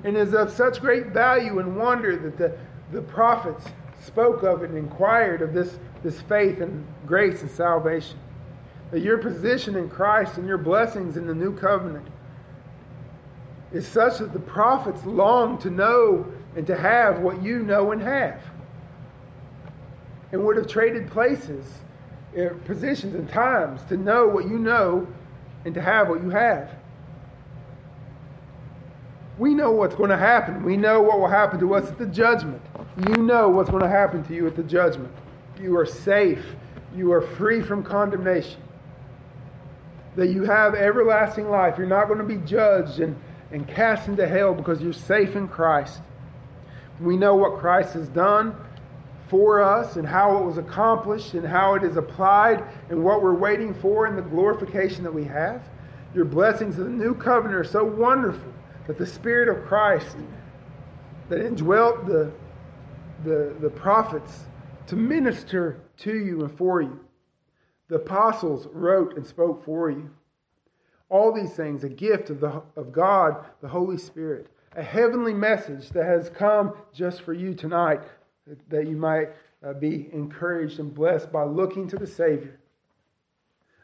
And 0.03 0.15
is 0.15 0.33
of 0.33 0.51
such 0.51 0.81
great 0.81 1.07
value 1.07 1.59
and 1.59 1.77
wonder 1.77 2.15
that 2.15 2.37
the, 2.37 2.55
the 2.91 3.01
prophets 3.01 3.65
spoke 4.03 4.43
of 4.43 4.61
and 4.61 4.77
inquired 4.77 5.41
of 5.41 5.53
this, 5.53 5.79
this 6.03 6.21
faith 6.21 6.61
and 6.61 6.85
grace 7.07 7.41
and 7.41 7.49
salvation. 7.49 8.19
That 8.91 9.01
your 9.01 9.17
position 9.17 9.75
in 9.75 9.89
Christ 9.89 10.37
and 10.37 10.47
your 10.47 10.59
blessings 10.59 11.17
in 11.17 11.25
the 11.25 11.33
new 11.33 11.57
covenant 11.57 12.07
is 13.73 13.87
such 13.87 14.19
that 14.19 14.31
the 14.31 14.39
prophets 14.39 15.03
long 15.05 15.57
to 15.57 15.71
know 15.71 16.31
and 16.55 16.67
to 16.67 16.77
have 16.77 17.19
what 17.19 17.41
you 17.41 17.59
know 17.63 17.91
and 17.91 18.01
have. 18.01 18.41
and 20.31 20.43
would 20.45 20.57
have 20.57 20.67
traded 20.67 21.09
places, 21.09 21.65
positions, 22.65 23.15
and 23.15 23.29
times 23.29 23.81
to 23.89 23.97
know 23.97 24.27
what 24.27 24.45
you 24.45 24.59
know 24.59 25.07
and 25.63 25.73
to 25.73 25.81
have 25.81 26.09
what 26.09 26.21
you 26.21 26.29
have. 26.29 26.69
We 29.37 29.53
know 29.53 29.71
what's 29.71 29.95
going 29.95 30.09
to 30.09 30.17
happen. 30.17 30.63
We 30.63 30.77
know 30.77 31.01
what 31.01 31.19
will 31.19 31.27
happen 31.27 31.59
to 31.59 31.75
us 31.75 31.89
at 31.89 31.97
the 31.97 32.05
judgment. 32.05 32.61
You 33.07 33.17
know 33.17 33.49
what's 33.49 33.69
going 33.69 33.83
to 33.83 33.89
happen 33.89 34.23
to 34.25 34.33
you 34.33 34.47
at 34.47 34.55
the 34.55 34.63
judgment. 34.63 35.11
You 35.59 35.77
are 35.77 35.85
safe. 35.85 36.45
You 36.95 37.11
are 37.11 37.21
free 37.21 37.61
from 37.61 37.83
condemnation. 37.83 38.61
That 40.15 40.27
you 40.27 40.43
have 40.43 40.75
everlasting 40.75 41.49
life. 41.49 41.77
You're 41.77 41.87
not 41.87 42.07
going 42.07 42.19
to 42.19 42.25
be 42.25 42.37
judged 42.47 42.99
and, 42.99 43.17
and 43.51 43.67
cast 43.67 44.07
into 44.07 44.25
hell 44.25 44.53
because 44.53 44.81
you're 44.81 44.93
safe 44.93 45.35
in 45.35 45.49
Christ. 45.49 45.99
We 47.01 47.17
know 47.17 47.35
what 47.35 47.59
Christ 47.59 47.93
has 47.93 48.07
done 48.07 48.55
for 49.27 49.61
us 49.61 49.95
and 49.95 50.07
how 50.07 50.37
it 50.37 50.45
was 50.45 50.57
accomplished 50.57 51.33
and 51.33 51.45
how 51.45 51.75
it 51.75 51.83
is 51.83 51.97
applied 51.97 52.63
and 52.89 53.03
what 53.03 53.23
we're 53.23 53.33
waiting 53.33 53.73
for 53.73 54.07
in 54.07 54.15
the 54.15 54.21
glorification 54.21 55.03
that 55.03 55.13
we 55.13 55.23
have. 55.23 55.63
Your 56.13 56.25
blessings 56.25 56.77
of 56.77 56.85
the 56.85 56.91
new 56.91 57.15
covenant 57.15 57.59
are 57.59 57.63
so 57.63 57.83
wonderful 57.83 58.53
that 58.87 58.97
the 58.97 59.05
Spirit 59.05 59.49
of 59.49 59.65
Christ 59.65 60.15
that 61.29 61.43
indwelt 61.43 62.05
the, 62.05 62.31
the, 63.23 63.55
the 63.59 63.69
prophets 63.69 64.45
to 64.87 64.95
minister 64.95 65.81
to 65.97 66.15
you 66.15 66.41
and 66.41 66.55
for 66.57 66.81
you. 66.81 66.99
The 67.87 67.95
apostles 67.95 68.67
wrote 68.71 69.15
and 69.17 69.25
spoke 69.25 69.63
for 69.63 69.89
you. 69.89 70.09
All 71.09 71.31
these 71.31 71.53
things, 71.53 71.83
a 71.83 71.89
gift 71.89 72.29
of, 72.29 72.39
the, 72.39 72.61
of 72.75 72.91
God, 72.91 73.45
the 73.61 73.67
Holy 73.67 73.97
Spirit, 73.97 74.47
a 74.75 74.83
heavenly 74.83 75.33
message 75.33 75.89
that 75.89 76.05
has 76.05 76.29
come 76.29 76.73
just 76.93 77.21
for 77.21 77.33
you 77.33 77.53
tonight, 77.53 78.01
that 78.69 78.87
you 78.87 78.95
might 78.95 79.29
uh, 79.65 79.73
be 79.73 80.09
encouraged 80.13 80.79
and 80.79 80.93
blessed 80.93 81.31
by 81.31 81.43
looking 81.43 81.87
to 81.87 81.97
the 81.97 82.07
Savior. 82.07 82.59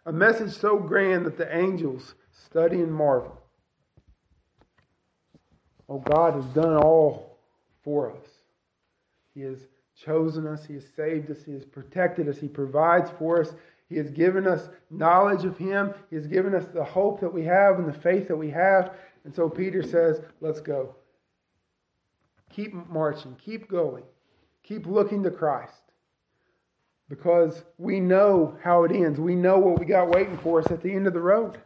A 0.05 0.11
message 0.11 0.51
so 0.53 0.77
grand 0.77 1.25
that 1.25 1.37
the 1.37 1.55
angels 1.55 2.15
study 2.31 2.81
and 2.81 2.93
marvel. 2.93 3.37
Oh, 5.87 5.99
God 5.99 6.35
has 6.35 6.45
done 6.45 6.75
all 6.75 7.37
for 7.83 8.11
us. 8.11 8.25
He 9.33 9.41
has 9.41 9.59
chosen 9.95 10.47
us, 10.47 10.65
He 10.65 10.75
has 10.75 10.85
saved 10.95 11.29
us, 11.29 11.43
He 11.43 11.53
has 11.53 11.65
protected 11.65 12.27
us, 12.27 12.37
He 12.37 12.47
provides 12.47 13.09
for 13.19 13.41
us. 13.41 13.53
He 13.89 13.97
has 13.97 14.09
given 14.09 14.47
us 14.47 14.69
knowledge 14.89 15.43
of 15.43 15.57
Him. 15.57 15.93
He 16.09 16.15
has 16.15 16.25
given 16.25 16.55
us 16.55 16.65
the 16.73 16.83
hope 16.83 17.19
that 17.19 17.33
we 17.33 17.43
have 17.43 17.77
and 17.77 17.87
the 17.87 17.99
faith 17.99 18.29
that 18.29 18.37
we 18.37 18.49
have. 18.51 18.93
And 19.25 19.35
so 19.35 19.49
Peter 19.49 19.83
says, 19.83 20.21
Let's 20.39 20.61
go. 20.61 20.95
Keep 22.49 22.73
marching, 22.89 23.35
keep 23.35 23.69
going, 23.69 24.03
keep 24.63 24.85
looking 24.85 25.23
to 25.23 25.31
Christ. 25.31 25.73
Because 27.09 27.63
we 27.77 27.99
know 27.99 28.57
how 28.63 28.83
it 28.83 28.91
ends. 28.91 29.19
We 29.19 29.35
know 29.35 29.59
what 29.59 29.79
we 29.79 29.85
got 29.85 30.09
waiting 30.09 30.37
for 30.37 30.59
us 30.59 30.71
at 30.71 30.81
the 30.81 30.93
end 30.93 31.07
of 31.07 31.13
the 31.13 31.19
road. 31.19 31.59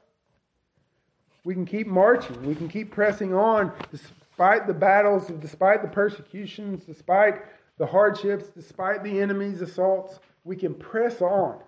We 1.43 1.53
can 1.53 1.65
keep 1.65 1.85
marching. 1.85 2.41
We 2.43 2.55
can 2.55 2.67
keep 2.67 2.91
pressing 2.91 3.33
on 3.35 3.71
despite 3.91 4.65
the 4.65 4.73
battles, 4.73 5.27
despite 5.39 5.83
the 5.83 5.87
persecutions, 5.87 6.83
despite 6.85 7.43
the 7.77 7.85
hardships, 7.85 8.47
despite 8.47 9.03
the 9.03 9.19
enemy's 9.21 9.61
assaults. 9.61 10.19
We 10.43 10.55
can 10.55 10.73
press 10.73 11.21
on. 11.21 11.59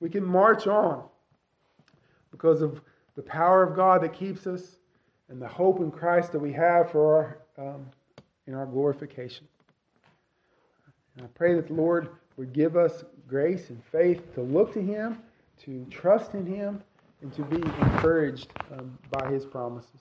We 0.00 0.10
can 0.10 0.24
march 0.24 0.66
on 0.66 1.04
because 2.32 2.62
of 2.62 2.80
the 3.14 3.22
power 3.22 3.62
of 3.62 3.76
God 3.76 4.02
that 4.02 4.12
keeps 4.12 4.46
us 4.46 4.76
and 5.28 5.40
the 5.40 5.48
hope 5.48 5.78
in 5.78 5.90
Christ 5.90 6.32
that 6.32 6.40
we 6.40 6.52
have 6.52 6.90
for 6.90 7.38
our, 7.56 7.74
um, 7.74 7.86
in 8.46 8.54
our 8.54 8.66
glorification. 8.66 9.46
And 11.16 11.24
I 11.24 11.28
pray 11.34 11.54
that 11.54 11.68
the 11.68 11.74
Lord 11.74 12.08
would 12.36 12.52
give 12.52 12.76
us 12.76 13.04
grace 13.28 13.70
and 13.70 13.82
faith 13.84 14.34
to 14.34 14.42
look 14.42 14.72
to 14.74 14.82
Him, 14.82 15.18
to 15.64 15.86
trust 15.90 16.34
in 16.34 16.46
Him 16.46 16.82
and 17.24 17.32
to 17.32 17.42
be 17.42 17.56
encouraged 17.56 18.48
um, 18.72 18.98
by 19.10 19.30
his 19.30 19.46
promises. 19.46 19.98